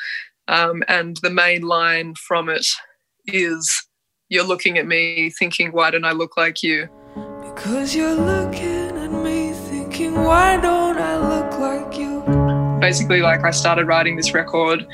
Um, 0.49 0.83
and 0.88 1.16
the 1.22 1.31
main 1.31 1.62
line 1.62 2.14
from 2.14 2.49
it 2.49 2.66
is 3.27 3.88
you're 4.29 4.44
looking 4.44 4.77
at 4.79 4.87
me 4.87 5.31
thinking, 5.31 5.70
why 5.70 5.90
don't 5.90 6.05
I 6.05 6.12
look 6.12 6.37
like 6.37 6.62
you? 6.62 6.88
Because 7.42 7.94
you're 7.94 8.14
looking 8.14 8.96
at 8.96 9.11
me 9.11 9.53
thinking, 9.53 10.14
why 10.14 10.57
don't 10.57 10.86
Basically, 12.87 13.20
like 13.20 13.42
I 13.42 13.51
started 13.51 13.88
writing 13.88 14.14
this 14.14 14.33
record 14.33 14.87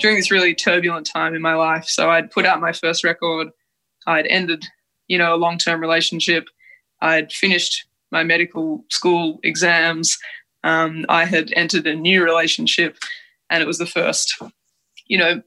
during 0.00 0.16
this 0.16 0.32
really 0.32 0.52
turbulent 0.52 1.06
time 1.06 1.32
in 1.32 1.40
my 1.40 1.54
life. 1.54 1.84
So 1.84 2.10
I'd 2.10 2.32
put 2.32 2.44
out 2.44 2.60
my 2.60 2.72
first 2.72 3.04
record, 3.04 3.50
I'd 4.04 4.26
ended, 4.26 4.64
you 5.06 5.16
know, 5.16 5.32
a 5.32 5.38
long 5.38 5.56
term 5.56 5.80
relationship, 5.80 6.48
I'd 7.02 7.30
finished 7.30 7.86
my 8.10 8.24
medical 8.24 8.84
school 8.90 9.38
exams, 9.44 10.18
um, 10.64 11.06
I 11.08 11.24
had 11.24 11.52
entered 11.54 11.86
a 11.86 11.94
new 11.94 12.24
relationship, 12.24 12.98
and 13.48 13.62
it 13.62 13.66
was 13.66 13.78
the 13.78 13.86
first, 13.86 14.42
you 15.06 15.16
know, 15.16 15.40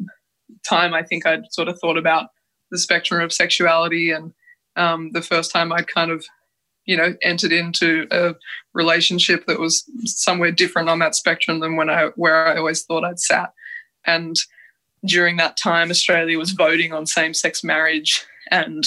time 0.69 0.93
I 0.93 1.03
think 1.03 1.25
I'd 1.25 1.51
sort 1.51 1.67
of 1.67 1.77
thought 1.81 1.97
about 1.97 2.29
the 2.71 2.77
spectrum 2.77 3.21
of 3.21 3.33
sexuality 3.33 4.11
and 4.11 4.31
um, 4.77 5.11
the 5.11 5.21
first 5.21 5.51
time 5.51 5.73
I'd 5.73 5.87
kind 5.87 6.11
of, 6.11 6.23
you 6.89 6.97
know, 6.97 7.15
entered 7.21 7.51
into 7.51 8.07
a 8.09 8.33
relationship 8.73 9.45
that 9.45 9.59
was 9.59 9.87
somewhere 10.05 10.51
different 10.51 10.89
on 10.89 10.97
that 10.97 11.13
spectrum 11.13 11.59
than 11.59 11.75
when 11.75 11.87
I 11.87 12.07
where 12.15 12.47
I 12.47 12.57
always 12.57 12.81
thought 12.81 13.05
I'd 13.05 13.19
sat. 13.19 13.53
And 14.07 14.35
during 15.05 15.37
that 15.37 15.55
time, 15.55 15.91
Australia 15.91 16.39
was 16.39 16.49
voting 16.49 16.91
on 16.91 17.05
same-sex 17.05 17.63
marriage, 17.63 18.25
and 18.49 18.83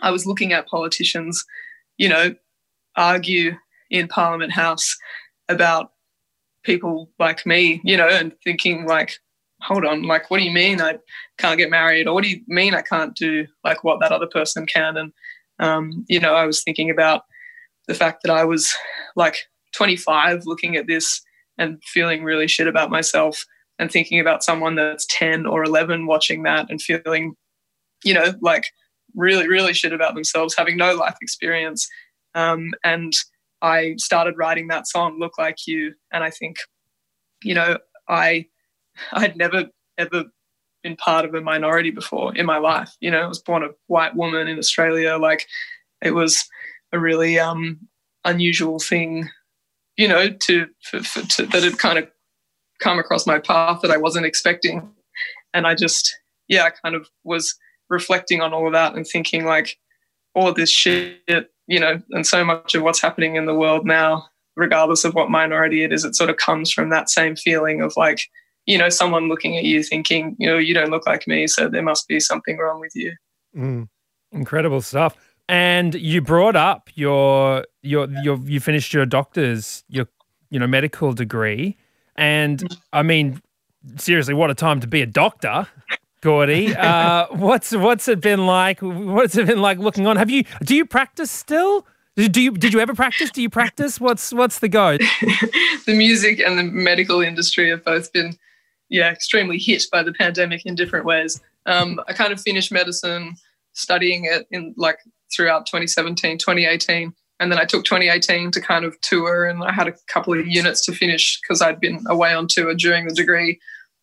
I 0.00 0.10
was 0.10 0.26
looking 0.26 0.52
at 0.52 0.66
politicians, 0.66 1.44
you 1.96 2.08
know, 2.08 2.34
argue 2.96 3.52
in 3.88 4.08
Parliament 4.08 4.50
House 4.50 4.96
about 5.48 5.92
people 6.64 7.08
like 7.20 7.46
me, 7.46 7.80
you 7.84 7.96
know, 7.96 8.08
and 8.08 8.32
thinking 8.42 8.84
like, 8.84 9.12
hold 9.60 9.84
on, 9.84 10.02
like, 10.02 10.28
what 10.28 10.38
do 10.38 10.44
you 10.44 10.52
mean 10.52 10.80
I 10.80 10.98
can't 11.38 11.56
get 11.56 11.70
married, 11.70 12.08
or 12.08 12.14
what 12.14 12.24
do 12.24 12.30
you 12.30 12.40
mean 12.48 12.74
I 12.74 12.82
can't 12.82 13.14
do 13.14 13.46
like 13.62 13.84
what 13.84 14.00
that 14.00 14.10
other 14.10 14.26
person 14.26 14.66
can? 14.66 14.96
And 14.96 15.12
um, 15.58 16.04
you 16.08 16.20
know, 16.20 16.34
I 16.34 16.46
was 16.46 16.62
thinking 16.62 16.90
about 16.90 17.22
the 17.88 17.94
fact 17.94 18.22
that 18.24 18.32
I 18.32 18.44
was 18.44 18.72
like 19.16 19.36
25 19.74 20.42
looking 20.46 20.76
at 20.76 20.86
this 20.86 21.22
and 21.58 21.82
feeling 21.84 22.22
really 22.22 22.48
shit 22.48 22.66
about 22.66 22.90
myself 22.90 23.44
and 23.78 23.90
thinking 23.90 24.20
about 24.20 24.44
someone 24.44 24.74
that's 24.74 25.06
10 25.10 25.46
or 25.46 25.64
11 25.64 26.06
watching 26.06 26.42
that 26.44 26.66
and 26.70 26.80
feeling, 26.80 27.34
you 28.04 28.14
know, 28.14 28.34
like 28.40 28.64
really, 29.14 29.48
really 29.48 29.72
shit 29.72 29.92
about 29.92 30.14
themselves, 30.14 30.54
having 30.56 30.76
no 30.76 30.94
life 30.94 31.16
experience. 31.20 31.88
Um, 32.34 32.72
and 32.84 33.12
I 33.60 33.94
started 33.98 34.34
writing 34.36 34.68
that 34.68 34.88
song, 34.88 35.18
Look 35.18 35.38
Like 35.38 35.66
You. 35.66 35.94
And 36.12 36.24
I 36.24 36.30
think, 36.30 36.56
you 37.42 37.54
know, 37.54 37.78
I 38.08 38.46
I'd 39.12 39.36
never 39.36 39.66
ever 39.98 40.24
been 40.82 40.96
part 40.96 41.24
of 41.24 41.34
a 41.34 41.40
minority 41.40 41.90
before 41.90 42.34
in 42.34 42.46
my 42.46 42.58
life. 42.58 42.94
You 43.00 43.10
know, 43.10 43.22
I 43.22 43.26
was 43.26 43.40
born 43.40 43.62
a 43.62 43.68
white 43.86 44.14
woman 44.14 44.48
in 44.48 44.58
Australia. 44.58 45.16
Like 45.16 45.46
it 46.02 46.12
was 46.12 46.44
a 46.92 46.98
really 46.98 47.38
um, 47.38 47.78
unusual 48.24 48.78
thing, 48.78 49.28
you 49.96 50.08
know, 50.08 50.30
to, 50.30 50.66
for, 50.82 51.02
for, 51.02 51.22
to 51.22 51.46
that 51.46 51.62
had 51.62 51.78
kind 51.78 51.98
of 51.98 52.08
come 52.80 52.98
across 52.98 53.26
my 53.26 53.38
path 53.38 53.80
that 53.82 53.90
I 53.90 53.96
wasn't 53.96 54.26
expecting. 54.26 54.90
And 55.54 55.66
I 55.66 55.74
just, 55.74 56.16
yeah, 56.48 56.64
I 56.64 56.70
kind 56.70 56.94
of 56.94 57.08
was 57.24 57.56
reflecting 57.88 58.40
on 58.40 58.52
all 58.52 58.66
of 58.66 58.72
that 58.72 58.94
and 58.94 59.06
thinking 59.06 59.44
like 59.44 59.78
all 60.34 60.52
this 60.52 60.70
shit, 60.70 61.50
you 61.66 61.78
know, 61.78 62.00
and 62.10 62.26
so 62.26 62.44
much 62.44 62.74
of 62.74 62.82
what's 62.82 63.02
happening 63.02 63.36
in 63.36 63.46
the 63.46 63.54
world 63.54 63.86
now, 63.86 64.26
regardless 64.56 65.04
of 65.04 65.14
what 65.14 65.30
minority 65.30 65.84
it 65.84 65.92
is, 65.92 66.04
it 66.04 66.16
sort 66.16 66.30
of 66.30 66.36
comes 66.36 66.72
from 66.72 66.90
that 66.90 67.10
same 67.10 67.36
feeling 67.36 67.82
of 67.82 67.94
like, 67.96 68.22
you 68.66 68.78
know, 68.78 68.88
someone 68.88 69.28
looking 69.28 69.56
at 69.56 69.64
you 69.64 69.82
thinking, 69.82 70.36
you 70.38 70.48
know, 70.48 70.58
you 70.58 70.74
don't 70.74 70.90
look 70.90 71.06
like 71.06 71.26
me, 71.26 71.46
so 71.46 71.68
there 71.68 71.82
must 71.82 72.06
be 72.08 72.20
something 72.20 72.58
wrong 72.58 72.80
with 72.80 72.92
you. 72.94 73.12
Mm. 73.56 73.88
Incredible 74.30 74.80
stuff. 74.80 75.16
And 75.48 75.94
you 75.94 76.20
brought 76.20 76.56
up 76.56 76.88
your 76.94 77.66
your 77.82 78.08
your 78.22 78.38
you 78.38 78.60
finished 78.60 78.94
your 78.94 79.04
doctor's 79.04 79.84
your 79.88 80.06
you 80.50 80.58
know 80.58 80.66
medical 80.66 81.12
degree, 81.12 81.76
and 82.16 82.62
I 82.92 83.02
mean 83.02 83.42
seriously, 83.96 84.34
what 84.34 84.50
a 84.50 84.54
time 84.54 84.80
to 84.80 84.86
be 84.86 85.02
a 85.02 85.06
doctor. 85.06 85.66
Gordi, 86.22 86.74
uh, 86.76 87.26
what's 87.30 87.72
what's 87.72 88.08
it 88.08 88.20
been 88.20 88.46
like? 88.46 88.78
What's 88.80 89.36
it 89.36 89.46
been 89.46 89.60
like 89.60 89.78
looking 89.78 90.06
on? 90.06 90.16
Have 90.16 90.30
you 90.30 90.44
do 90.64 90.74
you 90.74 90.86
practice 90.86 91.30
still? 91.30 91.86
Do 92.16 92.40
you 92.40 92.52
did 92.52 92.72
you 92.72 92.80
ever 92.80 92.94
practice? 92.94 93.30
Do 93.30 93.42
you 93.42 93.50
practice? 93.50 94.00
What's 94.00 94.32
what's 94.32 94.60
the 94.60 94.68
go? 94.68 94.96
the 95.86 95.94
music 95.94 96.40
and 96.40 96.58
the 96.58 96.64
medical 96.64 97.20
industry 97.20 97.70
have 97.70 97.84
both 97.84 98.12
been 98.12 98.38
yeah 98.92 99.10
extremely 99.10 99.58
hit 99.58 99.84
by 99.90 100.02
the 100.02 100.12
pandemic 100.12 100.64
in 100.64 100.76
different 100.76 101.04
ways. 101.04 101.40
Um, 101.66 102.00
I 102.06 102.12
kind 102.12 102.32
of 102.32 102.40
finished 102.40 102.70
medicine 102.70 103.34
studying 103.72 104.26
it 104.26 104.46
in 104.50 104.74
like 104.76 104.98
throughout 105.34 105.66
2017, 105.66 106.38
2018. 106.38 107.12
And 107.40 107.50
then 107.50 107.58
I 107.58 107.64
took 107.64 107.84
2018 107.84 108.52
to 108.52 108.60
kind 108.60 108.84
of 108.84 109.00
tour, 109.00 109.46
and 109.46 109.64
I 109.64 109.72
had 109.72 109.88
a 109.88 109.94
couple 110.06 110.38
of 110.38 110.46
units 110.46 110.84
to 110.86 110.92
finish 110.92 111.40
because 111.40 111.60
I'd 111.60 111.80
been 111.80 112.04
away 112.08 112.32
on 112.32 112.46
tour 112.46 112.72
during 112.74 113.08
the 113.08 113.14
degree. 113.14 113.58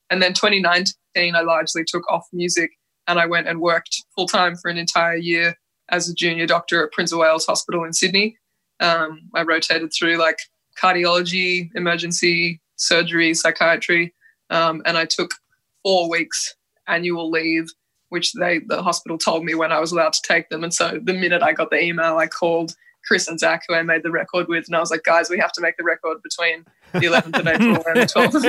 And 0.10 0.22
then 0.22 0.34
2019, 0.34 1.36
I 1.36 1.42
largely 1.42 1.84
took 1.86 2.10
off 2.12 2.26
music 2.34 2.72
and 3.08 3.20
I 3.20 3.28
went 3.28 3.48
and 3.48 3.62
worked 3.62 4.04
full 4.16 4.28
time 4.28 4.56
for 4.56 4.70
an 4.70 4.78
entire 4.78 5.16
year 5.16 5.56
as 5.90 6.10
a 6.10 6.14
junior 6.14 6.48
doctor 6.48 6.84
at 6.84 6.92
Prince 6.92 7.12
of 7.12 7.20
Wales 7.20 7.46
Hospital 7.46 7.84
in 7.84 7.94
Sydney. 7.94 8.38
Um, 8.80 9.30
I 9.34 9.44
rotated 9.44 9.92
through 9.98 10.18
like 10.18 10.38
cardiology, 10.82 11.70
emergency 11.76 12.62
surgery, 12.76 13.34
psychiatry, 13.34 14.14
um, 14.50 14.82
and 14.86 14.98
I 14.98 15.06
took 15.06 15.32
four 15.84 16.10
weeks 16.10 16.56
annual 16.88 17.30
leave 17.30 17.70
which 18.10 18.34
they 18.34 18.60
the 18.68 18.82
hospital 18.82 19.18
told 19.18 19.46
me 19.46 19.56
when 19.56 19.72
I 19.72 19.80
was 19.80 19.92
allowed 19.92 20.14
to 20.14 20.22
take 20.22 20.50
them. 20.50 20.64
And 20.64 20.74
so 20.74 21.00
the 21.02 21.14
minute 21.14 21.42
I 21.42 21.54
got 21.54 21.70
the 21.70 21.82
email, 21.82 22.18
I 22.18 22.28
called 22.28 22.76
Chris 23.08 23.28
and 23.28 23.40
Zach, 23.40 23.64
who 23.68 23.76
I 23.76 23.82
made 23.82 24.04
the 24.04 24.12
record 24.12 24.48
with, 24.48 24.66
and 24.68 24.76
I 24.76 24.80
was 24.80 24.92
like, 24.92 25.04
guys, 25.04 25.30
we 25.30 25.38
have 25.40 25.54
to 25.54 25.62
make 25.62 25.78
the 25.78 25.84
record 25.84 26.18
between 26.22 26.66
the 26.94 27.00
11th 27.00 27.40
of 27.40 27.48
April 27.48 27.84
and 27.88 27.98
the 27.98 28.06
12th 28.06 28.36
of 28.36 28.44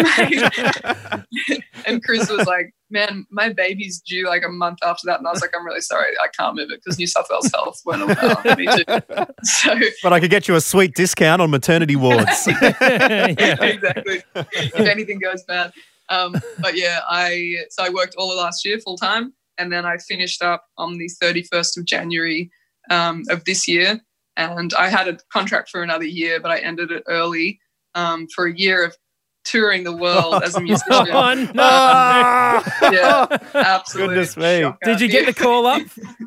May. 1.46 1.62
and 1.86 2.02
Chris 2.04 2.30
was 2.30 2.46
like, 2.46 2.74
man, 2.90 3.26
my 3.30 3.52
baby's 3.52 4.00
due 4.00 4.26
like 4.26 4.42
a 4.44 4.48
month 4.48 4.78
after 4.84 5.06
that. 5.06 5.18
And 5.18 5.26
I 5.26 5.30
was 5.30 5.40
like, 5.40 5.50
I'm 5.56 5.64
really 5.64 5.80
sorry, 5.80 6.12
I 6.22 6.28
can't 6.36 6.56
move 6.56 6.70
it 6.70 6.80
because 6.84 6.98
New 6.98 7.06
South 7.06 7.26
Wales 7.30 7.50
Health 7.52 7.80
won't 7.84 8.02
allow 8.02 8.54
me 8.56 8.66
to. 8.66 9.34
So, 9.42 9.74
but 10.02 10.12
I 10.12 10.20
could 10.20 10.30
get 10.30 10.48
you 10.48 10.54
a 10.54 10.60
sweet 10.60 10.94
discount 10.94 11.40
on 11.40 11.50
maternity 11.50 11.96
wards. 11.96 12.46
yeah, 12.62 13.26
exactly. 13.28 14.22
If 14.34 14.74
anything 14.74 15.18
goes 15.18 15.42
bad. 15.44 15.72
Um, 16.08 16.34
but 16.58 16.76
yeah, 16.76 17.00
I 17.08 17.64
so 17.70 17.84
I 17.84 17.90
worked 17.90 18.14
all 18.16 18.30
of 18.30 18.38
last 18.38 18.64
year 18.64 18.78
full 18.80 18.96
time 18.96 19.32
and 19.58 19.72
then 19.72 19.84
I 19.84 19.98
finished 19.98 20.42
up 20.42 20.64
on 20.76 20.98
the 20.98 21.08
31st 21.22 21.78
of 21.78 21.84
January 21.84 22.50
um, 22.90 23.24
of 23.30 23.44
this 23.44 23.68
year. 23.68 24.00
And 24.36 24.72
I 24.74 24.88
had 24.88 25.08
a 25.08 25.18
contract 25.32 25.68
for 25.68 25.82
another 25.82 26.06
year, 26.06 26.40
but 26.40 26.50
I 26.50 26.58
ended 26.58 26.90
it 26.90 27.02
early 27.08 27.60
um, 27.94 28.26
for 28.34 28.46
a 28.46 28.52
year 28.52 28.84
of 28.84 28.96
touring 29.44 29.84
the 29.84 29.96
world 29.96 30.42
as 30.42 30.54
a 30.54 30.60
musician. 30.60 30.86
oh, 30.90 31.34
no. 31.54 32.90
yeah, 32.90 33.26
absolutely. 33.54 34.14
Goodness 34.14 34.36
me. 34.36 34.70
Did 34.84 35.00
you 35.00 35.08
get 35.08 35.26
the 35.26 35.34
call 35.34 35.66
up 35.66 35.82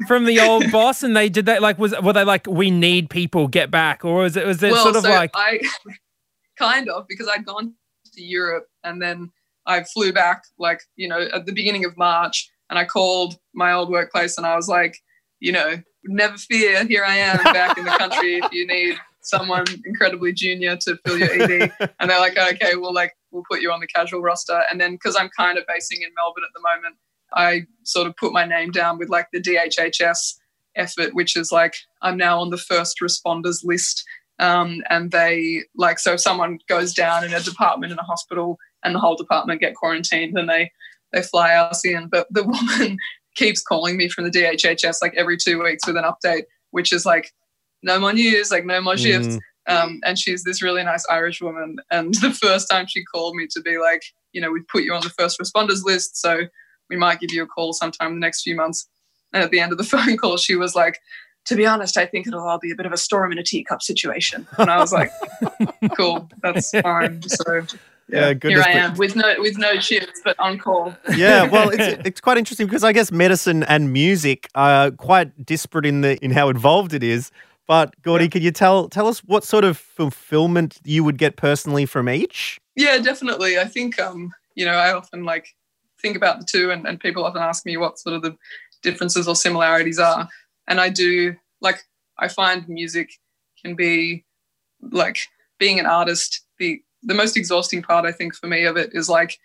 from 0.08 0.26
the 0.26 0.40
old 0.40 0.72
boss 0.72 1.04
and 1.04 1.16
they 1.16 1.30
did 1.30 1.46
that 1.46 1.62
like 1.62 1.78
was 1.78 1.94
were 2.02 2.14
they 2.14 2.24
like 2.24 2.48
we 2.48 2.72
need 2.72 3.10
people 3.10 3.48
get 3.48 3.72
back 3.72 4.04
or 4.04 4.16
was 4.16 4.36
it 4.36 4.46
was 4.46 4.62
it 4.64 4.72
well, 4.72 4.84
sort 4.84 4.96
of 4.96 5.04
so 5.04 5.10
like 5.10 5.32
I 5.36 5.60
kind 6.58 6.90
of 6.90 7.06
because 7.08 7.28
I'd 7.28 7.46
gone 7.46 7.74
to 8.14 8.22
Europe 8.22 8.68
and 8.84 9.02
then 9.02 9.32
I 9.66 9.84
flew 9.84 10.12
back 10.12 10.44
like 10.58 10.82
you 10.96 11.08
know 11.08 11.28
at 11.34 11.46
the 11.46 11.54
beginning 11.54 11.86
of 11.86 11.96
March 11.98 12.50
and 12.70 12.80
I 12.80 12.86
called 12.86 13.38
my 13.54 13.72
old 13.72 13.90
workplace 13.90 14.38
and 14.38 14.48
I 14.48 14.56
was 14.56 14.68
like, 14.68 14.98
you 15.40 15.52
know, 15.52 15.82
never 16.06 16.38
fear, 16.38 16.86
here 16.86 17.04
I 17.06 17.18
am 17.18 17.38
back 17.44 17.78
in 17.78 17.86
the 17.86 17.92
country 17.92 18.36
if 18.36 18.52
you 18.52 18.66
need 18.66 18.98
someone 19.24 19.66
incredibly 19.86 20.34
junior 20.34 20.78
to 20.78 20.98
fill 21.06 21.18
your 21.18 21.32
ED. 21.32 21.72
And 22.00 22.10
they're 22.10 22.20
like, 22.20 22.38
okay, 22.38 22.76
well, 22.76 22.94
like, 22.94 23.14
we'll 23.32 23.44
put 23.50 23.62
you 23.62 23.72
on 23.72 23.80
the 23.80 23.88
casual 23.88 24.22
roster. 24.22 24.64
And 24.70 24.80
then 24.80 24.94
because 24.94 25.16
I'm 25.16 25.30
kind 25.38 25.58
of 25.58 25.66
basing 25.68 26.02
in 26.02 26.10
Melbourne 26.16 26.44
at 26.46 26.54
the 26.54 26.62
moment, 26.62 26.98
I 27.34 27.66
sort 27.84 28.08
of 28.08 28.16
put 28.18 28.34
my 28.34 28.46
name 28.46 28.72
down 28.72 28.98
with 28.98 29.10
like 29.10 29.28
the 29.34 29.42
DHHS 29.42 30.36
effort, 30.76 31.14
which 31.14 31.36
is 31.36 31.52
like, 31.52 31.76
I'm 32.02 32.18
now 32.18 32.40
on 32.40 32.50
the 32.50 32.58
first 32.58 32.98
responders 33.02 33.64
list. 33.64 34.04
Um, 34.40 34.82
and 34.90 35.12
they 35.12 35.64
like, 35.76 36.00
so 36.00 36.14
if 36.14 36.20
someone 36.20 36.60
goes 36.68 36.94
down 36.94 37.24
in 37.24 37.34
a 37.34 37.40
department 37.40 37.92
in 37.92 38.00
a 38.00 38.04
hospital 38.04 38.58
and 38.84 38.94
the 38.94 39.00
whole 39.00 39.16
department 39.16 39.62
get 39.62 39.76
quarantined, 39.76 40.36
then 40.36 40.48
they 40.48 40.72
they 41.12 41.22
fly 41.22 41.54
us 41.54 41.86
in. 41.86 42.08
But 42.08 42.28
the 42.32 42.44
woman 42.80 42.98
keeps 43.36 43.62
calling 43.62 43.98
me 43.98 44.10
from 44.10 44.26
the 44.26 44.32
DHHS 44.32 44.98
like 45.02 45.14
every 45.16 45.38
two 45.38 45.62
weeks 45.64 45.88
with 45.88 45.98
an 45.98 46.04
update, 46.04 46.44
which 46.72 46.92
is 46.92 47.06
like, 47.06 47.32
no 47.84 48.00
more 48.00 48.14
news, 48.14 48.52
like 48.52 48.66
no 48.66 48.82
more 48.82 48.98
shifts. 48.98 49.36
Mm. 49.36 49.40
Um, 49.66 50.00
and 50.04 50.18
she's 50.20 50.44
this 50.44 50.62
really 50.62 50.84
nice 50.84 51.06
Irish 51.10 51.42
woman. 51.42 51.78
And 51.92 52.14
the 52.22 52.32
first 52.32 52.70
time 52.70 52.88
she 52.88 53.04
called 53.04 53.36
me 53.36 53.48
to 53.52 53.62
be 53.62 53.78
like, 53.78 54.04
you 54.32 54.42
know, 54.42 54.52
we've 54.52 54.68
put 54.68 54.84
you 54.84 54.94
on 54.94 55.02
the 55.04 55.10
first 55.10 55.40
responders 55.40 55.84
list, 55.84 56.18
so 56.18 56.48
we 56.90 56.96
might 56.98 57.20
give 57.20 57.32
you 57.32 57.44
a 57.44 57.48
call 57.48 57.74
sometime 57.74 58.10
in 58.10 58.16
the 58.16 58.26
next 58.26 58.44
few 58.44 58.56
months. 58.56 58.88
And 59.32 59.44
at 59.44 59.52
the 59.52 59.60
end 59.60 59.72
of 59.72 59.78
the 59.78 59.84
phone 59.84 60.18
call, 60.18 60.38
she 60.38 60.56
was 60.56 60.76
like, 60.76 61.00
to 61.46 61.56
be 61.56 61.66
honest, 61.66 61.98
I 61.98 62.06
think 62.06 62.28
it'll 62.28 62.48
all 62.48 62.60
be 62.60 62.72
a 62.72 62.76
bit 62.76 62.86
of 62.86 62.94
a 62.94 62.98
storm 62.98 63.32
in 63.32 63.38
a 63.38 63.44
teacup 63.44 63.82
situation. 63.82 64.48
And 64.58 64.70
I 64.70 64.78
was 64.78 64.94
like, 64.94 65.12
cool, 65.98 66.30
that's 66.42 66.72
fine. 66.72 67.22
So 67.24 67.66
Yeah, 68.08 68.34
here. 68.42 68.62
I 68.62 68.72
am 68.72 68.96
with 68.96 69.16
no 69.16 69.36
with 69.40 69.58
no 69.58 69.78
shifts, 69.80 70.22
but 70.24 70.40
on 70.40 70.58
call. 70.58 70.96
yeah, 71.16 71.44
well, 71.44 71.70
it's, 71.70 72.02
it's 72.06 72.22
quite 72.22 72.38
interesting 72.38 72.68
because 72.68 72.84
I 72.84 72.94
guess 72.94 73.12
medicine 73.12 73.64
and 73.64 73.92
music 73.92 74.50
are 74.56 74.92
quite 74.92 75.46
disparate 75.46 75.86
in 75.86 76.02
the 76.02 76.18
in 76.24 76.32
how 76.32 76.50
involved 76.50 76.94
it 76.94 77.04
is. 77.04 77.32
But 77.68 77.94
Gordi, 78.02 78.30
could 78.30 78.44
you 78.44 78.52
tell 78.52 78.90
tell 78.90 79.08
us 79.08 79.20
what 79.20 79.44
sort 79.44 79.64
of 79.64 79.78
fulfillment 79.78 80.80
you 80.84 81.04
would 81.04 81.18
get 81.18 81.38
personally 81.38 81.86
from 81.86 82.10
each? 82.10 82.60
Yeah, 82.76 82.98
definitely. 82.98 83.58
I 83.58 83.66
think 83.66 84.00
um, 84.00 84.34
you 84.56 84.66
know, 84.66 84.74
I 84.74 84.94
often 84.94 85.24
like 85.24 85.48
think 86.02 86.18
about 86.18 86.40
the 86.40 86.46
two 86.46 86.72
and, 86.72 86.86
and 86.86 87.00
people 87.00 87.24
often 87.24 87.42
ask 87.42 87.66
me 87.66 87.78
what 87.78 87.98
sort 87.98 88.16
of 88.16 88.22
the 88.22 88.36
differences 88.82 89.28
or 89.28 89.36
similarities 89.36 90.00
are. 90.00 90.28
And 90.68 90.82
I 90.82 90.90
do 90.90 91.36
like 91.62 91.84
I 92.20 92.28
find 92.28 92.68
music 92.68 93.14
can 93.64 93.76
be 93.76 94.26
like 94.92 95.28
being 95.60 95.80
an 95.80 95.86
artist, 95.86 96.42
the 96.60 96.82
the 97.02 97.14
most 97.14 97.36
exhausting 97.36 97.82
part 97.82 98.06
I 98.06 98.12
think 98.12 98.36
for 98.36 98.48
me 98.48 98.66
of 98.66 98.78
it 98.78 98.92
is 98.94 99.10
like 99.10 99.40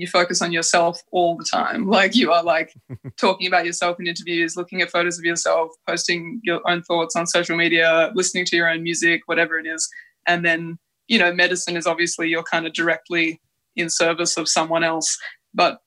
you 0.00 0.06
focus 0.06 0.40
on 0.40 0.52
yourself 0.52 1.02
all 1.12 1.36
the 1.36 1.44
time. 1.44 1.86
Like 2.00 2.14
you 2.14 2.32
are 2.32 2.42
like 2.42 2.72
talking 3.16 3.46
about 3.46 3.66
yourself 3.66 3.98
in 4.00 4.06
interviews, 4.06 4.56
looking 4.56 4.80
at 4.80 4.90
photos 4.90 5.18
of 5.18 5.24
yourself, 5.24 5.70
posting 5.86 6.40
your 6.42 6.60
own 6.68 6.82
thoughts 6.82 7.14
on 7.16 7.26
social 7.26 7.56
media, 7.56 8.10
listening 8.14 8.46
to 8.46 8.56
your 8.56 8.70
own 8.70 8.82
music, 8.82 9.22
whatever 9.26 9.58
it 9.58 9.66
is. 9.66 9.88
And 10.26 10.44
then, 10.44 10.78
you 11.08 11.18
know, 11.18 11.34
medicine 11.34 11.76
is 11.76 11.86
obviously 11.86 12.28
you're 12.28 12.44
kind 12.44 12.66
of 12.66 12.72
directly 12.72 13.40
in 13.76 13.90
service 13.90 14.36
of 14.36 14.48
someone 14.48 14.84
else. 14.84 15.18
But, 15.52 15.80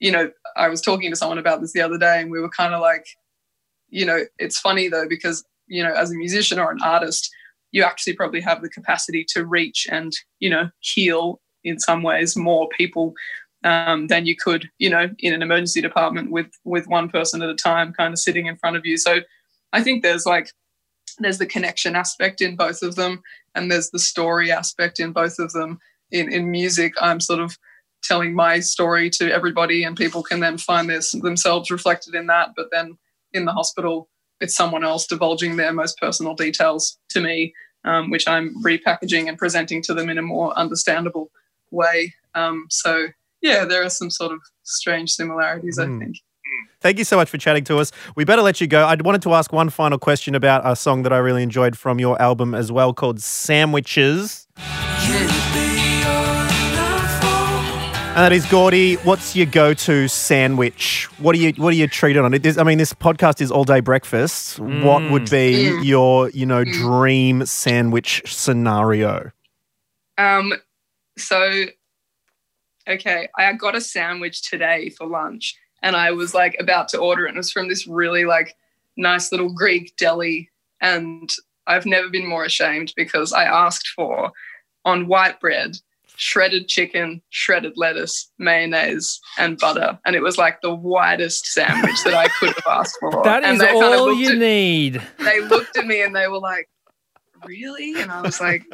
you 0.00 0.10
know, 0.12 0.30
I 0.56 0.68
was 0.68 0.80
talking 0.80 1.10
to 1.10 1.16
someone 1.16 1.38
about 1.38 1.60
this 1.60 1.72
the 1.72 1.82
other 1.82 1.98
day 1.98 2.20
and 2.20 2.30
we 2.30 2.40
were 2.40 2.50
kind 2.50 2.72
of 2.72 2.80
like, 2.80 3.04
you 3.90 4.06
know, 4.06 4.24
it's 4.38 4.58
funny 4.58 4.88
though, 4.88 5.08
because, 5.08 5.44
you 5.66 5.82
know, 5.82 5.92
as 5.92 6.10
a 6.10 6.16
musician 6.16 6.58
or 6.58 6.70
an 6.70 6.78
artist, 6.82 7.30
you 7.72 7.82
actually 7.82 8.14
probably 8.14 8.40
have 8.40 8.62
the 8.62 8.70
capacity 8.70 9.24
to 9.30 9.44
reach 9.44 9.86
and, 9.90 10.12
you 10.38 10.48
know, 10.48 10.70
heal 10.80 11.40
in 11.64 11.78
some 11.78 12.02
ways 12.02 12.36
more 12.36 12.68
people 12.76 13.14
um, 13.64 14.06
than 14.06 14.26
you 14.26 14.36
could, 14.36 14.68
you 14.78 14.90
know, 14.90 15.10
in 15.18 15.32
an 15.32 15.42
emergency 15.42 15.80
department 15.80 16.30
with 16.30 16.50
with 16.64 16.86
one 16.86 17.08
person 17.08 17.42
at 17.42 17.48
a 17.48 17.54
time, 17.54 17.92
kind 17.92 18.12
of 18.12 18.18
sitting 18.18 18.46
in 18.46 18.56
front 18.56 18.76
of 18.76 18.86
you. 18.86 18.96
So 18.96 19.20
I 19.72 19.82
think 19.82 20.02
there's 20.02 20.26
like 20.26 20.52
there's 21.18 21.38
the 21.38 21.46
connection 21.46 21.96
aspect 21.96 22.40
in 22.40 22.56
both 22.56 22.82
of 22.82 22.94
them, 22.94 23.22
and 23.54 23.70
there's 23.70 23.90
the 23.90 23.98
story 23.98 24.52
aspect 24.52 25.00
in 25.00 25.12
both 25.12 25.38
of 25.38 25.52
them. 25.52 25.78
In 26.10 26.32
in 26.32 26.50
music, 26.50 26.92
I'm 27.00 27.20
sort 27.20 27.40
of 27.40 27.58
telling 28.02 28.34
my 28.34 28.60
story 28.60 29.10
to 29.10 29.32
everybody, 29.32 29.82
and 29.82 29.96
people 29.96 30.22
can 30.22 30.40
then 30.40 30.58
find 30.58 30.88
this 30.88 31.12
themselves 31.12 31.70
reflected 31.70 32.14
in 32.14 32.26
that. 32.28 32.50
But 32.56 32.68
then 32.70 32.96
in 33.32 33.44
the 33.44 33.52
hospital, 33.52 34.08
it's 34.40 34.54
someone 34.54 34.84
else 34.84 35.06
divulging 35.06 35.56
their 35.56 35.72
most 35.72 35.98
personal 35.98 36.34
details 36.34 36.98
to 37.10 37.20
me, 37.20 37.54
um, 37.84 38.10
which 38.10 38.28
I'm 38.28 38.54
repackaging 38.62 39.28
and 39.28 39.36
presenting 39.36 39.82
to 39.82 39.94
them 39.94 40.08
in 40.08 40.18
a 40.18 40.22
more 40.22 40.56
understandable 40.56 41.30
way. 41.70 42.14
Um, 42.34 42.66
so 42.70 43.08
yeah, 43.42 43.64
there 43.64 43.82
are 43.84 43.90
some 43.90 44.10
sort 44.10 44.32
of 44.32 44.40
strange 44.64 45.10
similarities. 45.12 45.78
I 45.78 45.86
Hmm. 45.86 45.98
think. 46.00 46.16
Thank 46.80 46.98
you 46.98 47.04
so 47.04 47.16
much 47.16 47.28
for 47.28 47.36
chatting 47.38 47.64
to 47.64 47.78
us. 47.78 47.90
We 48.16 48.24
better 48.24 48.40
let 48.42 48.60
you 48.60 48.66
go. 48.66 48.84
I 48.84 48.94
wanted 49.04 49.20
to 49.22 49.34
ask 49.34 49.52
one 49.52 49.68
final 49.68 49.98
question 49.98 50.34
about 50.34 50.62
a 50.64 50.74
song 50.76 51.02
that 51.02 51.12
I 51.12 51.18
really 51.18 51.42
enjoyed 51.42 51.76
from 51.76 51.98
your 51.98 52.20
album 52.22 52.54
as 52.54 52.70
well 52.72 52.92
called 52.94 53.20
Sandwiches. 53.20 54.46
And 58.16 58.24
that 58.24 58.32
is 58.32 58.44
Gordi. 58.46 58.96
What's 59.04 59.36
your 59.36 59.46
go-to 59.46 60.08
sandwich? 60.08 61.04
What 61.18 61.34
do 61.36 61.40
you 61.40 61.52
what 61.52 61.70
do 61.70 61.76
you 61.76 61.86
treat 61.86 62.16
it 62.16 62.24
on? 62.24 62.34
It 62.34 62.44
is, 62.44 62.58
I 62.58 62.64
mean, 62.64 62.78
this 62.78 62.92
podcast 62.92 63.40
is 63.40 63.52
all 63.52 63.62
day 63.64 63.78
breakfast. 63.78 64.58
What 64.58 65.08
would 65.12 65.30
be 65.30 65.66
Mm. 65.70 65.84
your 65.84 66.28
you 66.30 66.44
know 66.44 66.64
dream 66.64 67.46
sandwich 67.46 68.22
scenario? 68.26 69.30
Um, 70.16 70.52
so, 71.16 71.66
okay, 72.88 73.28
I 73.36 73.52
got 73.52 73.76
a 73.76 73.80
sandwich 73.80 74.48
today 74.48 74.90
for 74.90 75.06
lunch, 75.06 75.56
and 75.82 75.96
I 75.96 76.12
was 76.12 76.34
like 76.34 76.56
about 76.58 76.88
to 76.88 76.98
order 76.98 77.26
it. 77.26 77.30
And 77.30 77.36
it 77.36 77.40
was 77.40 77.52
from 77.52 77.68
this 77.68 77.86
really 77.86 78.24
like 78.24 78.56
nice 78.96 79.30
little 79.30 79.52
Greek 79.52 79.96
deli, 79.96 80.50
and 80.80 81.30
I've 81.66 81.86
never 81.86 82.08
been 82.08 82.26
more 82.26 82.44
ashamed 82.44 82.92
because 82.96 83.32
I 83.32 83.44
asked 83.44 83.88
for 83.88 84.32
on 84.84 85.06
white 85.06 85.40
bread 85.40 85.76
shredded 86.18 86.66
chicken, 86.66 87.22
shredded 87.30 87.74
lettuce, 87.76 88.30
mayonnaise, 88.38 89.20
and 89.38 89.56
butter, 89.56 89.98
and 90.04 90.16
it 90.16 90.20
was 90.20 90.36
like 90.36 90.60
the 90.60 90.74
whitest 90.74 91.46
sandwich 91.46 92.02
that 92.04 92.14
I 92.14 92.28
could 92.28 92.48
have 92.48 92.66
asked 92.68 92.96
for. 93.00 93.22
That 93.24 93.44
and 93.44 93.54
is 93.54 93.60
they 93.60 93.68
kind 93.68 93.94
of 93.94 94.00
all 94.00 94.12
you 94.12 94.32
at- 94.32 94.38
need. 94.38 95.02
They 95.18 95.40
looked 95.40 95.76
at 95.76 95.86
me 95.86 96.02
and 96.02 96.14
they 96.14 96.28
were 96.28 96.38
like, 96.40 96.68
"Really?" 97.46 98.00
And 98.00 98.10
I 98.10 98.20
was 98.22 98.40
like, 98.40 98.64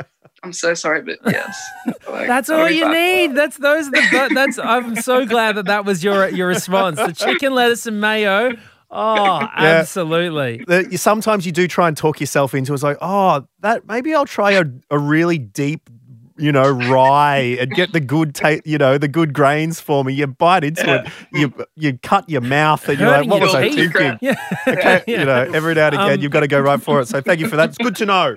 "I'm 0.43 0.53
so 0.53 0.75
sorry, 0.75 1.03
but 1.03 1.19
yes." 1.27 1.61
Like, 2.09 2.29
That's 2.29 2.49
all 2.49 2.71
you 2.71 2.83
fine. 2.85 2.93
need. 2.93 3.35
That's 3.35 3.57
those. 3.57 3.89
Are 3.89 3.91
the, 3.91 4.09
that- 4.13 4.31
that's. 4.35 4.59
I'm 4.59 4.95
so 4.97 5.27
glad 5.27 5.57
that 5.57 5.65
that 5.67 5.85
was 5.85 6.05
your 6.05 6.29
your 6.29 6.47
response. 6.47 6.97
The 6.99 7.13
chicken, 7.13 7.53
lettuce, 7.55 7.87
and 7.87 8.01
mayo. 8.01 8.53
Oh, 8.91 9.49
absolutely. 9.57 10.65
The- 10.67 10.89
you- 10.93 10.99
sometimes 10.99 11.45
you 11.47 11.51
do 11.53 11.67
try 11.67 11.89
and 11.89 11.97
talk 11.97 12.21
yourself 12.21 12.55
into 12.55 12.73
it. 12.73 12.75
It's 12.75 12.83
like, 12.85 12.99
oh, 13.01 13.47
that 13.61 13.87
maybe 13.89 14.15
I'll 14.15 14.27
try 14.27 14.53
a, 14.53 14.65
a 14.91 14.99
really 14.99 15.39
deep, 15.39 15.91
you 16.37 16.51
know, 16.53 16.69
rye 16.71 17.57
and 17.61 17.71
get 17.73 17.93
the 17.93 18.01
good 18.01 18.35
taste, 18.35 18.67
you 18.67 18.79
know, 18.79 18.99
the 18.99 19.09
good 19.09 19.33
grains 19.33 19.81
for 19.81 20.05
me. 20.05 20.13
You 20.15 20.27
bite 20.27 20.65
into 20.65 20.95
it, 21.03 21.09
you 21.33 21.53
you 21.77 21.99
cut 22.03 22.29
your 22.29 22.41
mouth, 22.41 22.89
and 22.89 22.99
you're 22.99 23.11
like, 23.11 23.29
what 23.29 23.37
your 23.39 23.47
was 23.47 23.55
I 23.55 23.69
teeth. 23.69 23.93
thinking? 23.93 24.19
Yeah. 24.21 24.35
Okay, 24.67 25.03
you 25.09 25.25
know, 25.25 25.51
every 25.55 25.75
now 25.75 25.87
and 25.87 25.95
again, 25.95 26.13
Um, 26.13 26.21
you've 26.21 26.33
got 26.33 26.41
to 26.41 26.49
go 26.49 26.61
right 26.61 26.81
for 26.83 27.01
it. 27.01 27.07
So 27.09 27.21
thank 27.21 27.41
you 27.41 27.49
for 27.49 27.57
that. 27.57 27.69
It's 27.71 27.79
good 27.79 27.97
to 27.97 28.07
know. 28.07 28.35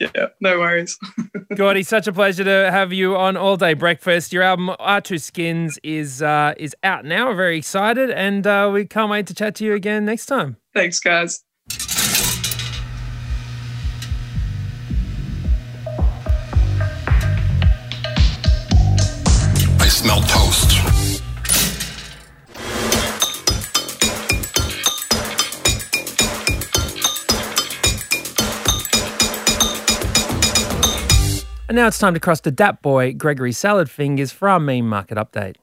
Yeah, 0.00 0.28
no 0.40 0.58
worries. 0.58 0.98
Gordi, 1.52 1.84
such 1.84 2.06
a 2.06 2.12
pleasure 2.12 2.44
to 2.44 2.70
have 2.70 2.94
you 2.94 3.14
on 3.14 3.36
All 3.36 3.58
Day 3.58 3.74
Breakfast. 3.74 4.32
Your 4.32 4.42
album 4.42 4.70
Our 4.78 5.02
Two 5.02 5.18
Skins 5.18 5.78
is 5.82 6.22
uh, 6.22 6.54
is 6.56 6.74
out 6.82 7.04
now. 7.04 7.26
We're 7.28 7.34
very 7.34 7.58
excited, 7.58 8.10
and 8.10 8.46
uh, 8.46 8.70
we 8.72 8.86
can't 8.86 9.10
wait 9.10 9.26
to 9.26 9.34
chat 9.34 9.54
to 9.56 9.64
you 9.66 9.74
again 9.74 10.06
next 10.06 10.26
time. 10.26 10.56
Thanks, 10.74 10.98
guys. 10.98 11.44
Smell 19.96 20.20
toast. 20.20 20.76
And 31.68 31.74
now 31.74 31.86
it's 31.86 31.98
time 31.98 32.12
to 32.12 32.20
cross 32.20 32.40
to 32.42 32.50
Dat 32.50 32.82
Boy 32.82 33.14
Gregory 33.14 33.52
Salad 33.52 33.90
Fingers 33.90 34.32
for 34.32 34.48
our 34.48 34.60
Meme 34.60 34.86
Market 34.86 35.16
Update. 35.16 35.56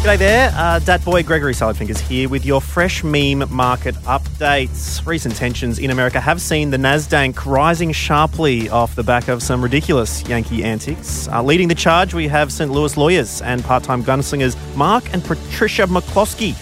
G'day 0.00 0.16
there, 0.16 0.50
uh, 0.56 0.78
Dat 0.78 1.04
Boy 1.04 1.22
Gregory 1.22 1.52
Saladfingers 1.52 2.00
here 2.00 2.26
with 2.26 2.46
your 2.46 2.62
fresh 2.62 3.04
meme 3.04 3.44
market 3.50 3.94
updates. 4.06 5.06
Recent 5.06 5.36
tensions 5.36 5.78
in 5.78 5.90
America 5.90 6.18
have 6.18 6.40
seen 6.40 6.70
the 6.70 6.78
Nasdaq 6.78 7.44
rising 7.44 7.92
sharply 7.92 8.70
off 8.70 8.94
the 8.94 9.02
back 9.02 9.28
of 9.28 9.42
some 9.42 9.60
ridiculous 9.60 10.26
Yankee 10.26 10.64
antics. 10.64 11.28
Uh, 11.28 11.42
leading 11.42 11.68
the 11.68 11.74
charge, 11.74 12.14
we 12.14 12.26
have 12.28 12.50
St. 12.50 12.72
Louis 12.72 12.96
lawyers 12.96 13.42
and 13.42 13.62
part-time 13.62 14.02
gunslingers 14.02 14.56
Mark 14.74 15.12
and 15.12 15.22
Patricia 15.22 15.82
McCloskey, 15.82 16.54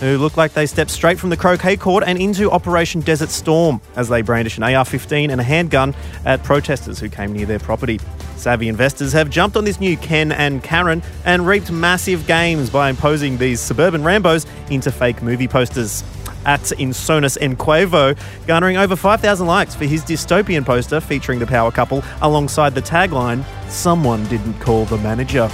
who 0.00 0.18
look 0.18 0.36
like 0.36 0.52
they 0.52 0.66
stepped 0.66 0.90
straight 0.90 1.18
from 1.18 1.30
the 1.30 1.36
croquet 1.36 1.76
court 1.76 2.04
and 2.06 2.18
into 2.18 2.50
Operation 2.50 3.00
Desert 3.00 3.30
Storm 3.30 3.80
as 3.96 4.08
they 4.08 4.22
brandish 4.22 4.56
an 4.56 4.62
AR-15 4.62 5.30
and 5.30 5.40
a 5.40 5.44
handgun 5.44 5.94
at 6.24 6.42
protesters 6.42 6.98
who 6.98 7.08
came 7.08 7.32
near 7.32 7.46
their 7.46 7.58
property. 7.58 7.98
Savvy 8.36 8.68
investors 8.68 9.12
have 9.12 9.30
jumped 9.30 9.56
on 9.56 9.64
this 9.64 9.80
new 9.80 9.96
Ken 9.96 10.30
and 10.32 10.62
Karen 10.62 11.02
and 11.24 11.46
reaped 11.46 11.70
massive 11.70 12.26
gains 12.26 12.68
by 12.70 12.90
imposing 12.90 13.38
these 13.38 13.60
suburban 13.60 14.02
Rambos 14.02 14.46
into 14.70 14.92
fake 14.92 15.22
movie 15.22 15.48
posters. 15.48 16.04
At 16.44 16.60
Insonus 16.78 17.36
Enquevo, 17.38 18.16
garnering 18.46 18.76
over 18.76 18.94
5,000 18.94 19.46
likes 19.48 19.74
for 19.74 19.84
his 19.84 20.04
dystopian 20.04 20.64
poster 20.64 21.00
featuring 21.00 21.40
the 21.40 21.46
power 21.46 21.72
couple 21.72 22.04
alongside 22.22 22.72
the 22.72 22.82
tagline, 22.82 23.44
Someone 23.68 24.24
Didn't 24.28 24.54
Call 24.60 24.84
the 24.84 24.98
Manager. 24.98 25.50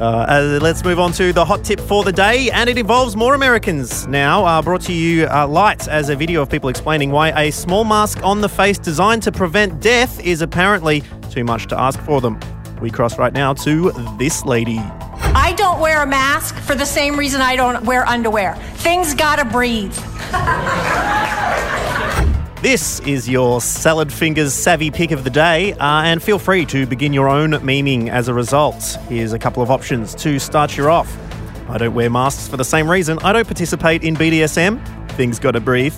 Uh, 0.00 0.26
uh, 0.28 0.58
let's 0.60 0.82
move 0.84 0.98
on 0.98 1.12
to 1.12 1.32
the 1.32 1.44
hot 1.44 1.64
tip 1.64 1.78
for 1.78 2.02
the 2.02 2.12
day, 2.12 2.50
and 2.50 2.68
it 2.68 2.76
involves 2.76 3.14
more 3.14 3.34
Americans 3.34 4.08
now. 4.08 4.44
Uh, 4.44 4.60
brought 4.60 4.80
to 4.80 4.92
you 4.92 5.26
uh, 5.28 5.46
light 5.46 5.86
as 5.86 6.08
a 6.08 6.16
video 6.16 6.42
of 6.42 6.50
people 6.50 6.68
explaining 6.68 7.12
why 7.12 7.30
a 7.40 7.52
small 7.52 7.84
mask 7.84 8.20
on 8.24 8.40
the 8.40 8.48
face 8.48 8.76
designed 8.76 9.22
to 9.22 9.30
prevent 9.30 9.80
death 9.80 10.18
is 10.20 10.42
apparently 10.42 11.04
too 11.30 11.44
much 11.44 11.68
to 11.68 11.78
ask 11.78 12.00
for 12.00 12.20
them. 12.20 12.40
We 12.80 12.90
cross 12.90 13.18
right 13.18 13.32
now 13.32 13.54
to 13.54 13.92
this 14.18 14.44
lady. 14.44 14.78
I 14.78 15.54
don't 15.56 15.80
wear 15.80 16.02
a 16.02 16.06
mask 16.06 16.56
for 16.56 16.74
the 16.74 16.86
same 16.86 17.16
reason 17.16 17.40
I 17.40 17.54
don't 17.54 17.84
wear 17.84 18.06
underwear. 18.06 18.56
Things 18.76 19.14
gotta 19.14 19.44
breathe. 19.44 19.96
This 22.64 23.00
is 23.00 23.28
your 23.28 23.60
Salad 23.60 24.10
Fingers 24.10 24.54
savvy 24.54 24.90
pick 24.90 25.10
of 25.10 25.22
the 25.22 25.28
day, 25.28 25.74
uh, 25.74 26.04
and 26.04 26.22
feel 26.22 26.38
free 26.38 26.64
to 26.64 26.86
begin 26.86 27.12
your 27.12 27.28
own 27.28 27.50
memeing 27.50 28.08
as 28.08 28.28
a 28.28 28.32
result. 28.32 28.82
Here's 29.06 29.34
a 29.34 29.38
couple 29.38 29.62
of 29.62 29.70
options 29.70 30.14
to 30.14 30.38
start 30.38 30.78
you 30.78 30.88
off. 30.88 31.14
I 31.68 31.76
don't 31.76 31.92
wear 31.92 32.08
masks 32.08 32.48
for 32.48 32.56
the 32.56 32.64
same 32.64 32.90
reason. 32.90 33.18
I 33.18 33.34
don't 33.34 33.46
participate 33.46 34.02
in 34.02 34.16
BDSM. 34.16 34.80
Things 35.10 35.38
gotta 35.38 35.60
breathe. 35.60 35.94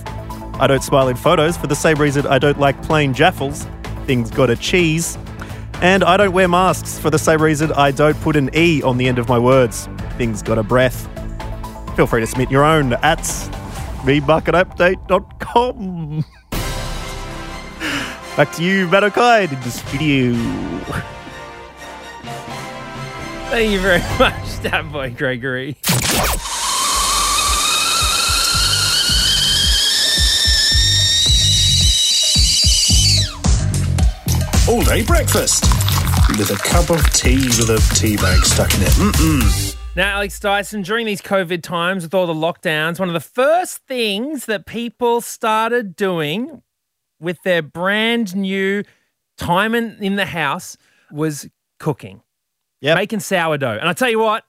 I 0.59 0.67
don't 0.67 0.83
smile 0.83 1.07
in 1.07 1.15
photos 1.15 1.55
for 1.55 1.67
the 1.67 1.75
same 1.75 2.01
reason 2.01 2.27
I 2.27 2.37
don't 2.37 2.59
like 2.59 2.83
plain 2.83 3.13
jaffles. 3.13 3.65
Things 4.05 4.29
gotta 4.29 4.57
cheese. 4.57 5.17
And 5.75 6.03
I 6.03 6.17
don't 6.17 6.33
wear 6.33 6.49
masks 6.49 6.99
for 6.99 7.09
the 7.09 7.17
same 7.17 7.41
reason 7.41 7.71
I 7.71 7.91
don't 7.91 8.19
put 8.19 8.35
an 8.35 8.49
E 8.53 8.83
on 8.83 8.97
the 8.97 9.07
end 9.07 9.19
of 9.19 9.29
my 9.29 9.39
words. 9.39 9.87
Things 10.17 10.41
got 10.41 10.57
a 10.57 10.63
breath. 10.63 11.07
Feel 11.95 12.07
free 12.07 12.19
to 12.19 12.27
submit 12.27 12.51
your 12.51 12.65
own 12.65 12.91
at 12.91 13.19
memarketupdate.com. 14.03 16.25
Back 18.37 18.51
to 18.57 18.63
you, 18.63 18.87
Matt 18.87 19.03
O'Kine, 19.03 19.49
in 19.51 19.59
the 19.61 19.71
studio. 19.71 20.31
Thank 23.49 23.71
you 23.71 23.79
very 23.79 23.99
much, 24.19 24.61
Dat 24.61 24.91
Boy 24.91 25.09
Gregory. 25.09 25.75
All 34.69 34.83
day 34.83 35.03
breakfast 35.03 35.63
with 36.37 36.51
a 36.51 36.57
cup 36.63 36.91
of 36.91 37.03
tea 37.13 37.37
with 37.37 37.71
a 37.71 37.95
tea 37.95 38.17
bag 38.17 38.45
stuck 38.45 38.71
in 38.75 38.83
it. 38.83 38.89
Mm-mm. 38.89 39.75
Now, 39.95 40.17
Alex 40.17 40.39
Dyson, 40.39 40.83
during 40.83 41.07
these 41.07 41.23
COVID 41.23 41.63
times 41.63 42.03
with 42.03 42.13
all 42.13 42.27
the 42.27 42.35
lockdowns, 42.35 42.99
one 42.99 43.09
of 43.09 43.13
the 43.13 43.19
first 43.19 43.77
things 43.87 44.45
that 44.45 44.67
people 44.67 45.21
started 45.21 45.95
doing 45.95 46.61
with 47.19 47.41
their 47.43 47.61
brand 47.61 48.35
new 48.35 48.83
time 49.37 49.75
in, 49.75 49.97
in 50.01 50.15
the 50.15 50.25
house 50.25 50.77
was 51.11 51.47
cooking. 51.79 52.21
Yeah. 52.81 52.95
Making 52.95 53.19
sourdough. 53.19 53.77
And 53.79 53.89
I 53.89 53.93
tell 53.93 54.09
you 54.09 54.19
what, 54.19 54.43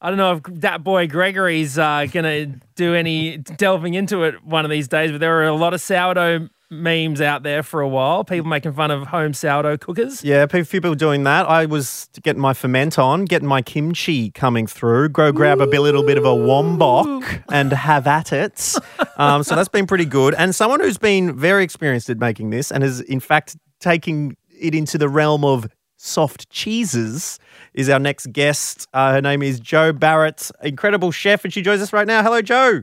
I 0.00 0.08
don't 0.08 0.18
know 0.18 0.36
if 0.36 0.60
that 0.60 0.82
boy 0.82 1.06
Gregory's 1.06 1.78
uh, 1.78 2.06
going 2.10 2.24
to 2.24 2.60
do 2.74 2.94
any 2.94 3.38
delving 3.38 3.94
into 3.94 4.24
it 4.24 4.42
one 4.44 4.64
of 4.64 4.70
these 4.70 4.88
days, 4.88 5.10
but 5.10 5.20
there 5.20 5.38
are 5.40 5.46
a 5.46 5.54
lot 5.54 5.74
of 5.74 5.80
sourdough 5.80 6.48
memes 6.70 7.20
out 7.20 7.42
there 7.42 7.62
for 7.62 7.80
a 7.80 7.88
while. 7.88 8.24
People 8.24 8.48
making 8.48 8.72
fun 8.72 8.90
of 8.90 9.08
home 9.08 9.34
sourdough 9.34 9.78
cookers. 9.78 10.22
Yeah, 10.22 10.46
pe- 10.46 10.64
people 10.64 10.94
doing 10.94 11.24
that. 11.24 11.46
I 11.48 11.66
was 11.66 12.08
getting 12.22 12.40
my 12.40 12.54
ferment 12.54 12.98
on, 12.98 13.24
getting 13.24 13.48
my 13.48 13.60
kimchi 13.62 14.30
coming 14.30 14.66
through. 14.66 15.10
Go 15.10 15.32
grab 15.32 15.60
a 15.60 15.66
bit, 15.66 15.80
little 15.80 16.04
bit 16.04 16.16
of 16.16 16.24
a 16.24 16.28
wombok 16.28 17.42
and 17.50 17.72
have 17.72 18.06
at 18.06 18.32
it. 18.32 18.74
Um, 19.16 19.42
so 19.42 19.56
that's 19.56 19.68
been 19.68 19.86
pretty 19.86 20.04
good. 20.04 20.34
And 20.34 20.54
someone 20.54 20.80
who's 20.80 20.98
been 20.98 21.36
very 21.36 21.64
experienced 21.64 22.08
at 22.08 22.18
making 22.18 22.50
this 22.50 22.70
and 22.70 22.84
is, 22.84 23.00
in 23.00 23.20
fact, 23.20 23.56
taking 23.80 24.36
it 24.50 24.74
into 24.74 24.98
the 24.98 25.08
realm 25.08 25.44
of 25.44 25.66
soft 25.96 26.48
cheeses 26.50 27.38
is 27.74 27.88
our 27.88 27.98
next 27.98 28.32
guest. 28.32 28.86
Uh, 28.92 29.12
her 29.12 29.20
name 29.20 29.42
is 29.42 29.60
Jo 29.60 29.92
Barrett, 29.92 30.50
incredible 30.62 31.10
chef, 31.10 31.44
and 31.44 31.52
she 31.52 31.62
joins 31.62 31.82
us 31.82 31.92
right 31.92 32.06
now. 32.06 32.22
Hello, 32.22 32.40
Jo. 32.42 32.82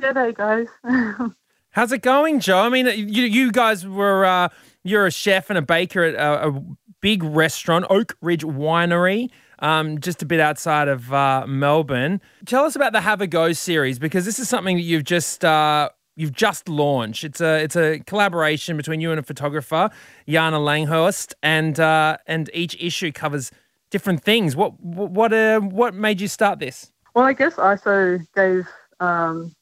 G'day, 0.00 0.34
guys. 0.34 0.66
How's 1.70 1.92
it 1.92 2.02
going, 2.02 2.40
Jo? 2.40 2.58
I 2.58 2.68
mean, 2.68 2.86
you, 2.86 3.24
you 3.24 3.52
guys 3.52 3.86
were 3.86 4.24
uh, 4.24 4.48
you're 4.82 5.06
a 5.06 5.10
chef 5.10 5.50
and 5.50 5.58
a 5.58 5.62
baker 5.62 6.02
at 6.02 6.14
a, 6.14 6.48
a 6.48 6.62
big 7.00 7.22
restaurant, 7.22 7.84
Oakridge 7.88 8.42
Winery, 8.42 9.30
um, 9.60 10.00
just 10.00 10.22
a 10.22 10.26
bit 10.26 10.40
outside 10.40 10.88
of 10.88 11.12
uh, 11.12 11.46
Melbourne. 11.46 12.20
Tell 12.46 12.64
us 12.64 12.74
about 12.76 12.92
the 12.92 13.00
Have 13.00 13.20
a 13.20 13.26
Go 13.26 13.52
series 13.52 13.98
because 13.98 14.24
this 14.24 14.38
is 14.38 14.48
something 14.48 14.76
that 14.76 14.82
you've 14.82 15.04
just 15.04 15.44
uh, 15.44 15.90
you've 16.16 16.32
just 16.32 16.68
launched. 16.68 17.24
It's 17.24 17.40
a 17.40 17.62
it's 17.62 17.76
a 17.76 18.00
collaboration 18.00 18.76
between 18.76 19.00
you 19.00 19.10
and 19.10 19.20
a 19.20 19.22
photographer, 19.22 19.90
Jana 20.28 20.58
Langhurst, 20.58 21.34
and 21.42 21.78
uh, 21.78 22.18
and 22.26 22.50
each 22.52 22.76
issue 22.80 23.12
covers 23.12 23.50
different 23.90 24.22
things. 24.22 24.56
What 24.56 24.78
what 24.80 25.32
uh, 25.32 25.60
what 25.60 25.94
made 25.94 26.20
you 26.20 26.28
start 26.28 26.58
this? 26.58 26.92
Well, 27.14 27.24
I 27.24 27.32
guess 27.32 27.54
ISO 27.54 28.24
gave 28.34 28.68
um, 29.00 29.54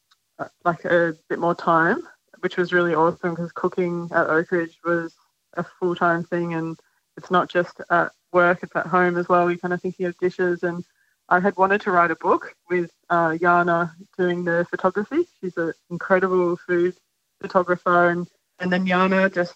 like 0.63 0.85
a 0.85 1.15
bit 1.29 1.39
more 1.39 1.55
time, 1.55 2.01
which 2.39 2.57
was 2.57 2.73
really 2.73 2.93
awesome 2.93 3.31
because 3.31 3.51
cooking 3.51 4.09
at 4.13 4.27
Oakridge 4.27 4.75
was 4.85 5.15
a 5.53 5.63
full 5.63 5.95
time 5.95 6.23
thing, 6.23 6.53
and 6.53 6.77
it's 7.17 7.31
not 7.31 7.49
just 7.49 7.81
at 7.89 8.11
work; 8.31 8.59
it's 8.63 8.75
at 8.75 8.87
home 8.87 9.17
as 9.17 9.27
well. 9.27 9.49
You're 9.49 9.59
kind 9.59 9.73
of 9.73 9.81
thinking 9.81 10.05
of 10.05 10.17
dishes, 10.17 10.63
and 10.63 10.83
I 11.29 11.39
had 11.39 11.57
wanted 11.57 11.81
to 11.81 11.91
write 11.91 12.11
a 12.11 12.15
book 12.15 12.53
with 12.69 12.91
uh, 13.09 13.37
Jana 13.37 13.93
doing 14.17 14.43
the 14.43 14.65
photography. 14.69 15.27
She's 15.39 15.57
an 15.57 15.73
incredible 15.89 16.57
food 16.57 16.95
photographer, 17.41 18.09
and 18.09 18.27
and 18.59 18.71
then 18.71 18.85
Yana 18.85 19.33
just 19.33 19.55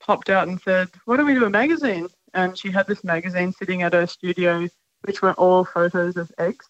popped 0.00 0.30
out 0.30 0.48
and 0.48 0.60
said, 0.60 0.88
"Why 1.04 1.16
don't 1.16 1.26
we 1.26 1.34
do 1.34 1.44
a 1.44 1.50
magazine?" 1.50 2.08
And 2.34 2.56
she 2.56 2.70
had 2.70 2.86
this 2.86 3.04
magazine 3.04 3.52
sitting 3.52 3.82
at 3.82 3.92
her 3.92 4.06
studio, 4.06 4.66
which 5.02 5.20
were 5.20 5.34
all 5.34 5.64
photos 5.64 6.16
of 6.16 6.32
eggs, 6.38 6.66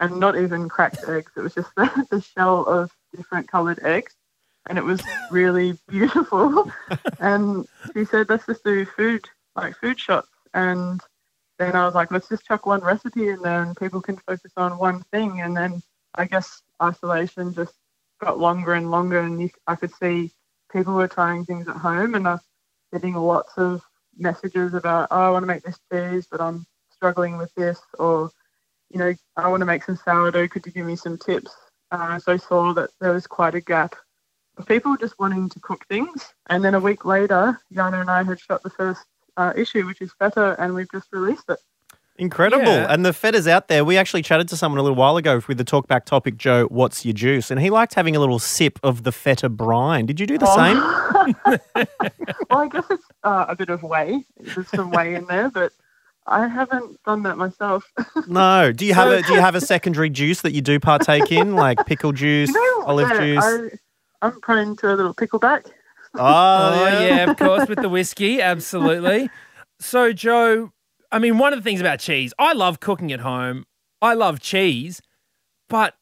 and 0.00 0.18
not 0.18 0.36
even 0.36 0.68
cracked 0.68 1.08
eggs. 1.08 1.32
It 1.36 1.40
was 1.40 1.54
just 1.54 1.70
the, 1.76 2.06
the 2.10 2.20
shell 2.20 2.64
of 2.66 2.90
different 3.16 3.50
coloured 3.50 3.80
eggs, 3.82 4.14
and 4.68 4.78
it 4.78 4.84
was 4.84 5.00
really 5.30 5.78
beautiful. 5.88 6.70
and 7.20 7.66
she 7.92 8.04
said, 8.04 8.28
"Let's 8.28 8.46
just 8.46 8.64
do 8.64 8.84
food, 8.84 9.24
like 9.56 9.76
food 9.76 9.98
shots." 9.98 10.28
And 10.54 11.00
then 11.58 11.74
I 11.76 11.84
was 11.84 11.94
like, 11.94 12.10
"Let's 12.10 12.28
just 12.28 12.46
chuck 12.46 12.66
one 12.66 12.80
recipe 12.82 13.28
in 13.28 13.40
there, 13.42 13.62
and 13.62 13.76
people 13.76 14.00
can 14.00 14.16
focus 14.18 14.52
on 14.56 14.78
one 14.78 15.02
thing." 15.12 15.40
And 15.40 15.56
then 15.56 15.82
I 16.14 16.26
guess 16.26 16.62
isolation 16.82 17.54
just 17.54 17.74
got 18.20 18.38
longer 18.38 18.74
and 18.74 18.90
longer, 18.90 19.20
and 19.20 19.40
you, 19.40 19.50
I 19.66 19.76
could 19.76 19.94
see 19.94 20.32
people 20.72 20.94
were 20.94 21.08
trying 21.08 21.44
things 21.44 21.68
at 21.68 21.76
home, 21.76 22.14
and 22.14 22.26
I 22.26 22.32
was 22.32 22.42
getting 22.92 23.14
lots 23.14 23.52
of 23.56 23.82
messages 24.16 24.74
about, 24.74 25.08
"Oh, 25.10 25.20
I 25.20 25.30
want 25.30 25.42
to 25.42 25.46
make 25.48 25.62
this 25.62 25.78
cheese, 25.92 26.26
but 26.30 26.40
I'm 26.40 26.66
struggling 26.90 27.36
with 27.36 27.52
this," 27.54 27.80
or 27.98 28.30
you 28.90 28.98
know, 28.98 29.14
I 29.36 29.48
want 29.48 29.60
to 29.60 29.66
make 29.66 29.82
some 29.84 29.96
sourdough. 29.96 30.48
Could 30.48 30.66
you 30.66 30.72
give 30.72 30.86
me 30.86 30.96
some 30.96 31.18
tips? 31.18 31.52
Uh, 31.94 32.18
so 32.18 32.32
I 32.32 32.36
saw 32.38 32.72
that 32.72 32.90
there 33.00 33.12
was 33.12 33.26
quite 33.28 33.54
a 33.54 33.60
gap 33.60 33.94
of 34.56 34.66
people 34.66 34.96
just 34.96 35.16
wanting 35.20 35.48
to 35.48 35.60
cook 35.60 35.86
things. 35.86 36.34
And 36.48 36.64
then 36.64 36.74
a 36.74 36.80
week 36.80 37.04
later, 37.04 37.60
Jana 37.72 38.00
and 38.00 38.10
I 38.10 38.24
had 38.24 38.40
shot 38.40 38.64
the 38.64 38.70
first 38.70 39.04
uh, 39.36 39.52
issue, 39.56 39.86
which 39.86 40.00
is 40.00 40.12
Feta, 40.18 40.56
and 40.58 40.74
we've 40.74 40.90
just 40.90 41.06
released 41.12 41.48
it. 41.48 41.60
Incredible. 42.16 42.64
Yeah. 42.64 42.92
And 42.92 43.04
the 43.04 43.12
fetta's 43.12 43.46
out 43.46 43.68
there. 43.68 43.84
We 43.84 43.96
actually 43.96 44.22
chatted 44.22 44.48
to 44.48 44.56
someone 44.56 44.78
a 44.78 44.82
little 44.82 44.96
while 44.96 45.16
ago 45.16 45.40
with 45.48 45.58
the 45.58 45.64
talkback 45.64 46.04
topic, 46.04 46.36
Joe, 46.36 46.66
what's 46.66 47.04
your 47.04 47.14
juice? 47.14 47.50
And 47.50 47.60
he 47.60 47.70
liked 47.70 47.94
having 47.94 48.14
a 48.14 48.20
little 48.20 48.38
sip 48.38 48.78
of 48.82 49.04
the 49.04 49.12
feta 49.12 49.48
brine. 49.48 50.06
Did 50.06 50.18
you 50.20 50.26
do 50.26 50.38
the 50.38 50.46
same? 50.54 50.76
Oh. 50.78 51.34
well, 52.50 52.60
I 52.60 52.68
guess 52.68 52.84
it's 52.90 53.04
uh, 53.22 53.46
a 53.48 53.56
bit 53.56 53.68
of 53.68 53.82
whey. 53.82 54.24
There's 54.38 54.68
some 54.68 54.90
whey 54.90 55.14
in 55.14 55.26
there, 55.26 55.50
but 55.50 55.72
I 56.26 56.48
haven't 56.48 57.02
done 57.04 57.22
that 57.24 57.36
myself. 57.36 57.90
No. 58.26 58.72
Do 58.72 58.86
you 58.86 58.94
have 58.94 59.10
a 59.10 59.22
do 59.22 59.34
you 59.34 59.40
have 59.40 59.54
a 59.54 59.60
secondary 59.74 60.08
juice 60.08 60.40
that 60.42 60.52
you 60.52 60.62
do 60.62 60.80
partake 60.80 61.30
in, 61.30 61.54
like 61.56 61.84
pickle 61.84 62.12
juice, 62.22 62.48
You 62.48 62.54
know, 62.80 62.86
olive 62.86 63.10
yeah, 63.10 63.18
juice? 63.18 63.44
I, 63.44 64.26
I'm 64.26 64.40
prone 64.40 64.76
to 64.76 64.92
a 64.92 64.96
little 64.96 65.12
pickleback. 65.14 65.66
Oh, 66.14 66.20
Oh, 66.20 66.86
yeah. 66.88 66.98
Oh, 66.98 67.06
yeah, 67.06 67.30
of 67.30 67.36
course, 67.36 67.68
with 67.68 67.80
the 67.80 67.88
whiskey, 67.90 68.40
absolutely. 68.40 69.28
So, 69.80 70.12
Jo, 70.12 70.72
I 71.12 71.18
mean, 71.18 71.36
one 71.38 71.52
of 71.52 71.58
the 71.58 71.62
things 71.62 71.80
about 71.80 71.98
cheese, 71.98 72.32
I 72.38 72.52
love 72.54 72.80
cooking 72.80 73.12
at 73.12 73.20
home. 73.20 73.66
I 74.00 74.14
love 74.14 74.40
cheese, 74.40 75.02
but 75.68 75.94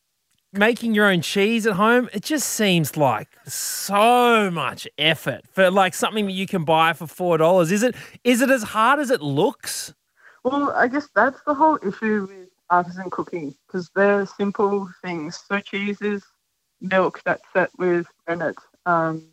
making 0.52 0.94
your 0.94 1.06
own 1.06 1.22
cheese 1.22 1.66
at 1.66 1.72
home, 1.74 2.08
it 2.12 2.22
just 2.22 2.48
seems 2.48 2.96
like 2.96 3.28
so 3.46 4.50
much 4.50 4.87
effort 4.98 5.42
for 5.50 5.70
like 5.70 5.94
something 5.94 6.26
that 6.26 6.32
you 6.32 6.46
can 6.46 6.64
buy 6.64 6.92
for 6.92 7.06
four 7.06 7.38
dollars. 7.38 7.72
Is 7.72 7.82
it 7.82 7.94
is 8.22 8.42
it 8.42 8.50
as 8.50 8.62
hard 8.62 9.00
as 9.00 9.11
it 9.11 9.22
looks? 9.22 9.94
Well, 10.44 10.72
I 10.72 10.88
guess 10.88 11.09
that's 11.14 11.40
the 11.46 11.55
whole 11.55 11.78
issue 11.87 12.26
with 12.28 12.48
artisan 12.70 13.11
cooking 13.11 13.55
because 13.66 13.90
they're 13.94 14.26
simple 14.26 14.88
things. 15.02 15.38
So 15.46 15.61
cheese 15.61 16.00
is 16.00 16.24
milk 16.81 17.20
that's 17.24 17.44
set 17.52 17.70
with 17.78 18.07
rennet, 18.26 18.57
um, 18.87 19.28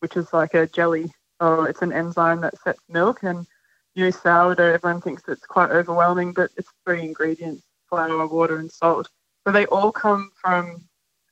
which 0.00 0.16
is 0.16 0.32
like 0.32 0.54
a 0.54 0.66
jelly, 0.66 1.12
or 1.40 1.68
it's 1.68 1.82
an 1.82 1.92
enzyme 1.92 2.40
that 2.40 2.58
sets 2.62 2.80
milk. 2.88 3.22
And 3.22 3.46
you 3.94 4.10
sourdough, 4.12 4.74
everyone 4.74 5.02
thinks 5.02 5.22
it's 5.28 5.44
quite 5.46 5.70
overwhelming, 5.70 6.32
but 6.32 6.50
it's 6.56 6.70
three 6.86 7.02
ingredients: 7.02 7.62
flour, 7.88 8.26
water, 8.26 8.56
and 8.58 8.70
salt. 8.70 9.08
So 9.46 9.52
they 9.52 9.66
all 9.66 9.92
come 9.92 10.30
from 10.40 10.82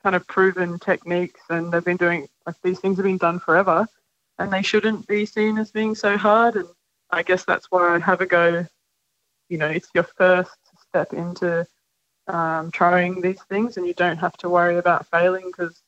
kind 0.03 0.17
of 0.17 0.27
proven 0.27 0.79
techniques, 0.79 1.41
and 1.49 1.73
they've 1.73 1.85
been 1.85 1.97
doing 1.97 2.29
like 2.47 2.57
these 2.63 2.81
things 2.81 2.99
have 2.99 3.05
been 3.05 3.17
done 3.19 3.39
forever, 3.39 3.87
and 4.39 4.53
they 4.53 4.63
shouldn't 4.63 5.07
be 5.07 5.25
seen 5.25 5.57
as 5.59 5.71
being 5.71 5.95
so 5.95 6.19
hard. 6.19 6.57
And 6.57 6.69
I 7.11 7.23
guess 7.23 7.45
that's 7.45 7.71
why 7.71 7.95
I 7.95 7.99
have 8.01 8.21
a 8.21 8.27
go 8.27 8.67
you 9.49 9.59
know, 9.59 9.67
it's 9.67 9.89
your 9.95 10.05
first 10.05 10.57
step 10.89 11.13
into 11.13 11.67
um, 12.27 12.71
trying 12.71 13.21
these 13.21 13.43
things, 13.49 13.77
and 13.77 13.87
you 13.87 13.95
don't 13.95 14.19
have 14.19 14.37
to 14.39 14.49
worry 14.49 14.77
about 14.77 15.07
failing 15.07 15.47
because 15.47 15.83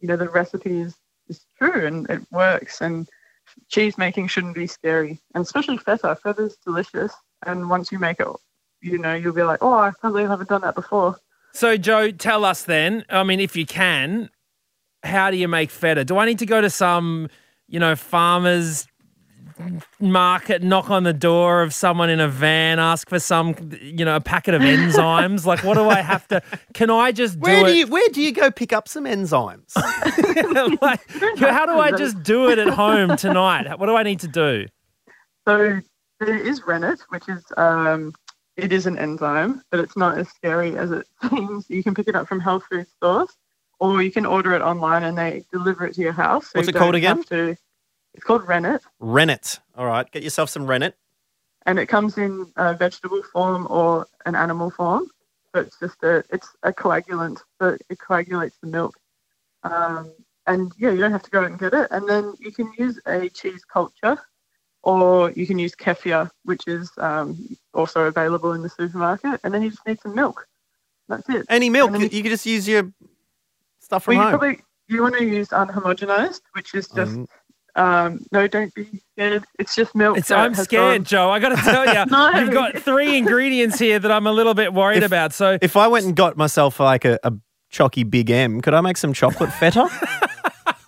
you 0.00 0.08
know 0.08 0.16
the 0.16 0.28
recipe 0.28 0.80
is, 0.80 0.96
is 1.28 1.46
true 1.58 1.86
and 1.86 2.08
it 2.10 2.22
works. 2.30 2.80
And 2.80 3.08
cheese 3.68 3.96
making 3.96 4.28
shouldn't 4.28 4.54
be 4.54 4.66
scary, 4.66 5.20
and 5.34 5.44
especially 5.44 5.78
feta. 5.78 6.16
Feta 6.16 6.44
is 6.44 6.56
delicious, 6.56 7.12
and 7.46 7.70
once 7.70 7.92
you 7.92 7.98
make 7.98 8.20
it, 8.20 8.28
you 8.82 8.98
know, 8.98 9.14
you'll 9.14 9.32
be 9.32 9.42
like, 9.42 9.62
oh, 9.62 9.74
I 9.74 9.92
can't 10.00 10.12
believe 10.12 10.26
I 10.26 10.30
haven't 10.30 10.48
done 10.48 10.62
that 10.62 10.74
before. 10.74 11.16
So, 11.52 11.76
Jo, 11.76 12.10
tell 12.10 12.44
us 12.44 12.64
then. 12.64 13.04
I 13.08 13.22
mean, 13.22 13.40
if 13.40 13.56
you 13.56 13.64
can, 13.64 14.28
how 15.02 15.30
do 15.30 15.36
you 15.36 15.48
make 15.48 15.70
feta? 15.70 16.04
Do 16.04 16.18
I 16.18 16.26
need 16.26 16.38
to 16.40 16.46
go 16.46 16.60
to 16.60 16.68
some, 16.68 17.30
you 17.66 17.80
know, 17.80 17.96
farmers 17.96 18.86
market, 20.00 20.62
knock 20.62 20.90
on 20.90 21.02
the 21.04 21.12
door 21.12 21.62
of 21.62 21.72
someone 21.74 22.10
in 22.10 22.20
a 22.20 22.28
van, 22.28 22.78
ask 22.78 23.08
for 23.08 23.18
some, 23.18 23.54
you 23.80 24.04
know, 24.04 24.16
a 24.16 24.20
packet 24.20 24.54
of 24.54 24.62
enzymes? 24.62 25.44
like, 25.46 25.62
what 25.64 25.74
do 25.74 25.88
I 25.88 26.00
have 26.00 26.26
to? 26.28 26.42
Can 26.74 26.90
I 26.90 27.12
just 27.12 27.34
do 27.34 27.40
Where 27.40 27.60
do 27.64 27.70
it? 27.70 27.76
you 27.76 27.86
where 27.86 28.08
do 28.10 28.22
you 28.22 28.32
go 28.32 28.50
pick 28.50 28.72
up 28.72 28.88
some 28.88 29.04
enzymes? 29.04 29.74
like, 30.82 31.00
how 31.38 31.66
do 31.66 31.72
I 31.78 31.92
just 31.92 32.22
do 32.22 32.48
it 32.50 32.58
at 32.58 32.68
home 32.68 33.16
tonight? 33.16 33.78
What 33.78 33.86
do 33.86 33.96
I 33.96 34.02
need 34.02 34.20
to 34.20 34.28
do? 34.28 34.66
So 35.46 35.80
there 36.20 36.36
is 36.36 36.66
rennet, 36.66 37.00
which 37.10 37.28
is 37.28 37.44
um, 37.56 38.12
it 38.56 38.72
is 38.72 38.86
an 38.86 38.98
enzyme, 38.98 39.62
but 39.70 39.80
it's 39.80 39.96
not 39.96 40.18
as 40.18 40.28
scary 40.30 40.76
as 40.76 40.90
it 40.90 41.06
seems. 41.30 41.68
You 41.68 41.82
can 41.82 41.94
pick 41.94 42.08
it 42.08 42.16
up 42.16 42.26
from 42.26 42.40
health 42.40 42.64
food 42.70 42.86
stores, 42.96 43.28
or 43.80 44.02
you 44.02 44.10
can 44.10 44.26
order 44.26 44.52
it 44.54 44.62
online 44.62 45.04
and 45.04 45.16
they 45.16 45.44
deliver 45.52 45.86
it 45.86 45.94
to 45.94 46.00
your 46.00 46.12
house. 46.12 46.46
So 46.46 46.58
What's 46.58 46.68
you 46.68 46.74
it 46.74 46.78
called 46.78 46.94
again? 46.94 47.18
have 47.18 47.26
to- 47.26 47.56
it's 48.16 48.24
called 48.24 48.46
rennet, 48.48 48.82
rennet. 48.98 49.60
All 49.76 49.86
right, 49.86 50.10
get 50.10 50.22
yourself 50.22 50.50
some 50.50 50.66
rennet. 50.66 50.96
and 51.66 51.78
it 51.78 51.86
comes 51.86 52.16
in 52.18 52.46
a 52.56 52.74
vegetable 52.74 53.22
form 53.32 53.66
or 53.70 54.06
an 54.24 54.34
animal 54.34 54.70
form. 54.70 55.06
So 55.54 55.60
it's 55.62 55.78
just 55.78 56.02
a 56.02 56.24
it's 56.30 56.48
a 56.62 56.72
coagulant, 56.72 57.38
so 57.60 57.76
it 57.88 57.98
coagulates 57.98 58.56
the 58.62 58.68
milk. 58.68 58.94
Um, 59.62 60.12
and 60.46 60.72
yeah, 60.78 60.90
you 60.92 60.98
don't 60.98 61.12
have 61.12 61.22
to 61.24 61.30
go 61.30 61.40
out 61.40 61.50
and 61.50 61.58
get 61.58 61.74
it. 61.74 61.88
And 61.90 62.08
then 62.08 62.34
you 62.38 62.52
can 62.52 62.72
use 62.78 63.00
a 63.06 63.28
cheese 63.28 63.64
culture, 63.64 64.16
or 64.82 65.30
you 65.32 65.46
can 65.46 65.58
use 65.58 65.74
kefir, 65.74 66.30
which 66.44 66.66
is 66.68 66.90
um, 66.98 67.56
also 67.74 68.02
available 68.04 68.52
in 68.52 68.62
the 68.62 68.68
supermarket. 68.68 69.40
And 69.42 69.52
then 69.52 69.62
you 69.62 69.70
just 69.70 69.86
need 69.86 70.00
some 70.00 70.14
milk. 70.14 70.46
That's 71.08 71.28
it. 71.28 71.46
Any 71.48 71.68
milk. 71.70 71.90
Then 71.92 72.02
You 72.02 72.22
can 72.22 72.30
just 72.30 72.46
use 72.46 72.68
your 72.68 72.92
stuff 73.80 74.04
from 74.04 74.16
well, 74.16 74.24
you 74.26 74.30
home. 74.30 74.38
probably 74.38 74.60
you 74.88 75.02
want 75.02 75.16
to 75.16 75.24
use 75.24 75.48
unhomogenized, 75.48 76.42
which 76.52 76.74
is 76.74 76.86
just 76.88 77.16
Um, 77.16 77.26
um, 77.76 78.24
no, 78.32 78.46
don't 78.48 78.74
be 78.74 78.88
scared. 79.12 79.44
It's 79.58 79.74
just 79.74 79.94
milk. 79.94 80.18
It's, 80.18 80.30
I'm 80.30 80.54
scared, 80.54 81.00
gone- 81.00 81.04
Jo. 81.04 81.30
I 81.30 81.38
got 81.38 81.50
to 81.50 81.56
tell 81.56 81.86
you, 81.86 82.06
No. 82.10 82.30
you've 82.40 82.50
got 82.52 82.78
three 82.78 83.16
ingredients 83.16 83.78
here 83.78 83.98
that 83.98 84.10
I'm 84.10 84.26
a 84.26 84.32
little 84.32 84.54
bit 84.54 84.72
worried 84.72 85.02
about. 85.02 85.32
So, 85.32 85.58
if 85.62 85.76
I 85.76 85.86
went 85.88 86.06
and 86.06 86.16
got 86.16 86.36
myself 86.36 86.80
like 86.80 87.04
a, 87.04 87.18
a 87.22 87.32
chalky 87.70 88.02
Big 88.02 88.30
M, 88.30 88.60
could 88.60 88.74
I 88.74 88.80
make 88.80 88.96
some 88.96 89.12
chocolate 89.12 89.52
feta? 89.52 89.86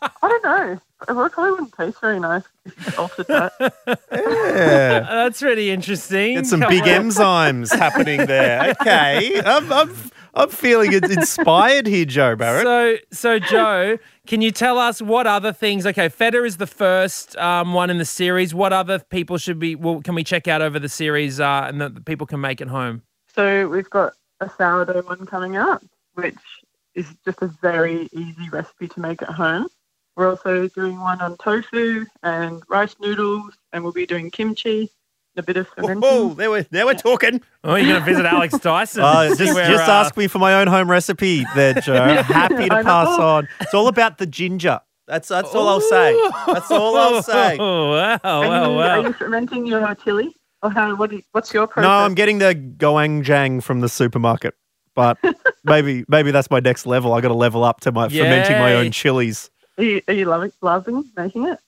I 0.00 0.28
don't 0.28 0.44
know. 0.44 0.72
It 1.02 1.30
probably 1.32 1.50
wouldn't 1.52 1.72
taste 1.74 2.00
very 2.00 2.18
nice 2.18 2.42
if 2.64 2.76
you 2.86 2.92
salted 2.92 3.26
that. 3.28 3.52
yeah. 4.12 5.00
That's 5.00 5.42
really 5.42 5.70
interesting. 5.70 6.34
Get 6.34 6.46
some 6.46 6.60
Come 6.60 6.70
big 6.70 6.82
on. 6.82 6.88
enzymes 6.88 7.76
happening 7.76 8.26
there. 8.26 8.74
Okay. 8.80 9.40
I'm, 9.44 9.72
I'm, 9.72 9.94
I'm 10.34 10.48
feeling 10.50 10.92
inspired 10.92 11.86
here, 11.86 12.04
Jo 12.04 12.34
Barrett. 12.36 12.64
So, 12.64 12.96
so 13.12 13.38
Jo, 13.38 13.98
can 14.28 14.42
you 14.42 14.50
tell 14.50 14.78
us 14.78 15.00
what 15.00 15.26
other 15.26 15.54
things? 15.54 15.86
Okay, 15.86 16.10
Feta 16.10 16.44
is 16.44 16.58
the 16.58 16.66
first 16.66 17.34
um, 17.38 17.72
one 17.72 17.88
in 17.88 17.96
the 17.96 18.04
series. 18.04 18.54
What 18.54 18.74
other 18.74 18.98
people 18.98 19.38
should 19.38 19.58
be? 19.58 19.74
Well, 19.74 20.02
can 20.02 20.14
we 20.14 20.22
check 20.22 20.46
out 20.46 20.60
over 20.60 20.78
the 20.78 20.88
series 20.88 21.40
uh, 21.40 21.64
and 21.66 21.80
that 21.80 22.04
people 22.04 22.26
can 22.26 22.38
make 22.38 22.60
at 22.60 22.68
home? 22.68 23.00
So 23.34 23.66
we've 23.68 23.88
got 23.88 24.12
a 24.40 24.50
sourdough 24.50 25.00
one 25.02 25.24
coming 25.24 25.56
up, 25.56 25.82
which 26.12 26.36
is 26.94 27.06
just 27.24 27.40
a 27.40 27.46
very 27.62 28.06
easy 28.12 28.50
recipe 28.52 28.86
to 28.88 29.00
make 29.00 29.22
at 29.22 29.30
home. 29.30 29.66
We're 30.14 30.28
also 30.28 30.68
doing 30.68 31.00
one 31.00 31.22
on 31.22 31.38
tofu 31.38 32.04
and 32.22 32.62
rice 32.68 32.96
noodles, 33.00 33.56
and 33.72 33.82
we'll 33.82 33.94
be 33.94 34.04
doing 34.04 34.30
kimchi 34.30 34.90
a 35.38 35.42
bit 35.42 35.56
of 35.56 35.68
fermenting. 35.68 36.02
Oh, 36.04 36.34
there 36.34 36.50
we're, 36.50 36.66
there 36.70 36.86
we're 36.86 36.94
talking. 36.94 37.40
Oh, 37.64 37.74
you're 37.74 37.86
going 37.88 38.00
to 38.00 38.04
visit 38.04 38.26
Alex 38.26 38.58
Dyson. 38.62 39.02
Uh, 39.02 39.34
just 39.34 39.54
where, 39.54 39.68
just 39.68 39.88
uh, 39.88 39.92
ask 39.92 40.16
me 40.16 40.26
for 40.26 40.38
my 40.38 40.54
own 40.54 40.66
home 40.66 40.90
recipe 40.90 41.44
there, 41.54 41.74
Jo. 41.74 41.94
Happy 42.22 42.68
to 42.68 42.82
pass 42.82 43.18
on. 43.18 43.48
It's 43.60 43.74
all 43.74 43.88
about 43.88 44.18
the 44.18 44.26
ginger. 44.26 44.80
That's 45.06 45.28
that's 45.28 45.54
all 45.54 45.68
I'll 45.68 45.80
say. 45.80 46.14
That's 46.46 46.70
all 46.70 46.96
I'll 46.96 47.22
say. 47.22 47.56
Oh, 47.60 47.92
wow, 47.92 48.18
Are, 48.22 48.48
wow, 48.48 48.70
you, 48.70 48.76
wow. 48.76 48.82
are 48.82 49.02
you 49.06 49.12
fermenting 49.14 49.66
your 49.66 49.94
chili? 49.94 50.34
Or 50.62 50.70
how? 50.70 50.94
What? 50.96 51.12
You, 51.12 51.22
what's 51.32 51.54
your 51.54 51.66
process? 51.66 51.88
No, 51.88 51.90
I'm 51.90 52.14
getting 52.14 52.38
the 52.38 52.54
gochujang 52.54 53.62
from 53.62 53.80
the 53.80 53.88
supermarket. 53.88 54.54
But 54.94 55.16
maybe 55.64 56.04
maybe 56.08 56.30
that's 56.30 56.50
my 56.50 56.60
next 56.60 56.84
level. 56.84 57.14
I 57.14 57.20
got 57.20 57.28
to 57.28 57.34
level 57.34 57.64
up 57.64 57.80
to 57.82 57.92
my 57.92 58.08
fermenting 58.08 58.58
my 58.58 58.74
own 58.74 58.90
chilies. 58.90 59.48
Are 59.78 59.84
you, 59.84 60.02
are 60.08 60.14
you 60.14 60.24
loving, 60.24 60.52
loving 60.60 61.04
making 61.16 61.46
it? 61.46 61.60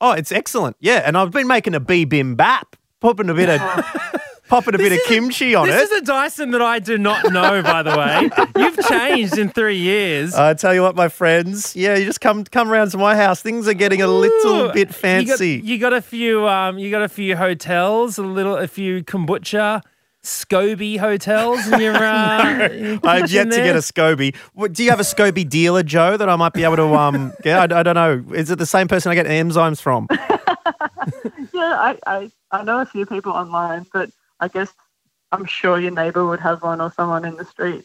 Oh, 0.00 0.12
it's 0.12 0.32
excellent. 0.32 0.76
Yeah, 0.80 1.02
and 1.04 1.16
I've 1.16 1.30
been 1.30 1.46
making 1.46 1.74
a 1.74 1.80
bibimbap, 1.80 2.62
popping 3.00 3.30
a 3.30 3.34
bit 3.34 3.48
of 3.48 3.60
popping 4.48 4.74
a 4.74 4.78
bit 4.78 4.92
of 4.92 4.98
kimchi 5.06 5.54
on 5.54 5.68
it. 5.68 5.72
This 5.72 5.90
it. 5.90 5.94
is 5.94 6.02
a 6.02 6.04
Dyson 6.04 6.50
that 6.52 6.62
I 6.62 6.78
do 6.78 6.98
not 6.98 7.30
know, 7.30 7.62
by 7.62 7.82
the 7.82 7.96
way. 7.96 8.30
You've 8.56 8.78
changed 8.86 9.38
in 9.38 9.50
three 9.50 9.76
years. 9.76 10.34
I 10.34 10.54
tell 10.54 10.74
you 10.74 10.82
what, 10.82 10.96
my 10.96 11.08
friends. 11.08 11.76
Yeah, 11.76 11.96
you 11.96 12.04
just 12.04 12.20
come 12.20 12.44
come 12.44 12.70
around 12.70 12.90
to 12.92 12.98
my 12.98 13.14
house. 13.14 13.42
Things 13.42 13.68
are 13.68 13.74
getting 13.74 14.02
a 14.02 14.08
little 14.08 14.70
bit 14.72 14.94
fancy. 14.94 15.50
You 15.50 15.58
got, 15.58 15.68
you 15.68 15.78
got 15.78 15.92
a 15.92 16.02
few. 16.02 16.48
Um, 16.48 16.78
you 16.78 16.90
got 16.90 17.02
a 17.02 17.08
few 17.08 17.36
hotels, 17.36 18.18
a 18.18 18.22
little, 18.22 18.56
a 18.56 18.66
few 18.66 19.04
kombucha, 19.04 19.82
SCOBY 20.22 20.98
hotels 20.98 21.66
in 21.68 21.80
your. 21.80 21.98
Uh, 22.08 22.68
your 22.72 22.98
I've 23.04 23.30
yet 23.30 23.44
to 23.50 23.56
get 23.56 23.76
a 23.76 23.80
SCOBY. 23.80 24.34
What, 24.54 24.72
do 24.72 24.82
you 24.82 24.90
have 24.90 25.00
a 25.00 25.04
SCOBY 25.04 25.48
dealer, 25.48 25.82
Jo, 25.82 26.16
that 26.16 26.28
I 26.28 26.36
might 26.36 26.52
be 26.52 26.64
able 26.64 26.76
to 26.76 26.94
um 26.94 27.32
get? 27.42 27.72
I, 27.72 27.80
I 27.80 27.82
don't 27.82 27.94
know. 27.94 28.24
Is 28.34 28.50
it 28.50 28.58
the 28.58 28.66
same 28.66 28.88
person 28.88 29.12
I 29.12 29.14
get 29.14 29.26
enzymes 29.26 29.80
from? 29.80 30.08
Yeah, 31.58 31.74
I, 31.74 31.98
I, 32.06 32.30
I 32.52 32.62
know 32.62 32.80
a 32.80 32.86
few 32.86 33.04
people 33.04 33.32
online, 33.32 33.84
but 33.92 34.10
I 34.40 34.48
guess 34.48 34.72
I'm 35.32 35.44
sure 35.44 35.78
your 35.80 35.90
neighbour 35.90 36.24
would 36.26 36.40
have 36.40 36.62
one 36.62 36.80
or 36.80 36.92
someone 36.92 37.24
in 37.24 37.36
the 37.36 37.44
street. 37.44 37.84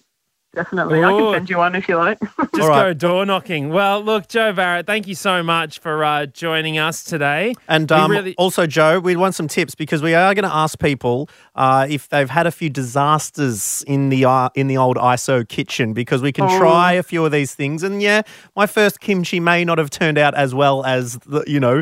Definitely. 0.55 1.03
I 1.03 1.09
can 1.09 1.33
send 1.33 1.49
you 1.49 1.57
one 1.57 1.73
if 1.73 1.89
you 1.89 1.95
like. 1.97 2.19
Just 2.37 2.59
All 2.61 2.69
right. 2.69 2.83
go 2.83 2.93
door 2.93 3.25
knocking. 3.25 3.69
Well, 3.69 4.03
look, 4.03 4.27
Jo 4.27 4.53
Barrett, 4.53 4.85
thank 4.85 5.07
you 5.07 5.15
so 5.15 5.41
much 5.41 5.79
for 5.79 6.03
uh, 6.05 6.27
joining 6.27 6.77
us 6.77 7.03
today. 7.03 7.55
And 7.67 7.91
um, 7.91 8.11
really- 8.11 8.35
also, 8.35 8.67
Jo, 8.67 8.99
we 8.99 9.15
want 9.15 9.33
some 9.33 9.47
tips 9.47 9.73
because 9.73 10.03
we 10.03 10.13
are 10.13 10.35
going 10.35 10.47
to 10.47 10.53
ask 10.55 10.77
people 10.77 11.27
uh, 11.55 11.87
if 11.89 12.07
they've 12.09 12.29
had 12.29 12.45
a 12.45 12.51
few 12.51 12.69
disasters 12.69 13.83
in 13.87 14.09
the 14.09 14.25
uh, 14.25 14.49
in 14.53 14.67
the 14.67 14.77
old 14.77 14.97
ISO 14.97 15.47
kitchen 15.49 15.91
because 15.93 16.21
we 16.21 16.31
can 16.31 16.45
Oh. 16.47 16.59
try 16.59 16.93
a 16.93 17.01
few 17.01 17.25
of 17.25 17.31
these 17.31 17.55
things. 17.55 17.81
And 17.81 17.99
yeah, 17.99 18.21
my 18.55 18.67
first 18.67 18.99
kimchi 18.99 19.39
may 19.39 19.65
not 19.65 19.79
have 19.79 19.89
turned 19.89 20.19
out 20.19 20.35
as 20.35 20.53
well 20.53 20.85
as 20.85 21.17
the, 21.25 21.43
you 21.47 21.59
know. 21.59 21.81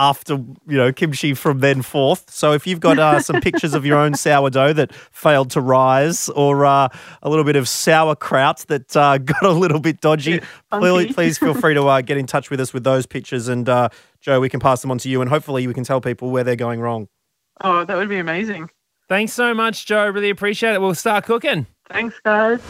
After 0.00 0.34
you 0.34 0.76
know 0.76 0.92
kimchi 0.92 1.34
from 1.34 1.58
then 1.58 1.82
forth, 1.82 2.30
so 2.30 2.52
if 2.52 2.68
you've 2.68 2.78
got 2.78 3.00
uh, 3.00 3.18
some 3.18 3.40
pictures 3.40 3.74
of 3.74 3.84
your 3.84 3.98
own 3.98 4.14
sourdough 4.14 4.72
that 4.74 4.94
failed 4.94 5.50
to 5.50 5.60
rise, 5.60 6.28
or 6.28 6.64
uh, 6.64 6.88
a 7.20 7.28
little 7.28 7.42
bit 7.44 7.56
of 7.56 7.68
sauerkraut 7.68 8.64
that 8.68 8.96
uh, 8.96 9.18
got 9.32 9.42
a 9.42 9.50
little 9.50 9.80
bit 9.80 10.00
dodgy, 10.00 10.40
please, 10.70 11.12
please 11.12 11.36
feel 11.36 11.52
free 11.52 11.74
to 11.74 11.84
uh, 11.88 12.00
get 12.00 12.16
in 12.16 12.26
touch 12.34 12.48
with 12.48 12.60
us 12.60 12.72
with 12.72 12.84
those 12.84 13.06
pictures, 13.06 13.48
and 13.48 13.68
uh, 13.68 13.88
Jo, 14.20 14.38
we 14.38 14.48
can 14.48 14.60
pass 14.60 14.82
them 14.82 14.92
on 14.92 14.98
to 14.98 15.08
you, 15.08 15.20
and 15.20 15.28
hopefully 15.28 15.66
we 15.66 15.74
can 15.74 15.82
tell 15.82 16.00
people 16.00 16.30
where 16.30 16.44
they're 16.44 16.54
going 16.54 16.80
wrong. 16.80 17.08
oh, 17.62 17.84
that 17.84 17.96
would 17.96 18.08
be 18.08 18.18
amazing. 18.18 18.70
Thanks 19.08 19.32
so 19.32 19.52
much, 19.52 19.84
Jo. 19.84 20.08
Really 20.10 20.30
appreciate 20.30 20.74
it. 20.74 20.80
We'll 20.80 20.94
start 20.94 21.24
cooking. 21.24 21.66
Thanks, 21.90 22.14
guys. 22.24 22.60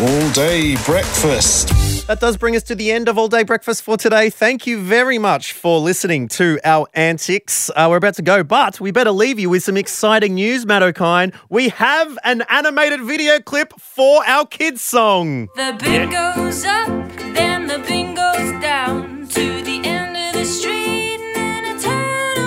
All 0.00 0.32
day 0.32 0.76
breakfast. 0.86 1.87
That 2.08 2.20
does 2.20 2.38
bring 2.38 2.56
us 2.56 2.62
to 2.62 2.74
the 2.74 2.90
end 2.90 3.06
of 3.06 3.18
all 3.18 3.28
day 3.28 3.42
breakfast 3.42 3.82
for 3.82 3.98
today. 3.98 4.30
Thank 4.30 4.66
you 4.66 4.80
very 4.80 5.18
much 5.18 5.52
for 5.52 5.78
listening 5.78 6.26
to 6.28 6.58
our 6.64 6.86
antics. 6.94 7.70
Uh, 7.76 7.86
we're 7.90 7.98
about 7.98 8.14
to 8.14 8.22
go, 8.22 8.42
but 8.42 8.80
we 8.80 8.90
better 8.90 9.10
leave 9.10 9.38
you 9.38 9.50
with 9.50 9.62
some 9.62 9.76
exciting 9.76 10.32
news, 10.32 10.64
Matt 10.64 10.82
O'Kine. 10.82 11.34
We 11.50 11.68
have 11.68 12.18
an 12.24 12.44
animated 12.48 13.02
video 13.02 13.40
clip 13.40 13.74
for 13.78 14.26
our 14.26 14.46
kids' 14.46 14.80
song. 14.80 15.50
The 15.54 15.76
bin 15.78 16.08
goes 16.08 16.64
up, 16.64 16.88
then 17.34 17.66
the 17.66 17.78
bin 17.80 18.14
goes 18.14 18.62
down 18.62 19.28
to 19.28 19.62
the 19.62 19.82
end 19.84 20.16
of 20.16 20.32
the 20.32 20.46
street, 20.46 21.20
and 21.20 21.36
then 21.36 21.76
a 21.76 21.78
turn 21.78 22.38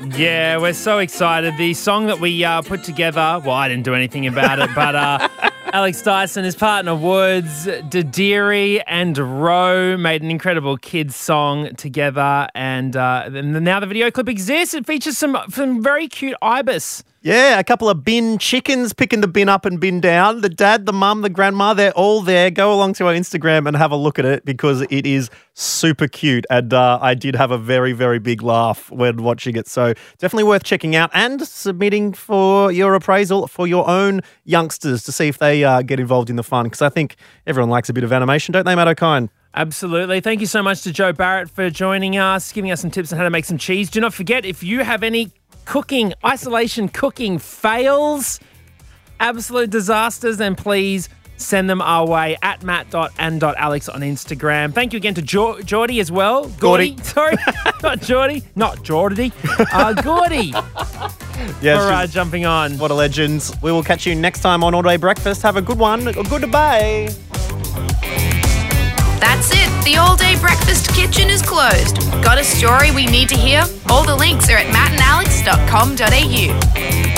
around. 0.00 0.14
Yeah, 0.18 0.56
we're 0.56 0.72
so 0.72 0.96
excited. 0.96 1.58
The 1.58 1.74
song 1.74 2.06
that 2.06 2.20
we 2.20 2.42
uh, 2.42 2.62
put 2.62 2.84
together, 2.84 3.42
well, 3.44 3.50
I 3.54 3.68
didn't 3.68 3.84
do 3.84 3.94
anything 3.94 4.26
about 4.26 4.58
it, 4.60 4.70
but 4.74 4.94
uh, 4.94 5.28
Alex 5.72 6.00
Dyson, 6.00 6.44
his 6.44 6.56
partner 6.56 6.94
Woods, 6.94 7.66
Dadiri, 7.66 8.82
and 8.86 9.18
Roe 9.18 9.98
made 9.98 10.22
an 10.22 10.30
incredible 10.30 10.78
kids 10.78 11.14
song 11.14 11.74
together. 11.74 12.48
And, 12.54 12.96
uh, 12.96 13.24
and 13.26 13.52
now 13.62 13.78
the 13.78 13.86
video 13.86 14.10
clip 14.10 14.30
exists. 14.30 14.74
It 14.74 14.86
features 14.86 15.18
some, 15.18 15.36
some 15.50 15.82
very 15.82 16.08
cute 16.08 16.36
ibis. 16.40 17.04
Yeah, 17.20 17.58
a 17.58 17.64
couple 17.64 17.88
of 17.90 18.04
bin 18.04 18.38
chickens 18.38 18.92
picking 18.92 19.22
the 19.22 19.28
bin 19.28 19.48
up 19.48 19.64
and 19.64 19.80
bin 19.80 20.00
down. 20.00 20.40
The 20.40 20.48
dad, 20.48 20.86
the 20.86 20.92
mum, 20.92 21.22
the 21.22 21.28
grandma, 21.28 21.74
they're 21.74 21.92
all 21.92 22.22
there. 22.22 22.48
Go 22.48 22.72
along 22.72 22.94
to 22.94 23.08
our 23.08 23.12
Instagram 23.12 23.66
and 23.66 23.76
have 23.76 23.90
a 23.90 23.96
look 23.96 24.20
at 24.20 24.24
it 24.24 24.44
because 24.44 24.82
it 24.82 25.04
is 25.04 25.28
super 25.52 26.06
cute. 26.06 26.46
And 26.48 26.72
uh, 26.72 27.00
I 27.02 27.14
did 27.14 27.34
have 27.34 27.50
a 27.50 27.58
very, 27.58 27.92
very 27.92 28.20
big 28.20 28.40
laugh 28.42 28.88
when 28.92 29.24
watching 29.24 29.56
it. 29.56 29.66
So 29.66 29.94
definitely 30.18 30.44
worth 30.44 30.62
checking 30.62 30.94
out 30.94 31.10
and 31.12 31.46
submitting 31.46 32.12
for 32.12 32.70
your 32.70 32.94
appraisal 32.94 33.48
for 33.48 33.66
your 33.66 33.88
own 33.88 34.20
youngsters 34.44 35.02
to 35.02 35.12
see 35.12 35.26
if 35.26 35.38
they 35.38 35.57
uh, 35.64 35.82
get 35.82 36.00
involved 36.00 36.30
in 36.30 36.36
the 36.36 36.42
fun. 36.42 36.64
Because 36.64 36.82
I 36.82 36.88
think 36.88 37.16
everyone 37.46 37.70
likes 37.70 37.88
a 37.88 37.92
bit 37.92 38.04
of 38.04 38.12
animation, 38.12 38.52
don't 38.52 38.64
they, 38.64 38.74
Matt 38.74 38.88
O'Kine? 38.88 39.30
Absolutely. 39.54 40.20
Thank 40.20 40.40
you 40.40 40.46
so 40.46 40.62
much 40.62 40.82
to 40.82 40.92
Jo 40.92 41.12
Barrett 41.12 41.50
for 41.50 41.70
joining 41.70 42.16
us, 42.16 42.52
giving 42.52 42.70
us 42.70 42.80
some 42.80 42.90
tips 42.90 43.12
on 43.12 43.18
how 43.18 43.24
to 43.24 43.30
make 43.30 43.44
some 43.44 43.58
cheese. 43.58 43.90
Do 43.90 44.00
not 44.00 44.14
forget 44.14 44.44
if 44.44 44.62
you 44.62 44.84
have 44.84 45.02
any 45.02 45.32
cooking, 45.64 46.12
isolation 46.24 46.88
cooking 46.88 47.38
fails, 47.38 48.40
absolute 49.20 49.70
disasters, 49.70 50.36
then 50.36 50.54
please 50.54 51.08
send 51.38 51.70
them 51.70 51.80
our 51.80 52.06
way 52.06 52.36
at 52.42 52.62
matt.and.alex 52.62 53.88
on 53.88 54.00
Instagram. 54.02 54.74
Thank 54.74 54.92
you 54.92 54.98
again 54.98 55.14
to 55.14 55.22
jo- 55.22 55.60
Geordie 55.62 56.00
as 56.00 56.12
well. 56.12 56.46
Gordi. 56.48 57.02
Sorry, 57.04 57.36
not 57.82 58.00
Geordie, 58.02 58.42
not 58.56 58.82
Geordie. 58.82 59.32
Uh, 59.58 59.94
Gordi 59.94 60.52
Yes, 61.62 61.80
for 61.82 61.92
uh, 61.92 62.06
jumping 62.06 62.44
on. 62.46 62.76
what 62.78 62.90
a 62.90 62.94
legend. 62.94 63.54
We 63.62 63.70
will 63.72 63.82
catch 63.84 64.06
you 64.06 64.14
next 64.14 64.40
time 64.40 64.62
on 64.64 64.74
All 64.74 64.82
Day 64.82 64.96
Breakfast. 64.96 65.42
Have 65.42 65.56
a 65.56 65.62
good 65.62 65.78
one. 65.78 66.04
Goodbye. 66.12 67.08
That's 69.20 69.50
it. 69.52 69.68
The 69.84 69.96
all 69.98 70.16
day 70.16 70.36
breakfast 70.40 70.88
kitchen 70.94 71.28
is 71.30 71.42
closed. 71.42 71.96
Got 72.22 72.38
a 72.38 72.44
story 72.44 72.90
we 72.92 73.06
need 73.06 73.28
to 73.30 73.36
hear? 73.36 73.64
All 73.88 74.04
the 74.04 74.14
links 74.16 74.48
are 74.50 74.56
at 74.56 74.66
mattandalex.com.au. 74.74 77.17